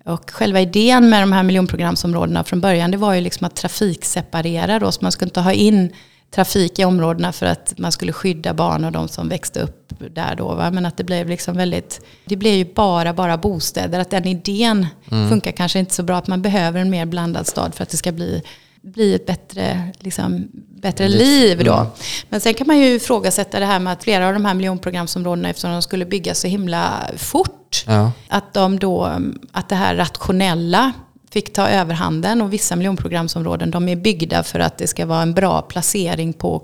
Och 0.05 0.31
själva 0.31 0.61
idén 0.61 1.09
med 1.09 1.23
de 1.23 1.33
här 1.33 1.43
miljonprogramsområdena 1.43 2.45
från 2.45 2.61
början 2.61 2.91
det 2.91 2.97
var 2.97 3.15
ju 3.15 3.21
liksom 3.21 3.47
att 3.47 3.57
trafikseparera 3.57 4.79
då, 4.79 4.93
så 4.93 4.99
man 5.03 5.13
skulle 5.13 5.27
inte 5.29 5.41
ha 5.41 5.53
in 5.53 5.93
trafik 6.35 6.79
i 6.79 6.85
områdena 6.85 7.33
för 7.33 7.47
att 7.47 7.75
man 7.79 7.93
skulle 7.93 8.13
skydda 8.13 8.55
barn 8.55 8.85
och 8.85 8.93
de 8.93 9.09
som 9.09 9.29
växte 9.29 9.61
upp 9.61 9.93
där 10.15 10.35
då. 10.37 10.55
Va? 10.55 10.71
Men 10.71 10.87
att 10.87 10.97
det 10.97 11.05
blev 11.05 11.29
liksom 11.29 11.57
väldigt, 11.57 12.01
det 12.25 12.37
blev 12.37 12.55
ju 12.55 12.75
bara, 12.75 13.13
bara 13.13 13.37
bostäder. 13.37 14.01
Att 14.01 14.11
den 14.11 14.27
idén 14.27 14.87
funkar 15.29 15.53
kanske 15.53 15.79
inte 15.79 15.95
så 15.95 16.03
bra, 16.03 16.17
att 16.17 16.29
man 16.29 16.43
behöver 16.43 16.81
en 16.81 16.91
mer 16.91 17.07
blandad 17.07 17.47
stad 17.47 17.75
för 17.75 17.83
att 17.83 17.91
det 17.91 17.97
ska 17.97 18.13
bli 18.13 18.43
bli 18.87 19.15
ett 19.15 19.27
bättre, 19.27 19.93
liksom, 19.99 20.49
bättre 20.81 21.09
liv 21.09 21.65
då. 21.65 21.87
Men 22.29 22.41
sen 22.41 22.55
kan 22.55 22.67
man 22.67 22.79
ju 22.79 22.87
ifrågasätta 22.87 23.61
det 23.61 23.67
här 23.67 23.79
med 23.79 23.93
att 23.93 24.05
flera 24.05 24.27
av 24.27 24.33
de 24.33 24.45
här 24.45 24.55
miljonprogramsområdena 24.55 25.49
eftersom 25.49 25.73
de 25.73 25.83
skulle 25.83 26.05
byggas 26.05 26.41
så 26.41 26.47
himla 26.47 27.11
fort. 27.17 27.85
Ja. 27.87 28.13
Att, 28.29 28.55
de 28.55 28.79
då, 28.79 29.21
att 29.53 29.69
det 29.69 29.75
här 29.75 29.97
rationella 29.97 30.93
fick 31.37 31.53
ta 31.53 31.69
överhanden 31.69 32.43
och 32.43 32.53
vissa 32.53 32.77
miljonprogramsområden 32.77 33.71
de 33.71 33.89
är 33.89 33.97
byggda 33.97 34.43
för 34.43 34.59
att 34.61 34.79
det 34.79 34.87
ska 34.87 35.07
vara 35.07 35.23
en 35.23 35.35
bra 35.35 35.63
placering 35.63 36.33
på 36.33 36.63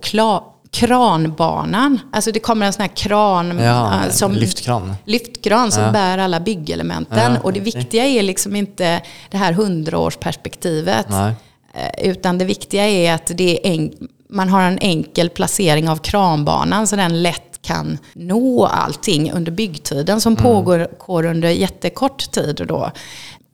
kranbanan. 0.70 1.98
Alltså 2.12 2.32
det 2.32 2.40
kommer 2.40 2.66
en 2.66 2.72
sån 2.72 2.80
här 2.82 2.96
kran 2.96 3.58
Ja, 3.58 4.04
äh, 4.06 4.11
som 4.11 4.32
lyftkran. 4.32 4.94
lyftkran 5.04 5.72
som 5.72 5.82
Ja. 5.82 5.90
bär 5.92 6.18
alla 6.18 6.40
byggelementen. 6.40 7.32
Ja, 7.35 7.40
och 7.42 7.52
det 7.52 7.61
viktiga 7.61 8.04
är 8.04 8.22
liksom 8.22 8.56
inte 8.56 9.00
det 9.30 9.37
här 9.37 9.52
hundraårsperspektivet. 9.52 11.06
Nej. 11.11 11.32
Eh, 11.74 12.11
Utan 12.11 12.38
det 12.38 12.44
viktiga 12.44 12.88
är 12.88 13.14
att 13.14 13.30
det 13.35 13.66
är 13.68 13.72
en, 13.74 13.92
man 14.30 14.48
har 14.48 14.62
en 14.62 14.78
enkel 14.78 15.28
placering 15.30 15.88
av 15.88 15.96
kranbanan 15.96 16.87
så 16.87 16.96
den 16.96 17.22
lätt 17.22 17.42
kan 17.62 17.98
nå 18.12 18.66
allting 18.66 19.32
under 19.32 19.52
byggtiden 19.52 20.20
som 20.20 20.37
pågår 20.37 20.88
går 21.06 21.24
under 21.26 21.48
jättekort 21.50 22.30
tid. 22.32 22.64
Då. 22.68 22.90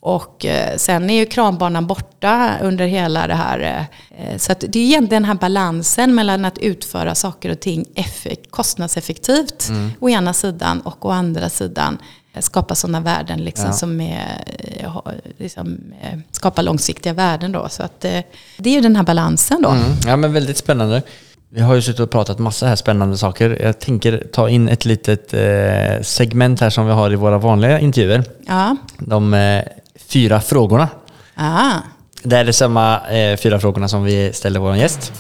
Och 0.01 0.45
eh, 0.45 0.77
sen 0.77 1.11
är 1.11 1.15
ju 1.15 1.27
kranbanan 1.27 1.87
borta 1.87 2.51
under 2.63 2.87
hela 2.87 3.27
det 3.27 3.35
här. 3.35 3.89
eh, 4.19 4.37
Så 4.37 4.53
att 4.53 4.61
det 4.69 4.79
är 4.79 4.83
egentligen 4.85 5.23
den 5.23 5.25
här 5.25 5.35
balansen 5.35 6.15
mellan 6.15 6.45
att 6.45 6.59
utföra 6.59 7.15
saker 7.15 7.51
och 7.51 7.61
ting 7.61 7.85
effek- 7.95 8.51
kostnadseffektivt 8.51 9.69
å 10.01 10.09
ena 10.09 10.33
sidan 10.33 10.81
och 10.81 11.05
å 11.07 11.11
andra 11.11 11.49
sidan 11.49 11.99
eh, 12.35 12.41
skapa 12.41 12.75
sådana 12.75 13.01
värden 13.01 13.39
liksom, 13.45 13.67
Ja. 13.67 13.73
som 13.73 14.01
är, 14.01 14.45
eh, 14.81 14.97
liksom, 15.39 15.79
eh, 16.03 16.19
skapar 16.33 16.63
långsiktiga 16.63 17.13
värden. 17.13 17.53
Då. 17.53 17.69
Så 17.69 17.83
att, 17.83 18.05
eh, 18.05 18.21
det 18.59 18.71
är 18.71 18.75
ju 18.75 18.81
den 18.81 18.97
här 18.97 19.03
balansen 19.03 19.63
då. 19.63 19.69
Mm. 19.69 19.83
Ja, 20.07 20.17
men 20.17 20.33
väldigt 20.33 20.57
spännande. 20.57 21.03
Vi 21.51 21.61
har 21.61 21.75
ju 21.75 21.83
suttit 21.83 22.01
och 22.01 22.11
pratat 22.11 22.39
massa 22.39 22.67
här 22.67 22.77
spännande 22.77 23.17
saker. 23.19 23.59
Jag 23.63 23.79
tänker 23.81 24.27
ta 24.33 24.49
in 24.49 24.69
ett 24.69 24.85
litet 24.85 25.35
eh, 25.35 26.03
segment 26.03 26.61
här 26.61 26.71
som 26.71 26.87
vi 26.87 26.93
har 26.93 27.13
i 27.13 27.17
våra 27.17 27.39
vanliga 27.39 27.81
intervjuer. 27.81 28.25
Ja. 28.47 28.77
De 28.99 29.35
eh, 29.35 29.63
fyra 30.09 30.41
frågorna. 30.41 30.89
Ah. 31.35 31.73
Det 32.23 32.37
är 32.37 32.45
det 32.45 32.53
samma 32.53 33.09
eh, 33.09 33.37
fyra 33.37 33.61
frågorna 33.61 33.89
som 33.89 34.05
vi 34.05 34.33
ställer 34.33 34.61
vår 34.61 34.77
gäst. 34.77 35.13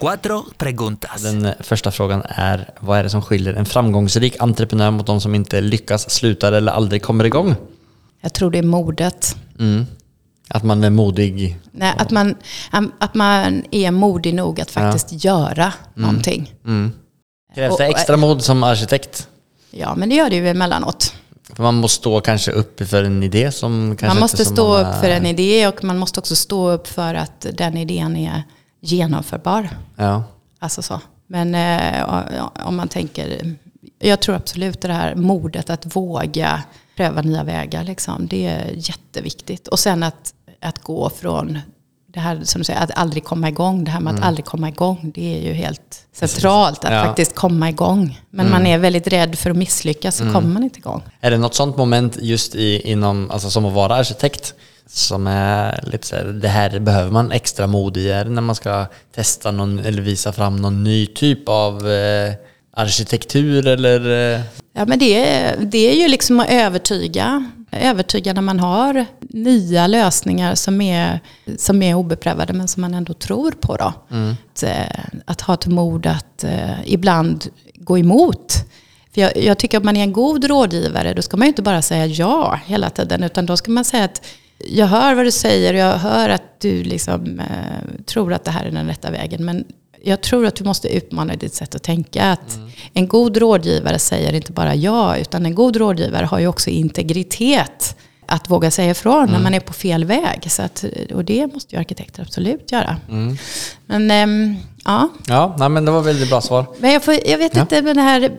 Cuatro 0.00 0.44
preguntas. 0.58 1.22
Den 1.22 1.48
första 1.60 1.90
frågan 1.90 2.22
är, 2.28 2.70
vad 2.80 2.98
är 2.98 3.02
det 3.02 3.10
som 3.10 3.22
skiljer 3.22 3.54
en 3.54 3.66
framgångsrik 3.66 4.36
entreprenör 4.40 4.90
mot 4.90 5.06
de 5.06 5.20
som 5.20 5.34
inte 5.34 5.60
lyckas, 5.60 6.10
slutar 6.10 6.52
eller 6.52 6.72
aldrig 6.72 7.02
kommer 7.02 7.24
igång? 7.24 7.54
Jag 8.20 8.32
tror 8.32 8.50
det 8.50 8.58
är 8.58 8.62
modet. 8.62 9.36
Mm. 9.58 9.86
Att 10.48 10.62
man 10.62 10.84
är 10.84 10.90
modig. 10.90 11.58
Nej, 11.72 11.94
att, 11.98 12.10
man, 12.10 12.34
att 12.98 13.14
man 13.14 13.64
är 13.70 13.90
modig 13.90 14.34
nog 14.34 14.60
att 14.60 14.70
faktiskt 14.70 15.24
göra 15.24 15.72
någonting. 15.94 16.54
Mm. 16.64 16.92
Krävs 17.54 17.76
det 17.76 17.86
extra 17.86 18.16
mod 18.16 18.42
som 18.44 18.62
arkitekt? 18.62 19.28
Ja, 19.70 19.94
men 19.94 20.08
det 20.08 20.14
gör 20.14 20.30
det 20.30 20.36
ju 20.36 20.48
emellanåt. 20.48 21.14
För 21.52 21.62
man 21.62 21.74
måste 21.74 22.00
stå 22.00 22.20
kanske 22.20 22.52
upp 22.52 22.88
för 22.88 23.04
en 23.04 23.22
idé 23.22 23.52
som 23.52 23.96
kanske 23.98 24.14
man 24.14 24.20
måste 24.20 24.44
stå 24.44 24.66
många- 24.68 24.80
upp 24.90 25.00
för 25.00 25.10
en 25.10 25.26
idé 25.26 25.66
och 25.68 25.84
man 25.84 25.98
måste 25.98 26.20
också 26.20 26.36
stå 26.36 26.70
upp 26.70 26.86
för 26.86 27.14
att 27.14 27.46
den 27.52 27.76
idén 27.76 28.16
är 28.16 28.42
genomförbar. 28.80 29.68
Ja. 29.96 30.24
Alltså 30.58 30.82
så. 30.82 31.00
Men 31.26 31.54
eh, 31.54 32.48
om 32.64 32.76
man 32.76 32.88
tänker, 32.88 33.56
jag 33.98 34.20
tror 34.20 34.34
absolut 34.36 34.80
det 34.80 34.92
här 34.92 35.14
modet 35.14 35.70
att 35.70 35.96
våga 35.96 36.62
pröva 36.96 37.22
nya 37.22 37.44
vägar. 37.44 37.84
Liksom, 37.84 38.26
det 38.26 38.46
är 38.46 38.70
jätteviktigt. 38.74 39.68
Och 39.68 39.78
sen 39.78 40.02
att, 40.02 40.34
att 40.60 40.78
gå 40.82 41.10
från 41.10 41.58
det 42.14 42.20
här 42.20 42.40
som 42.44 42.58
du 42.60 42.64
säger, 42.64 42.80
att 42.80 42.98
aldrig 42.98 43.24
komma 43.24 43.48
igång. 43.48 43.84
Det 43.84 43.90
här 43.90 44.00
med 44.00 44.14
att 44.14 44.22
aldrig 44.22 44.44
komma 44.44 44.68
igång, 44.68 45.12
det 45.14 45.36
är 45.38 45.46
ju 45.48 45.52
helt 45.52 46.06
centralt. 46.12 46.84
Att 46.84 46.92
Ja. 46.92 47.04
faktiskt 47.04 47.34
komma 47.34 47.68
igång. 47.68 48.20
Men 48.30 48.50
man 48.50 48.66
är 48.66 48.78
väldigt 48.78 49.06
rädd 49.08 49.38
för 49.38 49.50
att 49.50 49.56
misslyckas 49.56 50.16
så 50.16 50.24
kommer 50.32 50.48
man 50.48 50.62
inte 50.64 50.78
igång. 50.78 51.02
Är 51.20 51.30
det 51.30 51.38
något 51.38 51.54
sånt 51.54 51.76
moment 51.76 52.16
just 52.20 52.54
i, 52.54 52.90
inom, 52.90 53.30
alltså 53.30 53.50
som 53.50 53.64
att 53.64 53.72
vara 53.72 53.94
arkitekt 53.94 54.54
som 54.88 55.26
är 55.26 55.80
lite 55.86 56.06
så 56.06 56.16
här, 56.16 56.24
det 56.24 56.48
här 56.48 56.78
behöver 56.78 57.10
man 57.10 57.32
extra 57.32 57.66
mod 57.66 57.96
i? 57.96 58.08
När 58.26 58.42
man 58.42 58.54
ska 58.54 58.86
testa 59.14 59.50
någon, 59.50 59.78
eller 59.78 60.02
visa 60.02 60.32
fram 60.32 60.56
någon 60.56 60.84
ny 60.84 61.06
typ 61.06 61.48
av 61.48 61.88
eh, 61.90 62.32
arkitektur 62.76 63.66
eller? 63.66 64.34
Eh? 64.34 64.40
Ja, 64.76 64.84
men 64.86 64.98
det, 64.98 65.24
är, 65.28 65.56
det 65.60 65.90
är 65.90 66.02
ju 66.02 66.08
liksom 66.08 66.40
att 66.40 66.50
övertyga. 66.50 67.50
Övertyga 67.70 68.32
när 68.32 68.42
man 68.42 68.60
har 68.60 69.06
nya 69.20 69.86
lösningar 69.86 70.54
som 70.54 70.80
är, 70.80 71.20
som 71.56 71.82
är 71.82 71.94
obeprövade 71.94 72.52
men 72.52 72.68
som 72.68 72.80
man 72.80 72.94
ändå 72.94 73.12
tror 73.12 73.50
på. 73.50 73.76
Då. 73.76 73.92
Att, 74.52 74.62
eh, 74.62 75.04
att 75.24 75.40
ha 75.40 75.54
ett 75.54 75.66
mod 75.66 76.06
att 76.06 76.44
eh, 76.44 76.70
ibland 76.86 77.46
gå 77.74 77.98
emot. 77.98 78.54
För 79.14 79.20
jag, 79.20 79.36
jag 79.36 79.58
tycker 79.58 79.78
att 79.78 79.84
man 79.84 79.96
är 79.96 80.02
en 80.02 80.12
god 80.12 80.44
rådgivare, 80.44 81.14
då 81.14 81.22
ska 81.22 81.36
man 81.36 81.46
ju 81.46 81.48
inte 81.48 81.62
bara 81.62 81.82
säga 81.82 82.06
ja 82.06 82.60
hela 82.66 82.90
tiden, 82.90 83.22
utan 83.22 83.46
då 83.46 83.56
ska 83.56 83.70
man 83.70 83.84
säga 83.84 84.04
att 84.04 84.26
jag 84.58 84.86
hör 84.86 85.14
vad 85.14 85.24
du 85.24 85.30
säger 85.30 85.74
och 85.74 85.80
jag 85.80 85.98
hör 85.98 86.28
att 86.28 86.60
du 86.60 86.82
liksom, 86.84 87.40
eh, 87.40 88.04
tror 88.04 88.32
att 88.32 88.44
det 88.44 88.50
här 88.50 88.64
är 88.64 88.70
den 88.70 88.86
rätta 88.86 89.10
vägen. 89.10 89.44
Men 89.44 89.64
jag 90.06 90.20
tror 90.20 90.46
att 90.46 90.56
du 90.56 90.64
måste 90.64 90.88
utmana 90.96 91.36
ditt 91.36 91.54
sätt 91.54 91.74
att 91.74 91.82
tänka. 91.82 92.24
Att 92.32 92.58
En 92.92 93.08
god 93.08 93.36
rådgivare 93.36 93.98
säger 93.98 94.32
inte 94.32 94.52
bara 94.52 94.74
ja, 94.74 95.16
utan 95.16 95.46
en 95.46 95.54
god 95.54 95.76
rådgivare 95.76 96.26
har 96.26 96.38
ju 96.38 96.46
också 96.46 96.70
integritet. 96.70 97.96
Att 98.28 98.50
våga 98.50 98.70
säga 98.70 98.90
ifrån 98.90 99.30
när 99.30 99.38
man 99.40 99.54
är 99.54 99.60
på 99.60 99.72
fel 99.72 100.04
väg. 100.04 100.46
Så 100.50 100.62
att, 100.62 100.84
och 101.14 101.24
det 101.24 101.46
måste 101.54 101.74
ju 101.74 101.80
arkitekter 101.80 102.22
absolut 102.22 102.72
göra. 102.72 102.96
Men 103.86 104.10
ehm, 104.10 104.56
ja, 104.84 105.08
Ja, 105.26 105.54
nej, 105.58 105.68
men 105.68 105.84
det 105.84 105.90
var 105.90 106.00
väldigt 106.00 106.28
bra 106.28 106.40
svar. 106.40 106.64
men 106.78 106.92
jag, 106.92 107.02
får, 107.04 107.14
jag 107.26 107.38
vet 107.38 107.54
Ja. 107.56 107.60
inte 107.60 107.82
med 107.82 107.96
det 107.96 108.02
här 108.02 108.32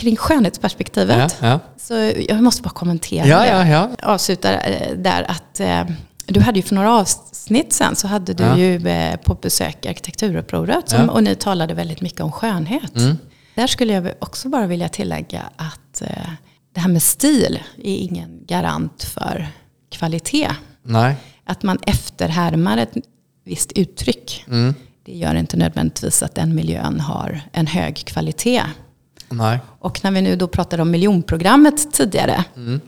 kring 0.00 0.16
skönhetsperspektivet. 0.16 1.36
Ja, 1.40 1.46
ja. 1.48 1.60
Så 1.76 2.12
jag 2.28 2.42
måste 2.42 2.62
bara 2.62 2.70
kommentera 2.70 3.26
Ja, 3.26 3.38
det. 3.40 3.46
ja, 3.48 3.66
ja. 3.66 3.88
Avsluta 4.12 4.52
eh, 4.60 4.96
där 4.96 5.26
att 5.30 5.60
eh, 5.60 5.82
du 6.26 6.40
hade 6.40 6.58
ju 6.58 6.62
för 6.62 6.74
några 6.74 6.92
avsnitt 6.94 7.72
sen 7.72 7.96
så 7.96 8.08
hade 8.08 8.34
du 8.34 8.42
Ja. 8.44 8.56
ju 8.58 8.88
eh, 8.88 9.16
på 9.16 9.34
besök 9.34 9.86
Arkitekturupproret 9.86 10.88
som, 10.88 11.00
Ja. 11.00 11.10
och 11.10 11.22
ni 11.22 11.34
talade 11.34 11.74
väldigt 11.74 12.00
mycket 12.00 12.20
om 12.20 12.32
skönhet. 12.32 12.96
Mm. 12.96 13.18
Där 13.54 13.66
skulle 13.66 13.92
jag 13.92 14.12
också 14.18 14.48
bara 14.48 14.66
vilja 14.66 14.88
tillägga 14.88 15.42
att 15.56 16.02
eh, 16.02 16.08
det 16.74 16.80
här 16.80 16.88
med 16.88 17.02
stil 17.02 17.58
är 17.84 17.96
ingen 17.96 18.44
garant 18.46 19.02
för 19.04 19.48
kvalitet. 19.90 20.50
Nej. 20.82 21.16
Att 21.44 21.62
man 21.62 21.78
efterhärmar 21.82 22.76
ett 22.78 22.92
visst 23.44 23.72
uttryck. 23.72 24.44
Mm. 24.48 24.74
Det 25.04 25.16
gör 25.16 25.34
inte 25.34 25.56
nödvändigtvis 25.56 26.22
att 26.22 26.34
den 26.34 26.54
miljön 26.54 27.00
har 27.00 27.40
en 27.52 27.66
hög 27.66 27.96
kvalitet. 27.96 28.62
Nej. 29.28 29.58
Och 29.78 30.04
när 30.04 30.10
vi 30.10 30.22
nu 30.22 30.36
då 30.36 30.48
pratade 30.48 30.82
om 30.82 30.90
miljonprogrammet 30.90 31.92
tidigare 31.92 32.44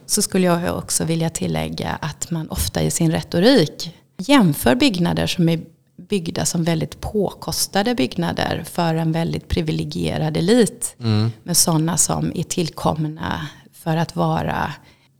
så 0.06 0.22
skulle 0.22 0.46
jag 0.46 0.78
också 0.78 1.04
vilja 1.04 1.30
tillägga 1.30 1.98
att 2.00 2.30
man 2.30 2.48
ofta 2.48 2.82
i 2.82 2.90
sin 2.90 3.12
retorik 3.12 3.94
jämför 4.18 4.74
byggnader 4.74 5.26
som 5.26 5.48
är 5.48 5.60
byggda 6.08 6.44
som 6.44 6.64
väldigt 6.64 7.00
påkostade 7.00 7.94
byggnader 7.94 8.64
för 8.70 8.94
en 8.94 9.12
väldigt 9.12 9.48
privilegierad 9.48 10.36
elit 10.36 10.96
med 11.42 11.56
sådana 11.56 11.96
som 11.96 12.32
är 12.34 12.42
tillkomna 12.42 13.48
för 13.72 13.96
att 13.96 14.16
vara 14.16 14.72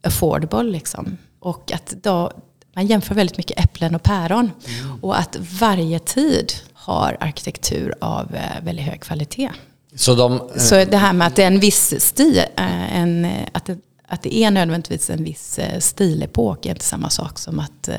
affordable. 0.03 0.63
Liksom. 0.63 1.17
Och 1.39 1.71
att 1.71 1.93
då, 2.03 2.31
man 2.75 2.87
jämför 2.87 3.15
väldigt 3.15 3.37
mycket 3.37 3.59
äpplen 3.59 3.95
och 3.95 4.03
päron. 4.03 4.51
Och 5.01 5.19
att 5.19 5.37
varje 5.59 5.99
tid 5.99 6.53
har 6.73 7.17
arkitektur 7.19 7.93
av 8.01 8.35
eh, 8.35 8.63
väldigt 8.63 8.85
hög 8.85 9.01
kvalitet. 9.01 9.49
Så 9.95 10.15
de... 10.15 10.49
Så 10.55 10.85
det 10.85 10.97
här 10.97 11.13
med 11.13 11.27
att 11.27 11.35
det 11.35 11.43
är 11.43 11.47
en 11.47 11.59
viss 11.59 11.93
stil, 12.05 12.37
eh, 12.37 12.97
en, 12.97 13.25
eh, 13.25 13.47
att, 13.51 13.65
det, 13.65 13.77
att 14.07 14.21
det 14.21 14.35
är 14.35 14.51
nödvändigtvis 14.51 15.09
en 15.09 15.23
viss 15.23 15.59
eh, 15.59 15.79
stilepok 15.79 16.65
är 16.65 16.69
inte 16.69 16.85
samma 16.85 17.09
sak 17.09 17.39
som 17.39 17.59
att 17.59 17.89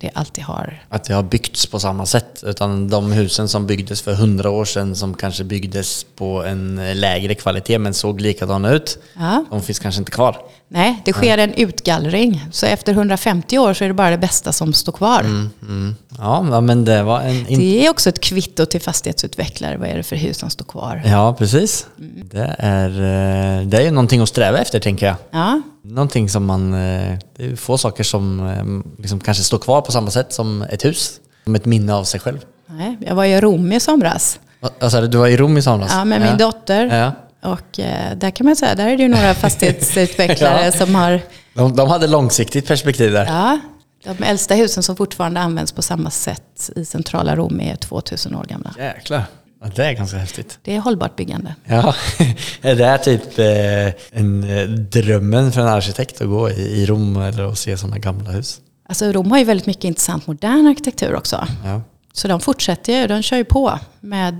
det 0.00 0.10
alltid 0.14 0.44
har... 0.44 0.82
Att 0.88 1.04
det 1.04 1.14
har 1.14 1.22
byggts 1.22 1.66
på 1.66 1.80
samma 1.80 2.06
sätt. 2.06 2.42
Utan 2.46 2.88
de 2.88 3.12
husen 3.12 3.48
som 3.48 3.66
byggdes 3.66 4.02
för 4.02 4.14
hundra 4.14 4.50
år 4.50 4.64
sedan 4.64 4.96
som 4.96 5.14
kanske 5.14 5.44
byggdes 5.44 6.06
på 6.16 6.44
en 6.44 6.80
lägre 7.00 7.34
kvalitet 7.34 7.78
men 7.78 7.94
såg 7.94 8.20
likadana 8.20 8.70
ut. 8.70 8.98
Ja. 9.14 9.44
De 9.50 9.62
finns 9.62 9.78
kanske 9.78 9.98
inte 9.98 10.12
kvar. 10.12 10.36
Nej, 10.70 11.02
det 11.04 11.12
sker 11.12 11.38
en 11.38 11.54
utgallring. 11.54 12.44
Så 12.52 12.66
efter 12.66 12.92
150 12.92 13.58
år 13.58 13.74
så 13.74 13.84
är 13.84 13.88
det 13.88 13.94
bara 13.94 14.10
det 14.10 14.18
bästa 14.18 14.52
som 14.52 14.72
står 14.72 14.92
kvar. 14.92 15.20
Mm. 15.20 15.94
Ja, 16.18 16.46
ja, 16.50 16.60
men 16.60 16.84
det 16.84 17.02
var 17.02 17.20
en... 17.20 17.44
Det 17.44 17.86
är 17.86 17.90
också 17.90 18.08
ett 18.08 18.20
kvitto 18.20 18.66
till 18.66 18.80
fastighetsutvecklare. 18.80 19.76
Vad 19.76 19.88
är 19.88 19.96
det 19.96 20.02
för 20.02 20.16
hus 20.16 20.38
som 20.38 20.50
står 20.50 20.64
kvar? 20.64 21.02
Ja, 21.06 21.34
precis. 21.38 21.86
Mm. 21.98 22.28
Det, 22.32 22.56
är, 22.58 22.88
eh, 22.90 23.66
det 23.66 23.82
är 23.86 23.90
någonting 23.90 24.20
att 24.20 24.28
sträva 24.28 24.58
efter 24.58 24.80
tänker 24.80 25.06
jag. 25.06 25.16
Ja, 25.30 25.60
Någonting 25.82 26.28
som 26.28 26.44
man... 26.46 26.74
eh, 26.74 27.18
Det 27.36 27.44
är 27.44 27.56
få 27.56 27.78
saker 27.78 28.04
som 28.04 28.48
eh, 28.48 29.00
liksom 29.02 29.20
kanske 29.20 29.42
står 29.44 29.58
kvar 29.58 29.80
på 29.80 29.92
samma 29.92 30.10
sätt 30.10 30.32
som 30.32 30.62
ett 30.62 30.84
hus. 30.84 31.20
Som 31.44 31.54
ett 31.54 31.64
minne 31.64 31.94
av 31.94 32.04
sig 32.04 32.20
själv. 32.20 32.38
nej, 32.66 32.96
jag 33.06 33.14
var 33.14 33.24
i 33.24 33.40
Rom 33.40 33.72
i 33.72 33.80
somras. 33.80 34.40
Alltså, 34.80 35.00
du 35.00 35.18
var 35.18 35.26
i 35.26 35.36
Rom 35.36 35.58
i 35.58 35.62
somras? 35.62 35.90
Ja, 35.92 36.04
med 36.04 36.20
min 36.20 36.38
dotter. 36.38 36.86
Ja. 36.98 37.12
Och 37.42 37.78
eh, 37.80 38.16
där 38.16 38.30
kan 38.30 38.46
man 38.46 38.56
säga, 38.56 38.74
där 38.74 38.86
är 38.88 38.96
det 38.96 39.02
ju 39.02 39.08
några 39.08 39.34
fastighetsutvecklare 39.88 40.64
Ja. 40.64 40.72
som 40.72 40.94
har 40.94 41.20
De, 41.54 41.76
de 41.76 41.88
hade 41.88 42.06
långsiktigt 42.06 42.66
perspektiv 42.66 43.12
där. 43.12 43.26
Ja, 43.26 43.60
de 44.04 44.24
äldsta 44.24 44.54
husen 44.54 44.82
som 44.82 44.96
fortfarande 44.96 45.40
används 45.40 45.72
på 45.72 45.82
samma 45.82 46.10
sätt 46.10 46.70
i 46.76 46.84
centrala 46.84 47.36
Rom 47.36 47.60
är 47.60 47.76
2000 47.76 48.34
år 48.34 48.44
gamla. 48.44 48.74
Jäklar. 48.78 49.22
Ja, 49.60 49.66
det 49.76 49.84
är 49.86 49.92
ganska 49.92 50.16
häftigt. 50.18 50.58
Det 50.62 50.76
är 50.76 50.80
hållbart 50.80 51.16
byggande. 51.16 51.54
Ja, 51.64 51.94
är 52.62 52.74
det 52.74 52.98
typ 52.98 53.38
eh, 53.38 54.18
en, 54.20 54.44
eh, 54.58 54.68
drömmen 54.68 55.52
för 55.52 55.60
en 55.60 55.66
arkitekt 55.68 56.20
att 56.20 56.28
gå 56.28 56.50
i, 56.50 56.86
Rom 56.86 57.16
eller 57.16 57.44
att 57.52 57.58
se 57.58 57.76
sådana 57.76 57.98
gamla 57.98 58.30
hus? 58.30 58.60
Alltså 58.88 59.12
Rom 59.12 59.30
har 59.30 59.38
ju 59.38 59.44
väldigt 59.44 59.66
mycket 59.66 59.84
intressant 59.84 60.26
modern 60.26 60.66
arkitektur 60.66 61.14
också. 61.14 61.46
Ja. 61.64 61.82
Så 62.12 62.28
de 62.28 62.40
fortsätter 62.40 63.00
ju, 63.00 63.06
de 63.06 63.22
kör 63.22 63.36
ju 63.36 63.44
på 63.44 63.78
med 64.00 64.34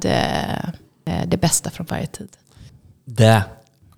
det 1.26 1.36
bästa 1.36 1.70
från 1.70 1.86
varje 1.90 2.06
tid. 2.06 2.28
Det 3.10 3.42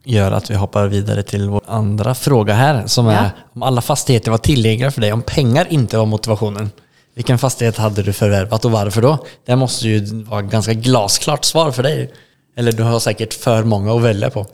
gör 0.05 0.33
att 0.33 0.51
vi 0.51 0.55
hoppar 0.55 0.87
vidare 0.87 1.23
till 1.23 1.49
vår 1.49 1.63
andra 1.67 2.15
fråga 2.15 2.55
här 2.55 2.87
som 2.87 3.07
Ja. 3.07 3.13
är 3.13 3.31
om 3.55 3.63
alla 3.63 3.81
fastigheter 3.81 4.31
var 4.31 4.39
tillgängliga 4.39 4.91
för 4.91 5.01
dig, 5.01 5.13
om 5.13 5.23
pengar 5.23 5.67
inte 5.71 5.99
var 5.99 6.07
motivationen. 6.07 6.71
Vilken 7.15 7.39
fastighet 7.39 7.77
hade 7.77 8.03
du 8.03 8.13
förvärvat 8.13 8.65
och 8.65 8.71
varför 8.71 9.03
då? 9.03 9.19
Det 9.47 9.57
måste 9.57 9.89
ju 9.89 10.23
vara 10.25 10.41
ett 10.45 10.51
ganska 10.51 10.73
glasklart 10.73 11.45
svar 11.45 11.71
för 11.71 11.83
dig. 11.83 12.11
Eller 12.57 12.73
du 12.73 12.83
har 12.83 12.99
säkert 13.01 13.35
för 13.35 13.65
många 13.65 13.95
att 13.97 14.03
välja 14.03 14.31
på. 14.31 14.47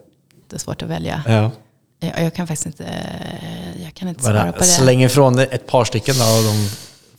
Det 0.51 0.57
är 0.57 0.61
svårt 0.61 0.83
att 0.83 0.89
välja. 0.89 1.23
Ja. 1.27 1.51
Jag, 2.01 2.23
jag 2.25 2.35
kan 2.35 2.47
faktiskt 2.47 2.67
inte, 2.67 2.85
jag 3.85 3.95
kan 3.95 4.09
inte 4.09 4.23
svara 4.25 4.53
på 4.53 4.59
det. 4.59 4.65
släng 4.65 5.03
ifrån 5.03 5.37
dig 5.37 5.49
ett 5.51 5.67
par 5.67 5.85
stycken 5.85 6.15
av 6.15 6.45
de 6.45 6.69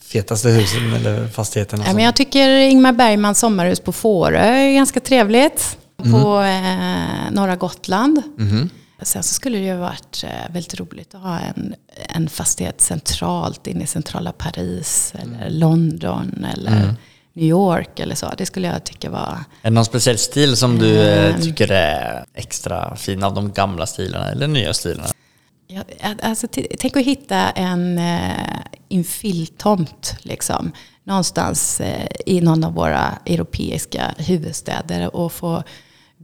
fetaste 0.08 0.48
husen 0.48 0.92
eller 0.94 1.28
fastigheterna. 1.28 1.84
Ja, 1.86 1.92
men 1.94 2.04
jag 2.04 2.16
tycker 2.16 2.48
Ingmar 2.48 2.92
Bergmans 2.92 3.38
sommarhus 3.38 3.80
på 3.80 3.92
Fårö 3.92 4.38
är 4.40 4.74
ganska 4.74 5.00
trevligt. 5.00 5.78
På 6.02 6.42
eh, 6.42 7.30
norra 7.30 7.56
Gotland. 7.56 8.22
Sen 9.02 9.22
så 9.22 9.34
skulle 9.34 9.58
det 9.58 9.64
ju 9.64 9.76
varit 9.76 10.24
eh, 10.24 10.52
väldigt 10.52 10.80
roligt 10.80 11.14
att 11.14 11.20
ha 11.22 11.38
en, 11.38 11.74
en 12.08 12.28
fastighet 12.28 12.80
centralt 12.80 13.66
inne 13.66 13.84
i 13.84 13.86
centrala 13.86 14.32
Paris 14.32 15.12
eller 15.22 15.50
London 15.50 16.46
eller 16.52 16.94
New 17.32 17.44
York 17.46 18.00
eller 18.00 18.14
så. 18.14 18.32
Det 18.38 18.46
skulle 18.46 18.66
jag 18.68 18.84
tycka 18.84 19.10
var... 19.10 19.38
Är 19.62 19.70
det 19.70 19.70
någon 19.70 19.84
speciell 19.84 20.18
stil 20.18 20.56
som 20.56 20.78
du 20.78 21.00
eh, 21.00 21.34
Ehm. 21.34 21.42
tycker 21.42 21.70
är 21.70 22.24
extra 22.34 22.96
fin 22.96 23.22
av 23.22 23.34
de 23.34 23.52
gamla 23.52 23.86
stilarna 23.86 24.30
eller 24.30 24.48
nya 24.48 24.74
stilarna? 24.74 25.08
Ja, 25.66 25.82
alltså, 26.22 26.46
tänk 26.78 26.96
att 26.96 27.04
hitta 27.04 27.50
en 27.50 27.98
eh, 27.98 28.60
infilltomt 28.88 30.16
liksom, 30.22 30.72
någonstans 31.04 31.80
eh, 31.80 32.06
i 32.26 32.40
någon 32.40 32.64
av 32.64 32.74
våra 32.74 33.18
europeiska 33.26 34.14
huvudstäder 34.18 35.16
och 35.16 35.32
få 35.32 35.62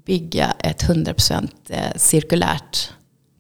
bygga 0.07 0.55
ett 0.59 0.85
100% 0.85 1.49
eh, 1.69 1.79
cirkulärt 1.97 2.91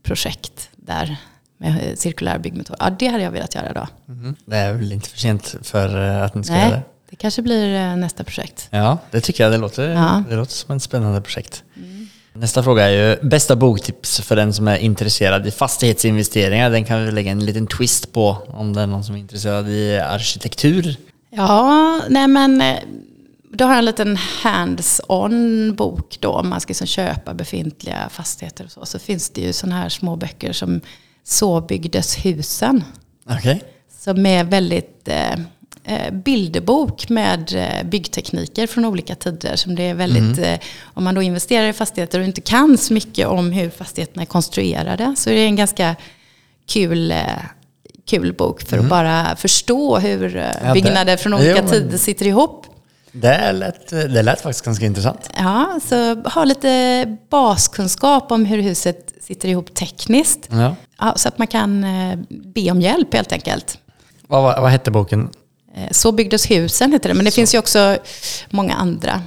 projekt 0.02 0.68
där 0.76 1.16
med 1.58 1.98
cirkulär 1.98 2.38
byggmetod. 2.38 2.76
Ja, 2.80 2.90
det 2.98 3.06
hade 3.06 3.22
jag 3.24 3.30
velat 3.30 3.54
göra 3.54 3.72
då. 3.72 3.86
Det 4.46 4.56
är 4.56 4.72
väl 4.72 4.92
inte 4.92 5.08
för 5.08 5.18
sent 5.18 5.54
för 5.62 6.08
eh, 6.10 6.22
att 6.22 6.34
ni 6.34 6.44
ska 6.44 6.54
göra 6.54 6.64
Nej, 6.68 6.70
det? 6.72 6.82
det 7.10 7.16
kanske 7.16 7.42
blir 7.42 7.74
eh, 7.74 7.96
nästa 7.96 8.24
projekt. 8.24 8.68
Ja, 8.70 8.98
det 9.10 9.20
tycker 9.20 9.44
jag. 9.44 9.52
Det 9.52 9.58
låter, 9.58 9.88
Ja. 9.90 10.22
det 10.30 10.36
låter 10.36 10.52
som 10.52 10.76
ett 10.76 10.82
spännande 10.82 11.20
projekt. 11.20 11.62
Nästa 12.36 12.62
fråga 12.62 12.84
är 12.84 12.90
ju 13.22 13.28
bästa 13.28 13.56
boktips 13.56 14.20
för 14.20 14.36
den 14.36 14.52
som 14.52 14.68
är 14.68 14.76
intresserad 14.76 15.46
i 15.46 15.50
fastighetsinvesteringar. 15.50 16.70
Den 16.70 16.84
kan 16.84 17.04
vi 17.04 17.10
lägga 17.12 17.30
en 17.30 17.44
liten 17.44 17.66
twist 17.66 18.12
på 18.12 18.36
om 18.48 18.72
det 18.72 18.80
är 18.80 18.86
någon 18.86 19.04
som 19.04 19.14
är 19.14 19.18
intresserad 19.18 19.68
i 19.68 19.98
arkitektur. 19.98 20.96
Ja, 21.30 22.00
nej 22.08 22.28
men 22.28 22.62
då 23.54 23.64
har 23.64 23.76
en 23.76 23.84
liten 23.84 24.16
hands-on 24.16 25.74
bok 25.74 26.16
då 26.20 26.28
om 26.30 26.48
man 26.48 26.60
ska 26.60 26.70
liksom 26.70 26.86
köpa 26.86 27.34
befintliga 27.34 28.08
fastigheter 28.10 28.64
och 28.64 28.70
så. 28.72 28.86
Så 28.86 28.98
finns 28.98 29.30
det 29.30 29.40
ju 29.40 29.52
sådana 29.52 29.76
här 29.80 29.88
små 29.88 30.16
böcker 30.16 30.52
som 30.52 30.80
Så 31.24 31.60
byggdes 31.60 32.16
husen. 32.24 32.84
Okej. 33.30 33.62
Som 33.98 34.26
är 34.26 34.44
väldigt 34.44 35.08
eh, 35.08 35.32
eh, 35.84 36.12
bilderbok 36.12 37.08
med 37.08 37.54
eh, 37.54 37.86
byggtekniker 37.88 38.66
från 38.66 38.84
olika 38.84 39.14
tider. 39.14 39.56
Som 39.56 39.74
det 39.74 39.82
är 39.82 39.94
väldigt, 39.94 40.38
eh, 40.38 40.58
om 40.94 41.04
man 41.04 41.14
då 41.14 41.22
investerar 41.22 41.66
i 41.68 41.72
fastigheter 41.72 42.18
och 42.18 42.24
inte 42.24 42.40
kan 42.40 42.78
så 42.78 42.94
mycket 42.94 43.26
om 43.26 43.52
hur 43.52 43.70
fastigheterna 43.70 44.22
är 44.22 44.26
konstruerade 44.26 45.14
så 45.16 45.30
är 45.30 45.34
det 45.34 45.44
en 45.44 45.56
ganska 45.56 45.96
kul, 46.66 47.10
eh, 47.10 47.18
kul 48.06 48.32
bok 48.32 48.62
för 48.62 48.78
att 48.78 48.88
bara 48.88 49.36
förstå 49.36 49.98
hur 49.98 50.36
eh, 50.36 50.72
byggnader 50.72 51.16
från 51.16 51.34
olika 51.34 51.50
Jo, 51.50 51.56
men- 51.62 51.70
tider 51.72 51.98
sitter 51.98 52.26
ihop. 52.26 52.66
Det 53.16 53.52
lät, 53.52 53.88
det 53.90 54.22
lät 54.22 54.40
faktiskt 54.40 54.64
ganska 54.64 54.86
intressant. 54.86 55.30
Ja, 55.38 55.80
så 55.88 56.14
ha 56.28 56.44
lite 56.44 57.16
baskunskap 57.30 58.32
om 58.32 58.44
hur 58.44 58.62
huset 58.62 59.12
sitter 59.20 59.48
ihop 59.48 59.74
tekniskt. 59.74 60.48
Ja. 60.50 60.76
Ja, 60.98 61.12
så 61.16 61.28
att 61.28 61.38
man 61.38 61.46
kan 61.46 61.84
eh, 61.84 62.18
be 62.28 62.70
om 62.70 62.80
hjälp 62.80 63.14
helt 63.14 63.32
enkelt. 63.32 63.78
Vad, 64.26 64.42
vad, 64.42 64.60
vad 64.62 64.70
hette 64.70 64.90
boken? 64.90 65.28
Eh, 65.76 65.88
Så 65.90 66.12
byggdes 66.12 66.50
husen 66.50 66.92
heter 66.92 67.08
det. 67.08 67.14
Men 67.14 67.24
det 67.24 67.30
finns 67.30 67.54
ju 67.54 67.58
också 67.58 67.96
många 68.50 68.74
andra, 68.74 69.22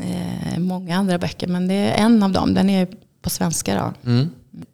eh, 0.00 0.58
många 0.58 0.96
andra 0.96 1.18
böcker. 1.18 1.46
Men 1.46 1.68
det 1.68 1.74
är 1.74 1.94
en 2.04 2.22
av 2.22 2.30
dem. 2.32 2.54
Den 2.54 2.70
är 2.70 2.88
på 3.22 3.30
svenska 3.30 3.92
då. 4.04 4.12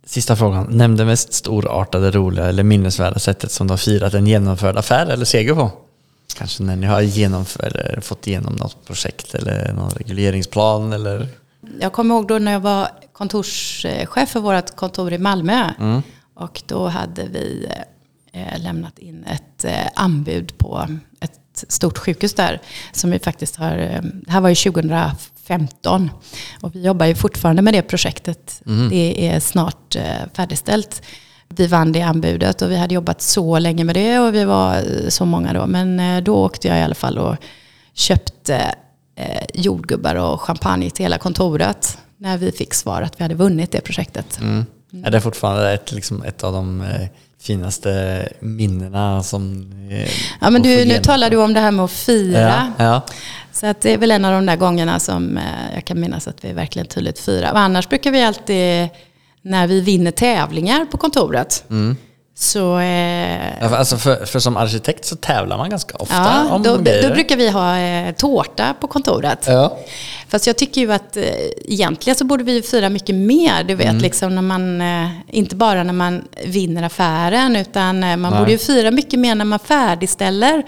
Sista 0.07 0.37
frågan. 0.37 0.67
Nämn 0.71 0.97
det 0.97 1.05
mest 1.05 1.33
storartade, 1.35 2.11
roliga 2.11 2.47
eller 2.47 2.63
minnesvärda 2.63 3.19
sättet 3.19 3.53
som 3.53 3.67
du 3.67 3.73
har 3.73 3.79
firat 3.79 4.15
en 4.15 4.27
genomförd 4.27 4.77
affär 4.77 5.07
eller 5.07 5.25
seger 5.25 5.55
på. 5.55 5.71
Kanske 6.35 6.63
när 6.63 6.77
ni 6.77 6.87
har 6.87 7.01
eller 7.65 8.01
fått 8.01 8.27
igenom 8.27 8.55
något 8.55 8.87
projekt 8.87 9.35
eller 9.35 9.73
någon 9.73 9.91
regleringsplan 9.91 10.93
eller... 10.93 11.29
Jag 11.81 11.93
kommer 11.93 12.15
ihåg 12.15 12.29
då 12.29 12.39
när 12.39 12.53
jag 12.53 12.61
var 12.61 12.89
kontorschef 13.13 14.29
för 14.29 14.41
vårt 14.41 14.77
kontor 14.77 15.13
i 15.13 15.19
Malmö. 15.19 15.71
Och 16.35 16.63
då 16.67 16.89
hade 16.89 17.27
vi 17.27 17.69
eh, 18.33 18.61
lämnat 18.63 18.99
in 18.99 19.25
ett 19.25 19.65
eh, 19.65 19.87
anbud 19.95 20.59
på 20.59 20.89
ett 21.21 21.65
stort 21.69 21.99
sjukhus 21.99 22.35
där. 22.35 22.61
Som 22.93 23.11
vi 23.11 23.19
faktiskt 23.19 23.57
har, 23.57 23.79
eh, 23.79 24.03
det 24.03 24.31
här 24.31 24.41
var 24.41 24.49
ju 24.49 24.55
2015. 24.55 26.11
Och 26.61 26.75
vi 26.75 26.85
jobbar 26.85 27.07
ju 27.07 27.15
fortfarande 27.15 27.63
med 27.63 27.75
det 27.75 27.83
projektet. 27.83 28.63
Det 28.91 29.29
är 29.29 29.41
snart 29.41 29.97
eh, 29.97 30.03
färdigställt. 30.35 31.03
Vi 31.57 31.67
vann 31.67 31.93
det 31.93 32.03
anbudet 32.03 32.63
och 32.63 32.71
vi 32.71 32.77
hade 32.77 32.95
jobbat 32.95 33.23
så 33.23 33.59
länge 33.59 33.85
med 33.85 33.95
det 33.95 34.19
och 34.19 34.35
vi 34.35 34.45
var 34.45 34.77
eh, 34.77 35.09
så 35.09 35.25
många 35.25 35.53
då. 35.53 35.67
Men 35.67 36.01
eh, 36.01 36.23
då 36.23 36.35
åkte 36.35 36.69
jag 36.69 36.79
i 36.79 36.83
alla 36.83 36.95
fall 36.95 37.19
och 37.19 37.37
köpte 37.95 38.75
eh, 39.17 39.43
jordgubbar 39.55 40.15
och 40.15 40.41
champagne 40.41 40.91
till 40.91 41.05
hela 41.05 41.19
kontoret. 41.19 41.99
När 42.17 42.39
vi 42.39 42.53
fick 42.53 42.75
svar 42.75 43.03
att 43.03 43.21
vi 43.21 43.25
hade 43.25 43.35
vunnit 43.35 43.73
det 43.73 43.81
projektet. 43.81 44.41
Är 45.05 45.11
det 45.11 45.21
fortfarande 45.21 45.73
ett, 45.73 45.93
liksom 45.93 46.23
ett 46.23 46.45
av 46.45 46.53
de 46.53 46.85
finaste 47.41 48.29
minnena 48.41 49.23
som... 49.23 49.73
Ja, 50.41 50.51
men 50.51 50.63
du, 50.63 50.85
nu 50.85 50.99
talar 50.99 51.31
du 51.31 51.37
om 51.37 51.55
det 51.55 51.61
här 51.61 51.71
med 51.71 51.85
att 51.85 51.91
fira. 51.91 52.73
Ja, 52.79 52.85
ja. 52.85 53.03
Så 53.53 53.67
att 53.67 53.81
det 53.81 53.93
är 53.93 53.99
väl 53.99 54.11
en 54.11 54.25
av 54.25 54.33
de 54.33 54.47
där 54.47 54.57
gångerna 54.57 55.01
som 55.01 55.39
jag 55.75 55.85
kan 55.85 56.01
minnas 56.01 56.29
att 56.29 56.45
vi 56.45 56.53
verkligen 56.53 56.87
tydligt 56.87 57.19
firar. 57.19 57.53
Och 57.53 57.59
annars 57.59 57.89
brukar 57.89 58.11
vi 58.11 58.23
alltid, 58.23 58.89
när 59.43 59.67
vi 59.67 59.81
vinner 59.81 60.11
tävlingar 60.11 60.85
på 60.85 60.97
kontoret, 60.99 61.65
Mm. 61.71 61.97
så... 62.35 62.79
Eh, 62.79 63.73
Alltså 63.73 63.97
för, 63.97 64.27
för 64.27 64.39
som 64.39 64.57
arkitekt 64.57 65.05
så 65.05 65.17
tävlar 65.17 65.57
man 65.59 65.71
ganska 65.71 65.97
ofta 65.97 66.15
Ja, 66.15 66.55
om 66.55 66.63
då, 66.63 66.77
grejer. 66.77 67.09
då 67.09 67.15
brukar 67.15 67.37
vi 67.37 67.49
ha 67.51 67.79
eh, 67.79 68.15
tårta 68.15 68.75
på 68.81 68.87
kontoret. 68.87 69.45
Ja. 69.49 69.79
Fast 70.29 70.47
jag 70.47 70.57
tycker 70.59 70.81
ju 70.81 70.93
att 70.93 71.17
eh, 71.17 71.25
egentligen 71.65 72.17
så 72.17 72.25
borde 72.25 72.45
vi 72.45 72.63
fira 72.63 72.89
mycket 72.89 73.15
mer. 73.15 73.65
Du 73.65 73.75
vet, 73.75 73.87
Mm. 73.89 74.03
liksom 74.03 74.35
när 74.35 74.43
man, 74.43 74.81
eh, 74.81 75.09
inte 75.29 75.57
bara 75.57 75.83
när 75.83 75.93
man 75.93 76.25
vinner 76.45 76.83
affären, 76.83 77.57
utan 77.57 78.05
eh, 78.05 78.17
man 78.17 78.33
Nej. 78.33 78.41
borde 78.41 78.53
ju 78.53 78.59
fira 78.59 78.91
mycket 78.91 79.19
mer 79.19 79.35
när 79.35 79.45
man 79.45 79.59
färdigställer 79.59 80.63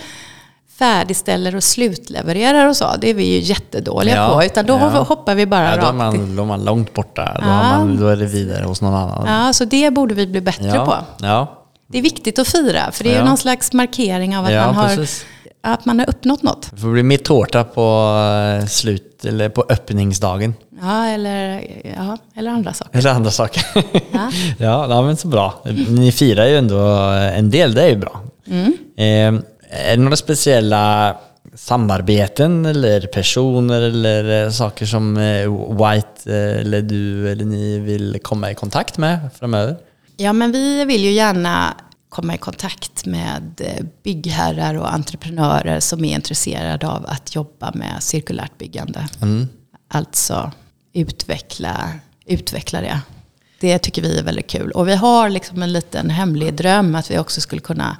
färdigställer 0.78 1.56
och 1.56 1.64
slutlevererar 1.64 2.68
och 2.68 2.76
så. 2.76 2.86
Det 3.00 3.10
är 3.10 3.14
vi 3.14 3.24
ju 3.24 3.38
jättedåliga 3.38 4.16
Ja, 4.16 4.34
på. 4.34 4.44
Utan 4.44 4.66
då 4.66 4.74
ja. 4.74 4.88
hoppar 4.88 5.34
vi 5.34 5.46
bara 5.46 5.70
Ja, 5.70 5.76
då, 5.76 5.82
är 5.82 5.86
rakt 5.86 5.96
man, 5.96 6.36
då 6.36 6.42
är 6.42 6.46
man 6.46 6.64
långt 6.64 6.94
borta. 6.94 7.32
Då, 7.34 7.46
Ja. 7.46 7.62
man, 7.62 7.96
då 7.96 8.08
är 8.08 8.16
det 8.16 8.26
vidare 8.26 8.64
hos 8.64 8.80
någon 8.80 8.94
annan. 8.94 9.26
Ja, 9.26 9.52
så 9.52 9.64
det 9.64 9.90
borde 9.90 10.14
vi 10.14 10.26
bli 10.26 10.40
bättre 10.40 10.78
på. 10.84 10.96
Ja. 11.18 11.60
Det 11.86 11.98
är 11.98 12.02
viktigt 12.02 12.38
att 12.38 12.48
fira, 12.48 12.92
för 12.92 13.04
det 13.04 13.14
är 13.14 13.18
ju 13.18 13.24
någon 13.24 13.36
slags 13.36 13.72
markering 13.72 14.36
av 14.36 14.44
att, 14.44 14.52
man, 14.52 14.74
har, 14.74 14.88
precis. 14.88 15.26
att 15.62 15.84
man 15.84 15.98
har 15.98 16.08
uppnått 16.08 16.42
något. 16.42 16.68
Det 16.70 16.80
får 16.80 16.92
bli 16.92 17.02
mer 17.02 17.16
tårta 17.16 17.64
på 17.64 18.14
eh, 18.60 18.66
slut, 18.66 19.24
eller 19.24 19.48
på 19.48 19.64
öppningsdagen. 19.68 20.54
Ja, 20.82 21.06
eller, 21.06 21.64
ja, 21.96 22.18
eller 22.36 22.50
andra 22.50 22.72
saker. 22.72 22.98
Eller 22.98 23.10
andra 23.10 23.30
saker. 23.30 23.62
Ja. 24.12 24.30
ja, 24.58 24.86
ja, 24.88 25.02
men 25.02 25.16
så 25.16 25.28
bra. 25.28 25.54
Ni 25.88 26.12
firar 26.12 26.46
ju 26.46 26.56
ändå 26.56 26.78
en 27.36 27.50
del, 27.50 27.74
det 27.74 27.82
är 27.82 27.88
ju 27.88 27.96
bra. 27.96 28.20
Mm. 28.46 28.72
Eh, 29.36 29.44
är 29.74 29.96
det 29.96 30.02
några 30.02 30.16
speciella 30.16 31.16
samarbeten 31.54 32.66
eller 32.66 33.00
personer 33.00 33.80
eller 33.80 34.44
eh, 34.44 34.50
saker 34.50 34.86
som 34.86 35.16
eh, 35.16 35.70
White 35.70 36.32
eh, 36.32 36.60
eller 36.60 36.82
du 36.82 37.30
eller 37.32 37.44
ni 37.44 37.78
vill 37.78 38.18
komma 38.22 38.50
i 38.50 38.54
kontakt 38.54 38.98
med 38.98 39.18
framöver? 39.38 39.76
Ja, 40.16 40.32
men 40.32 40.52
vi 40.52 40.84
vill 40.84 41.04
ju 41.04 41.10
gärna 41.10 41.74
komma 42.08 42.34
i 42.34 42.38
kontakt 42.38 43.06
med 43.06 43.60
byggherrar 44.02 44.74
och 44.74 44.94
entreprenörer 44.94 45.80
som 45.80 46.04
är 46.04 46.14
intresserade 46.14 46.88
av 46.88 47.06
att 47.06 47.34
jobba 47.34 47.72
med 47.74 48.02
cirkulärt 48.02 48.58
byggande. 48.58 49.08
Alltså 49.88 50.52
utveckla, 50.92 51.92
utveckla 52.26 52.80
det. 52.80 53.00
Det 53.60 53.78
tycker 53.78 54.02
vi 54.02 54.18
är 54.18 54.22
väldigt 54.22 54.46
kul. 54.46 54.70
Och 54.70 54.88
vi 54.88 54.94
har 54.94 55.30
liksom 55.30 55.62
en 55.62 55.72
liten 55.72 56.10
hemlig 56.10 56.54
dröm 56.54 56.94
att 56.94 57.10
vi 57.10 57.18
också 57.18 57.40
skulle 57.40 57.60
kunna 57.60 57.96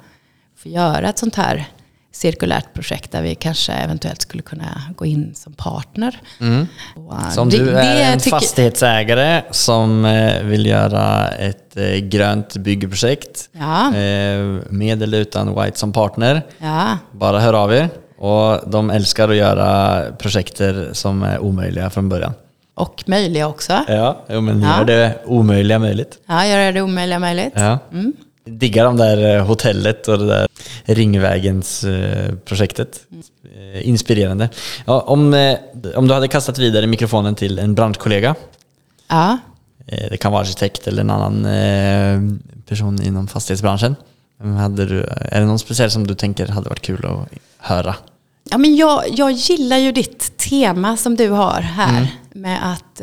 få 0.65 0.69
göra 0.69 1.09
ett 1.09 1.17
sånt 1.17 1.35
här 1.35 1.65
cirkulärt 2.11 2.73
projekt 2.73 3.11
där 3.11 3.21
vi 3.21 3.35
kanske 3.35 3.71
eventuellt 3.73 4.21
skulle 4.21 4.43
kunna 4.43 4.81
gå 4.95 5.05
in 5.05 5.31
som 5.35 5.53
partner. 5.53 6.19
Och, 6.95 7.13
eh, 7.13 7.29
Så 7.29 7.41
om 7.41 7.49
det- 7.49 7.57
du 7.57 7.77
är 7.77 8.13
en 8.13 8.19
fastighetsägare 8.19 9.41
som 9.51 10.05
eh, 10.05 10.43
vill 10.43 10.65
göra 10.65 11.27
ett 11.29 11.77
eh, 11.77 11.95
grönt 11.97 12.57
byggprojekt 12.57 13.49
Ja. 13.51 13.87
eh, 13.87 14.39
med 14.69 15.03
eller 15.03 15.17
utan 15.17 15.61
White 15.63 15.79
som 15.79 15.91
partner, 15.93 16.41
Ja, 16.57 16.97
bara 17.11 17.39
hör 17.39 17.53
av 17.53 17.73
er. 17.73 17.89
Och 18.17 18.69
de 18.69 18.89
älskar 18.89 19.29
att 19.29 19.35
göra 19.35 20.01
projekter 20.11 20.89
som 20.93 21.23
är 21.23 21.39
omöjliga 21.39 21.89
från 21.89 22.09
början. 22.09 22.33
och 22.77 23.03
möjliga 23.07 23.47
också. 23.47 23.73
Ja, 23.87 24.23
men 24.27 24.61
Ja. 24.61 24.77
gör 24.77 24.85
det 24.85 25.17
omöjliga 25.25 25.79
möjligt. 25.79 26.17
Ja, 26.27 26.45
göra 26.45 26.71
det 26.71 26.81
omöjliga 26.81 27.19
möjligt. 27.19 27.53
Ja. 27.55 27.79
Diggar 28.45 28.85
de 28.85 28.97
där 28.97 29.35
eh, 29.35 29.45
hotellet 29.45 30.07
och 30.07 30.19
det 30.19 30.25
där 30.25 30.47
Ringvägens 30.85 31.83
eh. 31.83 32.33
Eh, 33.55 33.87
Inspirerande. 33.87 34.49
Ja, 34.85 35.01
om, 35.01 35.55
om 35.95 36.07
du 36.07 36.13
hade 36.13 36.27
kastat 36.27 36.57
vidare 36.57 36.87
mikrofonen 36.87 37.35
till 37.35 37.59
en 37.59 37.75
branschkollega, 37.75 38.35
Ja. 39.07 39.37
det 39.85 40.17
kan 40.17 40.31
vara 40.31 40.41
arkitekt 40.41 40.87
eller 40.87 41.01
en 41.01 41.09
annan 41.09 41.47
person 42.67 43.01
inom 43.01 43.27
fastighetsbranschen. 43.27 43.95
Hade 44.59 44.85
du, 44.85 45.03
är 45.03 45.39
det 45.39 45.45
någon 45.45 45.59
speciell 45.59 45.91
som 45.91 46.07
du 46.07 46.15
tänker 46.15 46.47
hade 46.47 46.69
varit 46.69 46.81
kul 46.81 47.05
att 47.05 47.29
höra? 47.57 47.95
Ja, 48.49 48.57
men 48.57 48.75
jag, 48.75 49.03
jag 49.11 49.31
gillar 49.31 49.77
ju 49.77 49.91
ditt 49.91 50.37
tema 50.37 50.97
som 50.97 51.15
du 51.15 51.29
har 51.29 51.61
här. 51.61 52.07
Med 52.33 52.71
att 52.71 53.01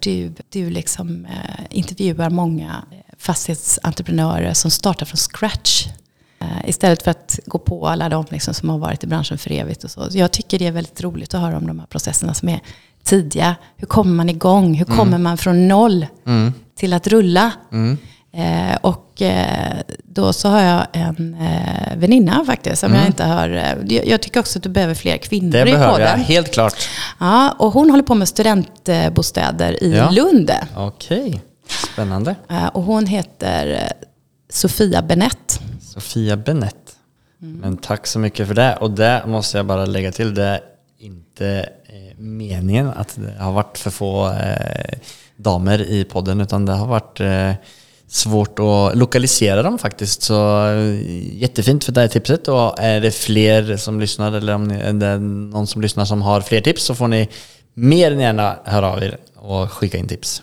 du, 0.00 0.32
du 0.48 0.70
liksom, 0.70 1.26
intervjuar 1.70 2.30
många 2.30 2.84
fastighetsentreprenörer 3.20 4.54
som 4.54 4.70
startar 4.70 5.06
från 5.06 5.16
scratch. 5.16 5.86
Eh, 6.40 6.68
istället 6.68 7.02
för 7.02 7.10
att 7.10 7.38
gå 7.46 7.58
på 7.58 7.88
alla 7.88 8.08
de 8.08 8.24
liksom, 8.30 8.54
som 8.54 8.68
har 8.68 8.78
varit 8.78 9.04
i 9.04 9.06
branschen 9.06 9.38
för 9.38 9.52
evigt. 9.52 9.84
Och 9.84 9.90
så. 9.90 10.06
Jag 10.10 10.30
tycker 10.32 10.58
det 10.58 10.66
är 10.66 10.72
väldigt 10.72 11.00
roligt 11.00 11.34
att 11.34 11.40
höra 11.40 11.56
om 11.56 11.66
de 11.66 11.78
här 11.78 11.86
processerna 11.86 12.34
som 12.34 12.48
är 12.48 12.60
tidiga. 13.04 13.54
Hur 13.76 13.86
kommer 13.86 14.12
man 14.14 14.28
igång? 14.28 14.74
Hur 14.74 14.84
kommer 14.84 15.18
man 15.18 15.38
från 15.38 15.68
noll 15.68 16.06
till 16.78 16.92
att 16.92 17.06
rulla? 17.06 17.52
Eh, 18.32 18.76
och 18.80 19.22
eh, 19.22 19.76
då 20.04 20.32
så 20.32 20.48
har 20.48 20.60
jag 20.62 20.86
en 20.92 21.34
eh, 21.40 21.96
väninna 21.96 22.44
faktiskt 22.44 22.80
som 22.80 22.94
jag 22.94 23.06
inte 23.06 23.24
har... 23.24 23.48
Eh, 23.50 23.94
jag, 23.96 24.06
jag 24.06 24.20
tycker 24.20 24.40
också 24.40 24.58
att 24.58 24.62
du 24.62 24.68
behöver 24.68 24.94
fler 24.94 25.16
kvinnor 25.16 25.50
Det 25.52 25.60
i 25.60 25.64
behöver 25.64 25.90
podden. 25.92 26.08
jag, 26.08 26.16
helt 26.16 26.52
klart. 26.52 26.74
Ja, 27.20 27.54
och 27.58 27.72
hon 27.72 27.90
håller 27.90 28.02
på 28.02 28.14
med 28.14 28.28
studentbostäder 28.28 29.82
i 29.84 29.96
Ja. 29.96 30.10
Lund. 30.10 30.50
Okej, 30.76 31.40
spännande. 31.92 32.36
Eh, 32.50 32.66
och 32.66 32.82
hon 32.82 33.06
heter 33.06 33.66
eh, 33.66 34.08
Sofia 34.48 35.02
Benett. 35.02 35.60
Sofia 35.80 36.36
Benett. 36.36 36.96
Mm. 37.42 37.58
Men 37.58 37.76
tack 37.76 38.06
så 38.06 38.18
mycket 38.18 38.46
för 38.46 38.54
det. 38.54 38.76
Och 38.76 38.90
det 38.90 39.22
måste 39.26 39.56
jag 39.56 39.66
bara 39.66 39.86
lägga 39.86 40.12
till. 40.12 40.34
Det 40.34 40.44
är 40.44 40.60
inte 40.98 41.68
eh, 41.86 42.18
meningen 42.18 42.88
att 42.88 43.16
det 43.16 43.42
har 43.42 43.52
varit 43.52 43.78
för 43.78 43.90
få 43.90 44.34
damer 45.36 45.80
i 45.80 46.04
podden 46.04 46.40
utan 46.40 46.66
det 46.66 46.72
har 46.72 46.86
varit 46.86 47.20
svårt 48.08 48.58
att 48.58 48.96
lokalisera 48.96 49.62
dem 49.62 49.78
faktiskt. 49.78 50.22
Så 50.22 50.66
jättefint 51.32 51.84
för 51.84 51.92
det 51.92 52.00
här 52.00 52.08
tipset. 52.08 52.48
Och 52.48 52.78
är 52.78 53.00
det 53.00 53.10
fler 53.10 53.76
som 53.76 54.00
lyssnar 54.00 54.32
eller 54.32 54.54
om 54.54 54.64
ni, 54.64 54.74
är 54.74 54.92
det 54.92 55.18
någon 55.18 55.66
som 55.66 55.82
lyssnar 55.82 56.04
som 56.04 56.22
har 56.22 56.40
fler 56.40 56.60
tips 56.60 56.82
så 56.82 56.94
får 56.94 57.08
ni 57.08 57.28
mer 57.74 58.12
än 58.12 58.20
gärna 58.20 58.56
höra 58.64 58.92
av 58.92 59.02
er 59.02 59.18
och 59.36 59.70
skicka 59.70 59.98
in 59.98 60.08
tips. 60.08 60.42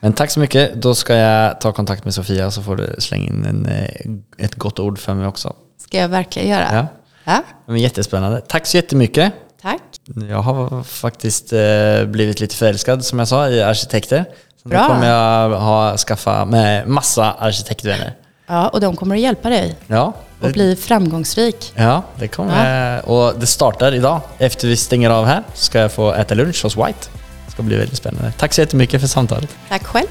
Men 0.00 0.12
tack 0.12 0.30
så 0.30 0.40
mycket. 0.40 0.74
Då 0.74 0.94
ska 0.94 1.14
jag 1.14 1.60
ta 1.60 1.72
kontakt 1.72 2.04
med 2.04 2.14
Sofia 2.14 2.50
så 2.50 2.62
får 2.62 2.76
du 2.76 2.94
slänga 2.98 3.26
in 3.26 3.44
en, 3.44 3.66
eh, 3.66 4.44
ett 4.44 4.54
gott 4.54 4.78
ord 4.78 4.98
för 4.98 5.14
mig 5.14 5.26
också. 5.26 5.56
Ska 5.78 5.98
jag 5.98 6.08
verkligen 6.08 6.48
göra. 6.48 6.68
Ja. 6.72 6.86
ja. 7.24 7.42
Men 7.66 7.78
jättespännande. 7.78 8.40
Tack 8.40 8.66
så 8.66 8.76
jättemycket. 8.76 9.32
Tack. 9.62 9.82
Jag 10.28 10.38
har 10.38 10.82
faktiskt 10.82 11.52
eh, 11.52 12.04
blivit 12.06 12.40
lite 12.40 12.56
förälskad 12.56 13.04
som 13.04 13.18
jag 13.18 13.28
sa 13.28 13.48
i 13.48 13.62
arkitekter. 13.62 14.24
Så 14.62 14.68
Bra. 14.68 14.82
Nu 14.82 14.88
kommer 14.88 15.08
jag 15.08 15.50
ha, 15.60 15.96
skaffa 15.96 16.44
med 16.44 16.88
massa 16.88 17.32
arkitektvänner. 17.32 18.16
Ja, 18.46 18.68
och 18.68 18.80
de 18.80 18.96
kommer 18.96 19.14
att 19.14 19.20
hjälpa 19.20 19.48
dig. 19.48 19.76
Ja. 19.86 20.12
Och 20.40 20.50
bli 20.50 20.76
framgångsrik. 20.76 21.72
Ja, 21.74 22.02
det 22.16 22.28
kommer 22.28 22.94
ja. 22.94 23.00
Och 23.00 23.40
det 23.40 23.46
startar 23.46 23.94
idag. 23.94 24.20
Efter 24.38 24.68
vi 24.68 24.76
stänger 24.76 25.10
av 25.10 25.24
här 25.24 25.42
ska 25.54 25.78
jag 25.78 25.92
få 25.92 26.12
äta 26.12 26.34
lunch 26.34 26.64
hos 26.64 26.76
White. 26.76 27.19
Det 27.50 27.54
ska 27.54 27.62
bli 27.62 27.76
väldigt 27.76 27.96
spännande. 27.96 28.32
Tack 28.38 28.54
så 28.54 28.60
jättemycket 28.60 29.00
för 29.00 29.08
samtalet. 29.08 29.56
Tack 29.68 29.84
själv. 29.84 30.06